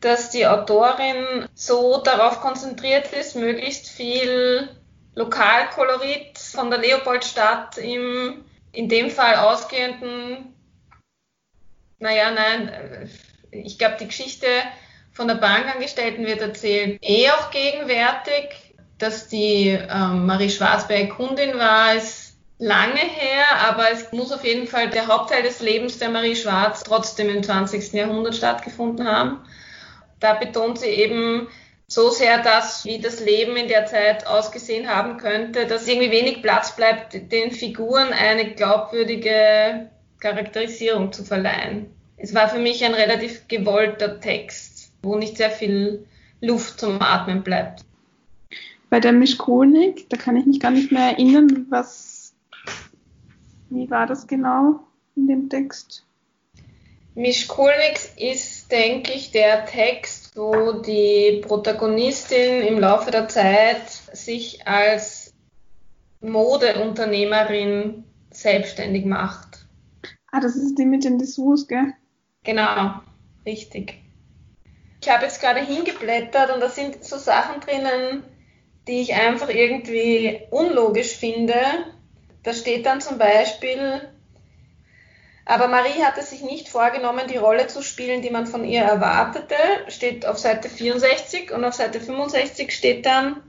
dass 0.00 0.30
die 0.30 0.46
Autorin 0.46 1.48
so 1.54 2.02
darauf 2.02 2.40
konzentriert 2.40 3.12
ist, 3.12 3.36
möglichst 3.36 3.88
viel 3.88 4.68
Lokalkolorit 5.14 6.38
von 6.38 6.70
der 6.70 6.80
Leopoldstadt 6.80 7.78
im 7.78 8.44
in 8.76 8.88
dem 8.88 9.10
Fall 9.10 9.36
ausgehenden, 9.36 10.54
naja, 11.98 12.30
nein, 12.30 13.10
ich 13.50 13.78
glaube, 13.78 13.96
die 13.98 14.06
Geschichte 14.06 14.46
von 15.12 15.28
der 15.28 15.36
Bankangestellten 15.36 16.26
wird 16.26 16.42
erzählt, 16.42 16.98
eh 17.02 17.30
auch 17.30 17.50
gegenwärtig, 17.50 18.74
dass 18.98 19.28
die 19.28 19.68
ähm, 19.68 20.26
Marie 20.26 20.50
Schwarzberg 20.50 21.10
Kundin 21.10 21.58
war, 21.58 21.94
ist 21.94 22.36
lange 22.58 22.98
her, 22.98 23.44
aber 23.66 23.90
es 23.90 24.12
muss 24.12 24.32
auf 24.32 24.44
jeden 24.44 24.66
Fall 24.66 24.90
der 24.90 25.06
Hauptteil 25.06 25.42
des 25.42 25.60
Lebens 25.60 25.98
der 25.98 26.10
Marie 26.10 26.36
Schwarz 26.36 26.84
trotzdem 26.84 27.30
im 27.30 27.42
20. 27.42 27.92
Jahrhundert 27.92 28.34
stattgefunden 28.34 29.08
haben. 29.08 29.38
Da 30.20 30.34
betont 30.34 30.78
sie 30.78 30.86
eben 30.86 31.48
so 31.88 32.10
sehr 32.10 32.42
das, 32.42 32.84
wie 32.84 32.98
das 32.98 33.20
Leben 33.20 33.56
in 33.56 33.68
der 33.68 33.86
Zeit 33.86 34.26
ausgesehen 34.26 34.88
haben 34.88 35.18
könnte, 35.18 35.66
dass 35.66 35.86
irgendwie 35.86 36.10
wenig 36.10 36.42
Platz 36.42 36.74
bleibt, 36.74 37.14
den 37.30 37.52
Figuren 37.52 38.12
eine 38.12 38.54
glaubwürdige 38.54 39.88
Charakterisierung 40.18 41.12
zu 41.12 41.24
verleihen. 41.24 41.86
Es 42.16 42.34
war 42.34 42.48
für 42.48 42.58
mich 42.58 42.84
ein 42.84 42.94
relativ 42.94 43.46
gewollter 43.46 44.20
Text, 44.20 44.92
wo 45.02 45.16
nicht 45.16 45.36
sehr 45.36 45.50
viel 45.50 46.06
Luft 46.40 46.80
zum 46.80 47.00
Atmen 47.00 47.42
bleibt. 47.42 47.84
Bei 48.90 49.00
der 49.00 49.12
Mischkolnik, 49.12 50.08
da 50.10 50.16
kann 50.16 50.36
ich 50.36 50.46
mich 50.46 50.60
gar 50.60 50.70
nicht 50.70 50.90
mehr 50.90 51.10
erinnern, 51.10 51.66
was, 51.70 52.34
wie 53.70 53.90
war 53.90 54.06
das 54.06 54.26
genau 54.26 54.80
in 55.14 55.28
dem 55.28 55.48
Text? 55.48 56.04
Mischkolnik 57.14 57.98
ist, 58.16 58.70
denke 58.70 59.12
ich, 59.12 59.30
der 59.30 59.66
Text, 59.66 60.25
wo 60.36 60.72
die 60.82 61.42
Protagonistin 61.46 62.62
im 62.62 62.78
Laufe 62.78 63.10
der 63.10 63.28
Zeit 63.28 63.88
sich 64.12 64.66
als 64.66 65.34
Modeunternehmerin 66.20 68.04
selbstständig 68.30 69.04
macht. 69.04 69.66
Ah, 70.30 70.40
das 70.40 70.56
ist 70.56 70.78
die 70.78 70.84
mit 70.84 71.04
den 71.04 71.18
Dessous, 71.18 71.66
gell? 71.66 71.94
Genau, 72.44 73.00
richtig. 73.44 74.02
Ich 75.00 75.08
habe 75.08 75.24
jetzt 75.24 75.40
gerade 75.40 75.60
hingeblättert 75.60 76.52
und 76.52 76.60
da 76.60 76.68
sind 76.68 77.04
so 77.04 77.16
Sachen 77.16 77.60
drinnen, 77.60 78.24
die 78.86 79.00
ich 79.00 79.14
einfach 79.14 79.48
irgendwie 79.48 80.40
unlogisch 80.50 81.16
finde. 81.16 81.54
Da 82.42 82.52
steht 82.52 82.86
dann 82.86 83.00
zum 83.00 83.18
Beispiel, 83.18 84.08
aber 85.48 85.68
Marie 85.68 86.02
hatte 86.02 86.22
sich 86.22 86.42
nicht 86.42 86.68
vorgenommen, 86.68 87.28
die 87.28 87.36
Rolle 87.36 87.68
zu 87.68 87.80
spielen, 87.80 88.20
die 88.20 88.30
man 88.30 88.48
von 88.48 88.64
ihr 88.64 88.82
erwartete, 88.82 89.54
steht 89.86 90.26
auf 90.26 90.38
Seite 90.38 90.68
64 90.68 91.52
und 91.52 91.64
auf 91.64 91.72
Seite 91.72 92.00
65 92.00 92.72
steht 92.72 93.06
dann, 93.06 93.40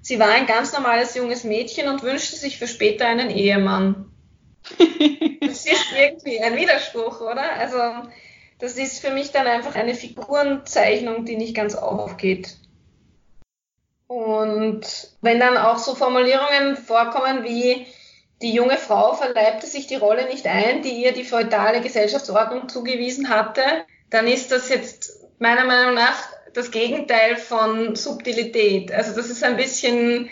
sie 0.00 0.20
war 0.20 0.28
ein 0.28 0.46
ganz 0.46 0.72
normales 0.72 1.16
junges 1.16 1.42
Mädchen 1.42 1.88
und 1.88 2.04
wünschte 2.04 2.36
sich 2.36 2.56
für 2.56 2.68
später 2.68 3.08
einen 3.08 3.30
Ehemann. 3.30 4.12
das 5.40 5.66
ist 5.66 5.92
irgendwie 5.98 6.40
ein 6.40 6.56
Widerspruch, 6.56 7.20
oder? 7.20 7.52
Also 7.54 7.78
das 8.60 8.76
ist 8.76 9.00
für 9.00 9.10
mich 9.10 9.32
dann 9.32 9.48
einfach 9.48 9.74
eine 9.74 9.96
Figurenzeichnung, 9.96 11.24
die 11.24 11.36
nicht 11.36 11.56
ganz 11.56 11.74
aufgeht. 11.74 12.56
Und 14.06 14.82
wenn 15.20 15.40
dann 15.40 15.56
auch 15.56 15.78
so 15.78 15.96
Formulierungen 15.96 16.76
vorkommen 16.76 17.42
wie 17.42 17.86
die 18.44 18.52
junge 18.52 18.76
Frau 18.76 19.14
verleibte 19.14 19.66
sich 19.66 19.86
die 19.86 19.96
Rolle 19.96 20.26
nicht 20.26 20.46
ein, 20.46 20.82
die 20.82 21.02
ihr 21.02 21.12
die 21.12 21.24
feudale 21.24 21.80
Gesellschaftsordnung 21.80 22.68
zugewiesen 22.68 23.30
hatte, 23.30 23.62
dann 24.10 24.26
ist 24.26 24.52
das 24.52 24.68
jetzt 24.68 25.18
meiner 25.38 25.64
Meinung 25.64 25.94
nach 25.94 26.28
das 26.52 26.70
Gegenteil 26.70 27.38
von 27.38 27.96
Subtilität. 27.96 28.92
Also 28.92 29.16
das 29.16 29.30
ist 29.30 29.42
ein 29.42 29.56
bisschen 29.56 30.28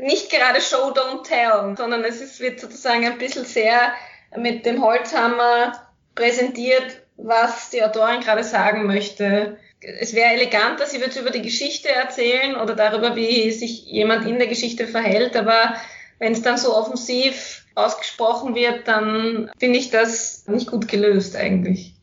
nicht 0.00 0.32
gerade 0.32 0.60
Show 0.60 0.92
Don't 0.92 1.22
Tell, 1.22 1.76
sondern 1.76 2.02
es 2.02 2.20
ist, 2.20 2.40
wird 2.40 2.58
sozusagen 2.58 3.06
ein 3.06 3.18
bisschen 3.18 3.44
sehr 3.44 3.92
mit 4.36 4.66
dem 4.66 4.82
Holzhammer 4.82 5.80
präsentiert, 6.16 7.02
was 7.16 7.70
die 7.70 7.84
Autorin 7.84 8.20
gerade 8.20 8.42
sagen 8.42 8.84
möchte. 8.84 9.58
Es 9.80 10.12
wäre 10.12 10.32
eleganter, 10.32 10.86
sie 10.86 11.00
würde 11.00 11.20
über 11.20 11.30
die 11.30 11.42
Geschichte 11.42 11.88
erzählen 11.88 12.56
oder 12.56 12.74
darüber, 12.74 13.14
wie 13.14 13.52
sich 13.52 13.84
jemand 13.84 14.26
in 14.26 14.38
der 14.38 14.48
Geschichte 14.48 14.88
verhält, 14.88 15.36
aber 15.36 15.76
wenn 16.18 16.32
es 16.32 16.42
dann 16.42 16.56
so 16.56 16.74
offensiv 16.74 17.64
ausgesprochen 17.74 18.54
wird, 18.54 18.86
dann 18.86 19.50
finde 19.58 19.78
ich 19.78 19.90
das 19.90 20.46
nicht 20.46 20.70
gut 20.70 20.88
gelöst 20.88 21.36
eigentlich. 21.36 21.94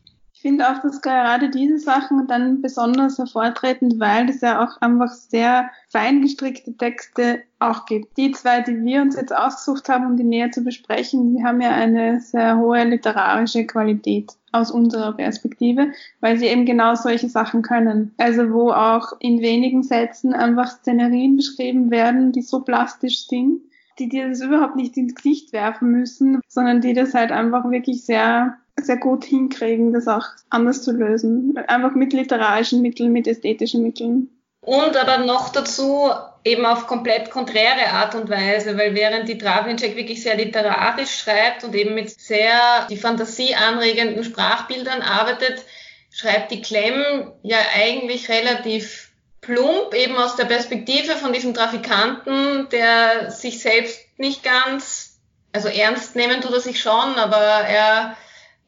Ich 0.41 0.49
finde 0.49 0.67
auch, 0.67 0.81
dass 0.81 1.03
gerade 1.03 1.51
diese 1.51 1.77
Sachen 1.77 2.25
dann 2.25 2.63
besonders 2.63 3.19
hervortreten, 3.19 3.99
weil 3.99 4.27
es 4.27 4.41
ja 4.41 4.63
auch 4.63 4.81
einfach 4.81 5.11
sehr 5.11 5.69
fein 5.89 6.23
gestrickte 6.23 6.75
Texte 6.75 7.43
auch 7.59 7.85
gibt. 7.85 8.17
Die 8.17 8.31
zwei, 8.31 8.61
die 8.61 8.83
wir 8.83 9.03
uns 9.03 9.15
jetzt 9.15 9.35
ausgesucht 9.35 9.87
haben, 9.87 10.07
um 10.07 10.17
die 10.17 10.23
näher 10.23 10.49
zu 10.49 10.63
besprechen, 10.63 11.35
die 11.35 11.43
haben 11.43 11.61
ja 11.61 11.69
eine 11.69 12.21
sehr 12.21 12.57
hohe 12.57 12.83
literarische 12.85 13.67
Qualität 13.67 14.31
aus 14.51 14.71
unserer 14.71 15.13
Perspektive, 15.13 15.91
weil 16.21 16.39
sie 16.39 16.47
eben 16.47 16.65
genau 16.65 16.95
solche 16.95 17.29
Sachen 17.29 17.61
können. 17.61 18.15
Also 18.17 18.51
wo 18.51 18.71
auch 18.71 19.13
in 19.19 19.41
wenigen 19.41 19.83
Sätzen 19.83 20.33
einfach 20.33 20.71
Szenerien 20.71 21.35
beschrieben 21.35 21.91
werden, 21.91 22.31
die 22.31 22.41
so 22.41 22.61
plastisch 22.61 23.27
sind, 23.27 23.61
die 24.01 24.09
dir 24.09 24.27
das 24.27 24.41
überhaupt 24.41 24.75
nicht 24.75 24.97
ins 24.97 25.15
Gesicht 25.15 25.53
werfen 25.53 25.91
müssen, 25.91 26.41
sondern 26.47 26.81
die 26.81 26.93
das 26.93 27.13
halt 27.13 27.31
einfach 27.31 27.69
wirklich 27.69 28.03
sehr 28.03 28.57
sehr 28.79 28.97
gut 28.97 29.25
hinkriegen, 29.25 29.93
das 29.93 30.07
auch 30.07 30.25
anders 30.49 30.81
zu 30.81 30.91
lösen. 30.91 31.55
Einfach 31.67 31.93
mit 31.93 32.13
literarischen 32.13 32.81
Mitteln, 32.81 33.11
mit 33.11 33.27
ästhetischen 33.27 33.83
Mitteln. 33.83 34.29
Und 34.61 34.95
aber 34.95 35.25
noch 35.25 35.49
dazu 35.49 36.09
eben 36.43 36.65
auf 36.65 36.87
komplett 36.87 37.31
konträre 37.31 37.89
Art 37.93 38.15
und 38.15 38.29
Weise, 38.29 38.77
weil 38.77 38.95
während 38.95 39.27
die 39.27 39.37
Travnicek 39.37 39.95
wirklich 39.95 40.21
sehr 40.21 40.35
literarisch 40.35 41.15
schreibt 41.15 41.63
und 41.63 41.75
eben 41.75 41.95
mit 41.95 42.09
sehr 42.09 42.87
die 42.89 42.97
Fantasie 42.97 43.55
anregenden 43.55 44.23
Sprachbildern 44.23 45.01
arbeitet, 45.01 45.65
schreibt 46.11 46.51
die 46.51 46.61
Klemm 46.61 47.31
ja 47.41 47.57
eigentlich 47.75 48.29
relativ 48.29 49.10
plump, 49.41 49.93
eben 49.93 50.15
aus 50.17 50.35
der 50.35 50.45
Perspektive 50.45 51.15
von 51.15 51.33
diesem 51.33 51.53
Trafikanten, 51.53 52.69
der 52.69 53.31
sich 53.31 53.59
selbst 53.59 53.99
nicht 54.17 54.43
ganz, 54.43 55.19
also 55.51 55.67
ernst 55.67 56.15
nehmen 56.15 56.41
tut 56.41 56.53
er 56.53 56.61
sich 56.61 56.79
schon, 56.79 57.15
aber 57.15 57.37
er 57.37 58.15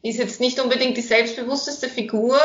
ist 0.02 0.18
jetzt 0.18 0.40
nicht 0.40 0.60
unbedingt 0.60 0.96
die 0.96 1.02
selbstbewussteste 1.02 1.88
Figur 1.88 2.38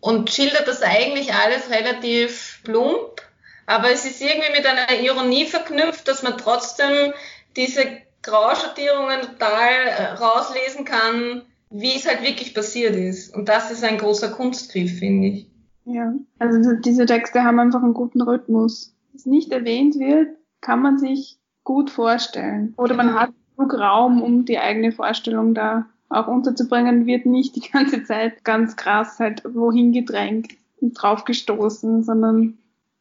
und 0.00 0.30
schildert 0.30 0.66
das 0.66 0.82
eigentlich 0.82 1.34
alles 1.34 1.70
relativ 1.70 2.60
plump, 2.64 3.22
aber 3.66 3.90
es 3.90 4.04
ist 4.04 4.20
irgendwie 4.20 4.52
mit 4.52 4.66
einer 4.66 4.98
Ironie 5.00 5.46
verknüpft, 5.46 6.08
dass 6.08 6.22
man 6.22 6.38
trotzdem 6.38 7.12
diese 7.56 7.84
Grauschattierungen 8.22 9.22
total 9.22 9.72
äh, 9.86 10.02
rauslesen 10.12 10.84
kann, 10.84 11.42
wie 11.70 11.96
es 11.96 12.06
halt 12.06 12.22
wirklich 12.22 12.54
passiert 12.54 12.96
ist. 12.96 13.34
Und 13.34 13.48
das 13.48 13.70
ist 13.70 13.84
ein 13.84 13.98
großer 13.98 14.30
Kunstgriff, 14.30 14.98
finde 14.98 15.28
ich. 15.28 15.46
Ja, 15.86 16.14
also 16.40 16.74
diese 16.74 17.06
Texte 17.06 17.44
haben 17.44 17.60
einfach 17.60 17.82
einen 17.82 17.94
guten 17.94 18.20
Rhythmus. 18.20 18.94
Was 19.12 19.24
nicht 19.24 19.52
erwähnt 19.52 19.94
wird, 19.98 20.36
kann 20.60 20.82
man 20.82 20.98
sich 20.98 21.38
gut 21.62 21.90
vorstellen. 21.90 22.74
Oder 22.76 22.94
man 22.94 23.14
hat 23.14 23.32
genug 23.56 23.74
Raum, 23.74 24.20
um 24.20 24.44
die 24.44 24.58
eigene 24.58 24.90
Vorstellung 24.90 25.54
da 25.54 25.86
auch 26.08 26.26
unterzubringen, 26.26 27.06
wird 27.06 27.24
nicht 27.24 27.54
die 27.56 27.68
ganze 27.72 28.02
Zeit 28.02 28.44
ganz 28.44 28.76
krass 28.76 29.18
halt 29.20 29.42
wohin 29.48 29.92
gedrängt 29.92 30.52
und 30.80 30.92
draufgestoßen, 30.92 32.02
sondern 32.02 32.58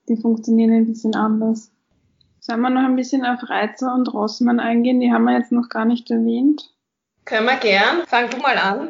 die 0.08 0.18
funktionieren 0.18 0.74
ein 0.74 0.86
bisschen 0.86 1.16
anders. 1.16 1.72
Sollen 2.40 2.62
wir 2.62 2.70
noch 2.70 2.84
ein 2.84 2.96
bisschen 2.96 3.26
auf 3.26 3.50
Reizer 3.50 3.96
und 3.96 4.14
Rossmann 4.14 4.60
eingehen? 4.60 5.00
Die 5.00 5.12
haben 5.12 5.24
wir 5.24 5.36
jetzt 5.36 5.52
noch 5.52 5.70
gar 5.70 5.86
nicht 5.86 6.12
erwähnt. 6.12 6.75
Können 7.26 7.48
wir 7.48 7.58
gern. 7.58 8.04
Fang 8.06 8.30
du 8.30 8.38
mal 8.38 8.56
an. 8.56 8.90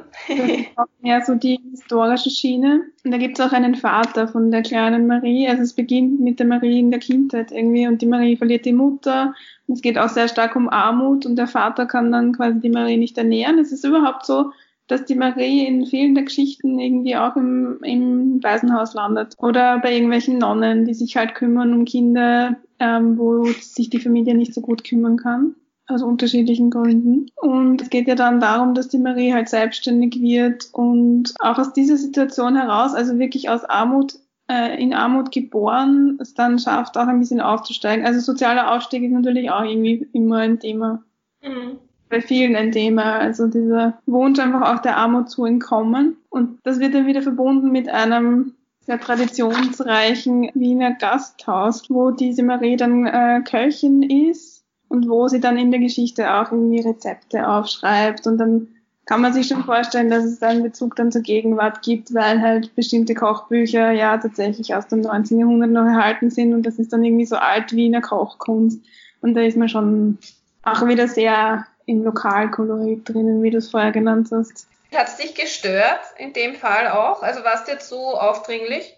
ja, 1.01 1.23
so 1.23 1.35
die 1.35 1.57
historische 1.71 2.29
Schiene. 2.29 2.81
Und 3.05 3.11
da 3.11 3.17
gibt 3.17 3.39
es 3.39 3.45
auch 3.45 3.53
einen 3.53 3.75
Vater 3.75 4.27
von 4.27 4.51
der 4.51 4.61
kleinen 4.61 5.07
Marie. 5.07 5.47
Also 5.47 5.63
es 5.63 5.73
beginnt 5.73 6.19
mit 6.19 6.39
der 6.39 6.45
Marie 6.45 6.79
in 6.79 6.91
der 6.91 6.99
Kindheit 6.99 7.53
irgendwie 7.53 7.87
und 7.87 8.01
die 8.01 8.07
Marie 8.07 8.35
verliert 8.35 8.65
die 8.65 8.73
Mutter. 8.73 9.33
Und 9.67 9.75
es 9.75 9.81
geht 9.81 9.97
auch 9.97 10.09
sehr 10.09 10.27
stark 10.27 10.57
um 10.57 10.67
Armut 10.67 11.25
und 11.25 11.37
der 11.37 11.47
Vater 11.47 11.85
kann 11.85 12.11
dann 12.11 12.33
quasi 12.33 12.59
die 12.59 12.69
Marie 12.69 12.97
nicht 12.97 13.17
ernähren. 13.17 13.57
Es 13.57 13.71
ist 13.71 13.85
überhaupt 13.85 14.25
so, 14.25 14.51
dass 14.87 15.05
die 15.05 15.15
Marie 15.15 15.65
in 15.65 15.85
vielen 15.85 16.13
der 16.13 16.25
Geschichten 16.25 16.77
irgendwie 16.77 17.15
auch 17.15 17.37
im, 17.37 17.79
im 17.83 18.43
Waisenhaus 18.43 18.93
landet. 18.93 19.35
Oder 19.37 19.79
bei 19.79 19.93
irgendwelchen 19.93 20.39
Nonnen, 20.39 20.83
die 20.83 20.93
sich 20.93 21.15
halt 21.15 21.35
kümmern 21.35 21.73
um 21.73 21.85
Kinder, 21.85 22.57
ähm, 22.79 23.17
wo 23.17 23.45
sich 23.45 23.89
die 23.89 23.99
Familie 23.99 24.35
nicht 24.35 24.53
so 24.53 24.59
gut 24.59 24.83
kümmern 24.83 25.15
kann 25.15 25.55
aus 25.87 26.01
unterschiedlichen 26.01 26.69
Gründen. 26.69 27.27
Und 27.35 27.81
es 27.81 27.89
geht 27.89 28.07
ja 28.07 28.15
dann 28.15 28.39
darum, 28.39 28.73
dass 28.73 28.87
die 28.87 28.97
Marie 28.97 29.33
halt 29.33 29.49
selbstständig 29.49 30.19
wird 30.19 30.69
und 30.71 31.33
auch 31.39 31.57
aus 31.57 31.73
dieser 31.73 31.97
Situation 31.97 32.55
heraus, 32.55 32.93
also 32.93 33.19
wirklich 33.19 33.49
aus 33.49 33.65
Armut, 33.65 34.15
äh, 34.49 34.81
in 34.81 34.93
Armut 34.93 35.31
geboren, 35.31 36.17
es 36.21 36.33
dann 36.33 36.59
schafft, 36.59 36.97
auch 36.97 37.07
ein 37.07 37.19
bisschen 37.19 37.41
aufzusteigen. 37.41 38.05
Also 38.05 38.19
sozialer 38.19 38.71
Aufstieg 38.71 39.03
ist 39.03 39.11
natürlich 39.11 39.49
auch 39.51 39.63
irgendwie 39.63 40.07
immer 40.13 40.37
ein 40.37 40.59
Thema. 40.59 41.03
Mhm. 41.41 41.77
Bei 42.09 42.21
vielen 42.21 42.55
ein 42.55 42.71
Thema. 42.71 43.15
Also 43.15 43.47
dieser 43.47 43.99
Wunsch 44.05 44.39
einfach 44.39 44.73
auch 44.73 44.81
der 44.81 44.97
Armut 44.97 45.29
zu 45.29 45.45
entkommen. 45.45 46.17
Und 46.29 46.59
das 46.63 46.79
wird 46.79 46.93
dann 46.93 47.07
wieder 47.07 47.23
verbunden 47.23 47.71
mit 47.71 47.89
einem 47.89 48.53
sehr 48.81 48.99
traditionsreichen 48.99 50.51
Wiener 50.53 50.93
Gasthaus, 50.93 51.89
wo 51.89 52.11
diese 52.11 52.43
Marie 52.43 52.75
dann 52.75 53.07
äh, 53.07 53.41
Köchin 53.43 54.03
ist 54.03 54.54
und 54.95 55.09
wo 55.09 55.27
sie 55.27 55.39
dann 55.39 55.57
in 55.57 55.71
der 55.71 55.79
Geschichte 55.79 56.33
auch 56.33 56.51
irgendwie 56.51 56.79
Rezepte 56.79 57.47
aufschreibt 57.47 58.25
und 58.27 58.37
dann 58.37 58.67
kann 59.05 59.21
man 59.21 59.33
sich 59.33 59.47
schon 59.47 59.63
vorstellen, 59.63 60.09
dass 60.09 60.23
es 60.23 60.39
da 60.39 60.47
einen 60.47 60.63
Bezug 60.63 60.95
dann 60.95 61.11
zur 61.11 61.21
Gegenwart 61.21 61.83
gibt, 61.83 62.13
weil 62.15 62.41
halt 62.41 62.73
bestimmte 62.75 63.13
Kochbücher 63.13 63.91
ja 63.91 64.17
tatsächlich 64.17 64.73
aus 64.73 64.87
dem 64.87 65.01
19. 65.01 65.39
Jahrhundert 65.39 65.69
noch 65.69 65.85
erhalten 65.85 66.31
sind 66.31 66.53
und 66.53 66.63
das 66.63 66.79
ist 66.79 66.91
dann 66.91 67.03
irgendwie 67.03 67.25
so 67.25 67.35
alt 67.35 67.73
wie 67.73 67.85
eine 67.85 68.01
Kochkunst 68.01 68.79
und 69.21 69.35
da 69.35 69.41
ist 69.41 69.57
man 69.57 69.69
schon 69.69 70.17
auch 70.63 70.87
wieder 70.87 71.07
sehr 71.07 71.67
im 71.85 72.03
Lokalkolorit 72.03 73.07
drinnen, 73.07 73.43
wie 73.43 73.51
du 73.51 73.57
es 73.59 73.69
vorher 73.69 73.91
genannt 73.91 74.29
hast. 74.31 74.67
Hat 74.95 75.07
es 75.07 75.17
dich 75.17 75.35
gestört 75.35 76.01
in 76.17 76.33
dem 76.33 76.55
Fall 76.55 76.87
auch? 76.87 77.21
Also 77.21 77.43
war 77.43 77.55
es 77.55 77.65
dir 77.65 77.77
zu 77.77 77.97
aufdringlich? 77.97 78.94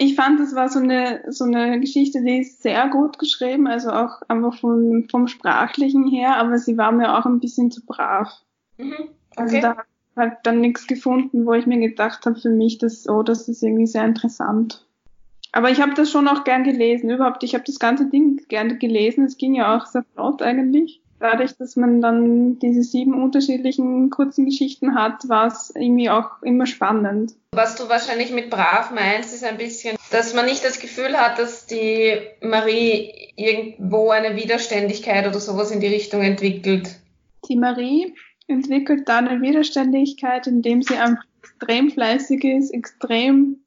Ich 0.00 0.14
fand, 0.14 0.38
es 0.38 0.54
war 0.54 0.68
so 0.68 0.78
eine, 0.78 1.24
so 1.28 1.44
eine 1.44 1.80
Geschichte, 1.80 2.22
die 2.22 2.38
ist 2.38 2.62
sehr 2.62 2.88
gut 2.88 3.18
geschrieben, 3.18 3.66
also 3.66 3.90
auch 3.90 4.22
einfach 4.28 4.56
vom, 4.58 5.08
vom 5.10 5.26
Sprachlichen 5.26 6.06
her, 6.06 6.36
aber 6.36 6.58
sie 6.58 6.78
war 6.78 6.92
mir 6.92 7.18
auch 7.18 7.26
ein 7.26 7.40
bisschen 7.40 7.72
zu 7.72 7.84
brav. 7.84 8.30
Mhm. 8.76 8.94
Also 9.36 9.56
okay. 9.56 9.56
Also 9.56 9.60
da 9.60 9.68
habe 9.70 9.82
ich 9.82 10.16
halt 10.16 10.36
dann 10.44 10.60
nichts 10.60 10.86
gefunden, 10.86 11.46
wo 11.46 11.52
ich 11.52 11.66
mir 11.66 11.80
gedacht 11.80 12.26
habe, 12.26 12.38
für 12.38 12.50
mich, 12.50 12.78
das, 12.78 13.08
oh, 13.08 13.24
das 13.24 13.48
ist 13.48 13.62
irgendwie 13.62 13.86
sehr 13.88 14.04
interessant. 14.04 14.86
Aber 15.52 15.70
ich 15.70 15.80
habe 15.80 15.94
das 15.94 16.10
schon 16.10 16.28
auch 16.28 16.44
gern 16.44 16.62
gelesen. 16.62 17.10
Überhaupt, 17.10 17.42
ich 17.42 17.54
habe 17.54 17.64
das 17.64 17.78
ganze 17.78 18.06
Ding 18.08 18.40
gern 18.48 18.78
gelesen. 18.78 19.24
Es 19.24 19.38
ging 19.38 19.54
ja 19.54 19.76
auch 19.76 19.86
sehr 19.86 20.04
flott 20.14 20.42
eigentlich. 20.42 21.00
Dadurch, 21.20 21.56
dass 21.56 21.74
man 21.74 22.00
dann 22.00 22.58
diese 22.60 22.82
sieben 22.82 23.20
unterschiedlichen 23.20 24.10
kurzen 24.10 24.44
Geschichten 24.44 24.94
hat, 24.94 25.28
war 25.28 25.48
es 25.48 25.72
irgendwie 25.74 26.10
auch 26.10 26.42
immer 26.42 26.66
spannend. 26.66 27.34
Was 27.52 27.74
du 27.74 27.88
wahrscheinlich 27.88 28.30
mit 28.30 28.50
brav 28.50 28.92
meinst, 28.92 29.34
ist 29.34 29.44
ein 29.44 29.56
bisschen, 29.56 29.96
dass 30.12 30.34
man 30.34 30.46
nicht 30.46 30.64
das 30.64 30.78
Gefühl 30.78 31.16
hat, 31.16 31.38
dass 31.38 31.66
die 31.66 32.18
Marie 32.40 33.32
irgendwo 33.36 34.10
eine 34.10 34.36
Widerständigkeit 34.36 35.26
oder 35.26 35.40
sowas 35.40 35.70
in 35.72 35.80
die 35.80 35.88
Richtung 35.88 36.22
entwickelt. 36.22 37.00
Die 37.48 37.56
Marie 37.56 38.14
entwickelt 38.46 39.08
da 39.08 39.18
eine 39.18 39.40
Widerständigkeit, 39.40 40.46
indem 40.46 40.82
sie 40.82 40.96
einfach 40.96 41.24
extrem 41.42 41.90
fleißig 41.90 42.44
ist, 42.44 42.70
extrem 42.70 43.58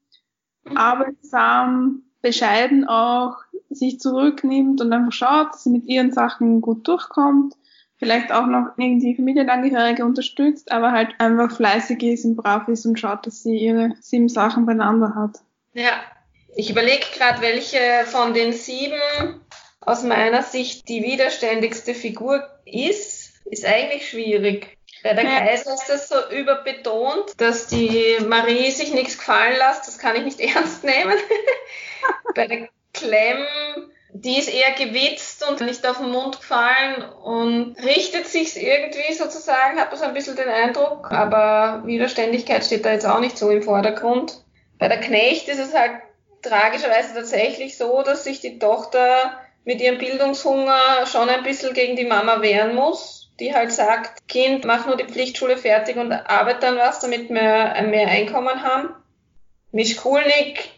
arbeitsam, 0.75 2.03
bescheiden 2.21 2.87
auch, 2.87 3.35
sich 3.75 3.99
zurücknimmt 3.99 4.81
und 4.81 4.93
einfach 4.93 5.13
schaut, 5.13 5.53
dass 5.53 5.63
sie 5.63 5.69
mit 5.69 5.85
ihren 5.87 6.11
Sachen 6.11 6.61
gut 6.61 6.87
durchkommt, 6.87 7.55
vielleicht 7.97 8.31
auch 8.31 8.47
noch 8.47 8.69
irgendwie 8.77 9.15
Familienangehörige 9.15 10.05
unterstützt, 10.05 10.71
aber 10.71 10.91
halt 10.91 11.09
einfach 11.19 11.55
fleißig 11.55 12.01
ist 12.03 12.25
und 12.25 12.35
brav 12.35 12.67
ist 12.67 12.85
und 12.85 12.99
schaut, 12.99 13.27
dass 13.27 13.43
sie 13.43 13.57
ihre 13.57 13.93
sieben 14.01 14.29
Sachen 14.29 14.65
beieinander 14.65 15.13
hat. 15.15 15.39
Ja, 15.73 15.93
ich 16.55 16.69
überlege 16.69 17.05
gerade, 17.17 17.41
welche 17.41 17.79
von 18.05 18.33
den 18.33 18.53
sieben 18.53 18.99
aus 19.81 20.03
meiner 20.03 20.43
Sicht 20.43 20.87
die 20.89 21.03
widerständigste 21.03 21.93
Figur 21.93 22.43
ist. 22.65 23.33
Ist 23.45 23.65
eigentlich 23.65 24.09
schwierig. 24.09 24.77
Bei 25.03 25.13
der 25.13 25.23
Kaiser 25.23 25.73
ist 25.73 25.87
das 25.87 26.09
so 26.09 26.15
überbetont, 26.31 27.33
dass 27.37 27.67
die 27.67 28.17
Marie 28.27 28.69
sich 28.69 28.93
nichts 28.93 29.17
gefallen 29.17 29.55
lässt. 29.57 29.87
Das 29.87 29.97
kann 29.97 30.15
ich 30.15 30.23
nicht 30.23 30.39
ernst 30.55 30.83
nehmen. 30.83 31.17
Bei 32.35 32.47
der 32.47 32.69
Clem, 32.93 33.45
die 34.13 34.37
ist 34.37 34.53
eher 34.53 34.71
gewitzt 34.71 35.47
und 35.47 35.61
nicht 35.61 35.85
auf 35.87 35.97
den 35.97 36.11
Mund 36.11 36.39
gefallen 36.39 37.03
und 37.23 37.75
richtet 37.83 38.27
sich 38.27 38.61
irgendwie 38.61 39.13
sozusagen, 39.13 39.79
hat 39.79 39.91
man 39.91 39.99
so 39.99 40.05
ein 40.05 40.13
bisschen 40.13 40.35
den 40.35 40.49
Eindruck. 40.49 41.11
Aber 41.11 41.83
Widerständigkeit 41.85 42.65
steht 42.65 42.85
da 42.85 42.91
jetzt 42.91 43.05
auch 43.05 43.19
nicht 43.19 43.37
so 43.37 43.49
im 43.49 43.63
Vordergrund. 43.63 44.43
Bei 44.77 44.87
der 44.87 44.99
Knecht 44.99 45.47
ist 45.47 45.59
es 45.59 45.73
halt 45.73 45.93
tragischerweise 46.41 47.13
tatsächlich 47.13 47.77
so, 47.77 48.01
dass 48.01 48.23
sich 48.23 48.41
die 48.41 48.59
Tochter 48.59 49.39
mit 49.63 49.79
ihrem 49.79 49.99
Bildungshunger 49.99 51.05
schon 51.05 51.29
ein 51.29 51.43
bisschen 51.43 51.73
gegen 51.73 51.95
die 51.95 52.05
Mama 52.05 52.41
wehren 52.41 52.75
muss 52.75 53.21
die 53.41 53.55
halt 53.55 53.71
sagt, 53.71 54.27
Kind, 54.27 54.65
mach 54.65 54.85
nur 54.85 54.95
die 54.95 55.11
Pflichtschule 55.11 55.57
fertig 55.57 55.97
und 55.97 56.11
arbeite 56.11 56.59
dann 56.59 56.77
was, 56.77 56.99
damit 56.99 57.29
wir 57.29 57.35
mehr 57.35 58.07
Einkommen 58.07 58.61
haben. 58.61 58.89
Mischkulnik, 59.71 60.69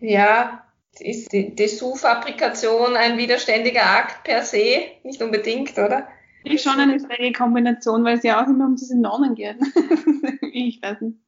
ja, 0.00 0.65
ist 1.00 1.32
die 1.32 1.54
Dessous-Fabrikation 1.54 2.96
ein 2.96 3.18
widerständiger 3.18 3.84
Akt 3.84 4.24
per 4.24 4.42
se? 4.42 4.82
Nicht 5.02 5.22
unbedingt, 5.22 5.72
oder? 5.78 6.08
Ist 6.44 6.62
schon 6.62 6.78
eine 6.78 6.98
strenge 7.00 7.32
Kombination, 7.32 8.04
weil 8.04 8.18
es 8.18 8.22
ja 8.22 8.42
auch 8.42 8.46
immer 8.46 8.66
um 8.66 8.76
diese 8.76 8.98
Nonnen 8.98 9.34
geht. 9.34 9.56
ich 10.52 10.80
weiß 10.80 11.00
nicht. 11.00 11.18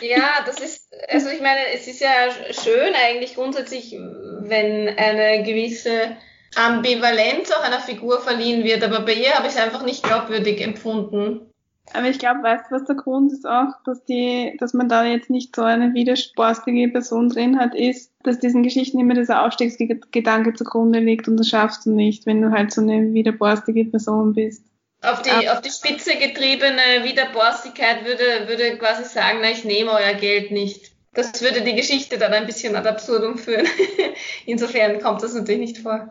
Ja, 0.00 0.44
das 0.44 0.60
ist, 0.60 0.92
also 1.08 1.30
ich 1.30 1.40
meine, 1.40 1.60
es 1.74 1.86
ist 1.86 2.00
ja 2.00 2.28
schön 2.50 2.92
eigentlich 2.94 3.34
grundsätzlich, 3.34 3.92
wenn 3.92 4.88
eine 4.88 5.42
gewisse 5.42 6.16
Ambivalenz 6.54 7.50
auch 7.52 7.62
einer 7.62 7.80
Figur 7.80 8.20
verliehen 8.20 8.64
wird, 8.64 8.82
aber 8.84 9.00
bei 9.00 9.14
ihr 9.14 9.34
habe 9.34 9.46
ich 9.46 9.54
es 9.54 9.58
einfach 9.58 9.84
nicht 9.84 10.02
glaubwürdig 10.02 10.60
empfunden. 10.60 11.50
Aber 11.96 12.08
ich 12.08 12.18
glaube, 12.18 12.42
weißt 12.42 12.66
du, 12.70 12.74
was 12.74 12.84
der 12.84 12.94
Grund 12.94 13.32
ist 13.32 13.46
auch, 13.46 13.72
dass 13.86 14.04
die, 14.04 14.54
dass 14.60 14.74
man 14.74 14.86
da 14.88 15.04
jetzt 15.04 15.30
nicht 15.30 15.56
so 15.56 15.62
eine 15.62 15.94
widerborstige 15.94 16.88
Person 16.88 17.30
drin 17.30 17.58
hat, 17.58 17.74
ist, 17.74 18.12
dass 18.22 18.38
diesen 18.38 18.62
Geschichten 18.62 19.00
immer 19.00 19.14
dieser 19.14 19.46
Aufstiegsgedanke 19.46 20.52
zugrunde 20.52 20.98
liegt 20.98 21.26
und 21.26 21.38
das 21.38 21.48
schaffst 21.48 21.86
du 21.86 21.92
nicht, 21.92 22.26
wenn 22.26 22.42
du 22.42 22.50
halt 22.50 22.70
so 22.70 22.82
eine 22.82 23.14
widerborstige 23.14 23.86
Person 23.86 24.34
bist. 24.34 24.62
Auf 25.02 25.22
die, 25.22 25.48
auf 25.48 25.62
die 25.62 25.70
Spitze 25.70 26.16
getriebene 26.16 27.04
Widerborstigkeit 27.04 28.04
würde, 28.04 28.46
würde 28.46 28.76
quasi 28.76 29.04
sagen, 29.04 29.38
na, 29.40 29.50
ich 29.50 29.64
nehme 29.64 29.92
euer 29.92 30.14
Geld 30.14 30.50
nicht. 30.50 30.92
Das 31.14 31.40
würde 31.40 31.62
die 31.62 31.74
Geschichte 31.74 32.18
dann 32.18 32.34
ein 32.34 32.44
bisschen 32.44 32.76
ad 32.76 32.86
absurdum 32.86 33.38
führen. 33.38 33.66
Insofern 34.44 35.00
kommt 35.00 35.22
das 35.22 35.34
natürlich 35.34 35.60
nicht 35.60 35.78
vor. 35.78 36.10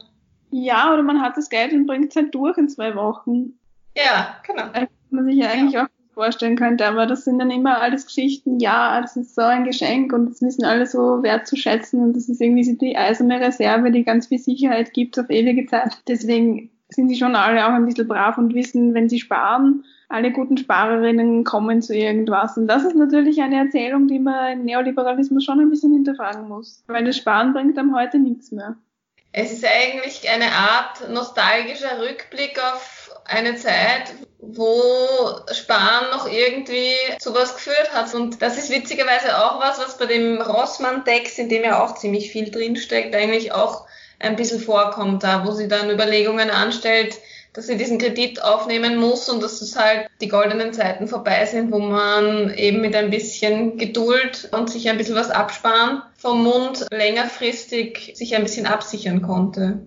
Ja, 0.50 0.92
oder 0.92 1.04
man 1.04 1.22
hat 1.22 1.38
das 1.38 1.50
Geld 1.50 1.74
und 1.74 1.86
bringt 1.86 2.10
es 2.10 2.16
halt 2.16 2.34
durch 2.34 2.58
in 2.58 2.70
zwei 2.70 2.96
Wochen. 2.96 3.60
Ja, 3.96 4.38
genau. 4.46 4.64
Man 5.16 5.26
sich 5.26 5.36
ja 5.36 5.50
eigentlich 5.50 5.78
auch 5.80 5.88
vorstellen 6.14 6.56
könnte, 6.56 6.86
aber 6.88 7.06
das 7.06 7.26
sind 7.26 7.40
dann 7.40 7.52
immer 7.52 7.82
alles 7.82 8.06
Geschichten, 8.06 8.60
ja, 8.60 9.02
das 9.02 9.18
ist 9.18 9.36
so 9.36 9.42
ein 9.42 9.66
Geschenk 9.66 10.14
und 10.14 10.30
das 10.30 10.42
wissen 10.42 10.64
alle 10.64 10.88
so 10.88 11.22
wertzuschätzen 11.22 12.02
und 12.02 12.16
das 12.16 12.30
ist 12.30 12.42
irgendwie 12.42 12.76
die 12.78 12.98
eiserne 12.98 13.40
Reserve, 13.40 13.92
die 13.92 14.04
ganz 14.04 14.28
viel 14.28 14.40
Sicherheit 14.40 14.94
gibt 14.94 15.20
auf 15.20 15.30
ewige 15.30 15.66
Zeit. 15.68 15.98
Deswegen 16.08 16.72
sind 16.90 17.10
sie 17.10 17.18
schon 17.18 17.36
alle 17.36 17.66
auch 17.66 17.72
ein 17.72 17.86
bisschen 17.86 18.08
brav 18.08 18.38
und 18.38 18.54
wissen, 18.54 18.94
wenn 18.94 19.10
sie 19.10 19.20
sparen, 19.20 19.84
alle 20.08 20.32
guten 20.32 20.58
Sparerinnen 20.58 21.44
kommen 21.44 21.82
zu 21.82 21.96
irgendwas. 21.96 22.58
Und 22.58 22.68
das 22.68 22.86
ist 22.86 22.96
natürlich 22.96 23.42
eine 23.42 23.58
Erzählung, 23.58 24.08
die 24.08 24.20
man 24.20 24.60
im 24.60 24.66
Neoliberalismus 24.66 25.44
schon 25.44 25.60
ein 25.60 25.70
bisschen 25.70 25.92
hinterfragen 25.92 26.48
muss. 26.48 26.84
Weil 26.88 27.06
das 27.06 27.18
Sparen 27.18 27.54
bringt 27.54 27.78
einem 27.78 27.96
heute 27.96 28.20
nichts 28.20 28.52
mehr. 28.52 28.78
Es 29.32 29.52
ist 29.52 29.66
eigentlich 29.66 30.30
eine 30.30 30.52
Art 30.52 31.10
nostalgischer 31.10 32.00
Rückblick 32.00 32.58
auf 32.72 32.95
eine 33.26 33.56
Zeit, 33.56 34.14
wo 34.40 34.80
Sparen 35.52 36.12
noch 36.12 36.28
irgendwie 36.28 36.94
zu 37.20 37.34
was 37.34 37.56
geführt 37.56 37.92
hat. 37.94 38.14
Und 38.14 38.42
das 38.42 38.58
ist 38.58 38.70
witzigerweise 38.70 39.38
auch 39.38 39.60
was, 39.60 39.80
was 39.80 39.98
bei 39.98 40.06
dem 40.06 40.42
Rossmann-Text, 40.42 41.40
in 41.40 41.50
dem 41.50 41.64
ja 41.64 41.84
auch 41.84 41.96
ziemlich 41.96 42.32
viel 42.32 42.52
drinsteckt, 42.52 43.16
eigentlich 43.16 43.52
auch 43.52 43.86
ein 44.20 44.36
bisschen 44.36 44.60
vorkommt, 44.60 45.24
da 45.24 45.46
wo 45.46 45.52
sie 45.52 45.68
dann 45.68 45.90
Überlegungen 45.90 46.50
anstellt, 46.50 47.16
dass 47.54 47.68
sie 47.68 47.78
diesen 47.78 47.98
Kredit 47.98 48.44
aufnehmen 48.44 48.98
muss 48.98 49.30
und 49.30 49.42
dass 49.42 49.62
es 49.62 49.78
halt 49.78 50.10
die 50.20 50.28
goldenen 50.28 50.74
Zeiten 50.74 51.08
vorbei 51.08 51.46
sind, 51.46 51.72
wo 51.72 51.80
man 51.80 52.54
eben 52.54 52.82
mit 52.82 52.96
ein 52.96 53.10
bisschen 53.10 53.78
Geduld 53.78 54.50
und 54.52 54.70
sich 54.70 54.90
ein 54.90 54.98
bisschen 54.98 55.16
was 55.16 55.32
absparen 55.32 56.02
vom 56.18 56.44
Mund 56.44 56.86
längerfristig 56.92 58.12
sich 58.16 58.36
ein 58.36 58.44
bisschen 58.44 58.66
absichern 58.66 59.22
konnte. 59.22 59.86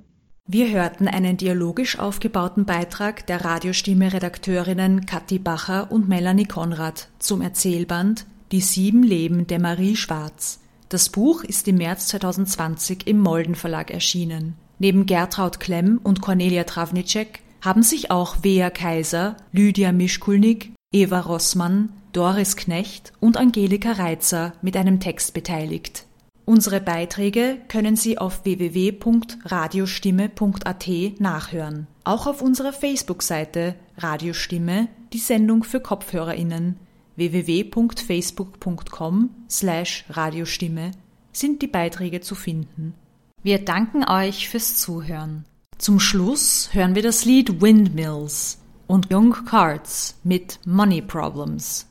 Wir 0.51 0.71
hörten 0.71 1.09
einen 1.09 1.37
dialogisch 1.37 1.99
aufgebauten 1.99 2.65
Beitrag 2.65 3.27
der 3.27 3.45
Radiostimme-Redakteurinnen 3.45 5.05
Kathi 5.05 5.39
Bacher 5.39 5.93
und 5.93 6.09
Melanie 6.09 6.47
Konrad 6.47 7.11
zum 7.19 7.43
Erzählband 7.43 8.25
Die 8.51 8.63
sieben 8.63 9.03
Leben 9.03 9.47
der 9.47 9.61
Marie 9.61 9.95
Schwarz. 9.95 10.61
Das 10.89 11.11
Buch 11.11 11.45
ist 11.45 11.69
im 11.69 11.77
März 11.77 12.07
2020 12.09 13.07
im 13.07 13.21
Molden 13.21 13.57
Verlag 13.57 13.91
erschienen. 13.91 14.55
Neben 14.79 15.05
Gertraud 15.05 15.61
Klemm 15.61 16.01
und 16.03 16.23
Cornelia 16.23 16.65
Travnicek 16.65 17.41
haben 17.61 17.83
sich 17.83 18.11
auch 18.11 18.39
Wea 18.41 18.71
Kaiser, 18.71 19.37
Lydia 19.53 19.93
Mischkulnik, 19.93 20.73
Eva 20.95 21.21
Rossmann, 21.21 21.91
Doris 22.15 22.57
Knecht 22.57 23.13
und 23.21 23.37
Angelika 23.37 23.93
Reitzer 23.93 24.55
mit 24.63 24.79
einem 24.79 24.99
Text 24.99 25.35
beteiligt. 25.35 26.07
Unsere 26.49 26.81
Beiträge 26.81 27.61
können 27.69 27.95
Sie 27.95 28.17
auf 28.17 28.47
www.radiostimme.at 28.47 30.89
nachhören. 31.19 31.87
Auch 32.05 32.27
auf 32.27 32.41
unserer 32.41 32.73
Facebook-Seite 32.73 33.75
Radiostimme, 33.99 34.89
die 35.13 35.19
Sendung 35.19 35.63
für 35.63 35.81
KopfhörerInnen 35.81 36.79
www.facebook.com 37.17 39.29
slash 39.51 40.07
Radiostimme 40.09 40.93
sind 41.33 41.61
die 41.61 41.67
Beiträge 41.67 42.23
zu 42.23 42.35
finden. 42.35 42.95
Wir 43.43 43.63
danken 43.63 44.09
euch 44.09 44.49
fürs 44.49 44.79
Zuhören. 44.79 45.45
Zum 45.77 46.01
Schluss 46.01 46.71
hören 46.73 46.95
wir 46.95 47.03
das 47.03 47.27
Lied 47.27 47.61
Windmills 47.61 48.59
und 48.87 49.13
Young 49.13 49.45
Cards 49.45 50.19
mit 50.25 50.61
Money 50.65 51.03
Problems. 51.03 51.88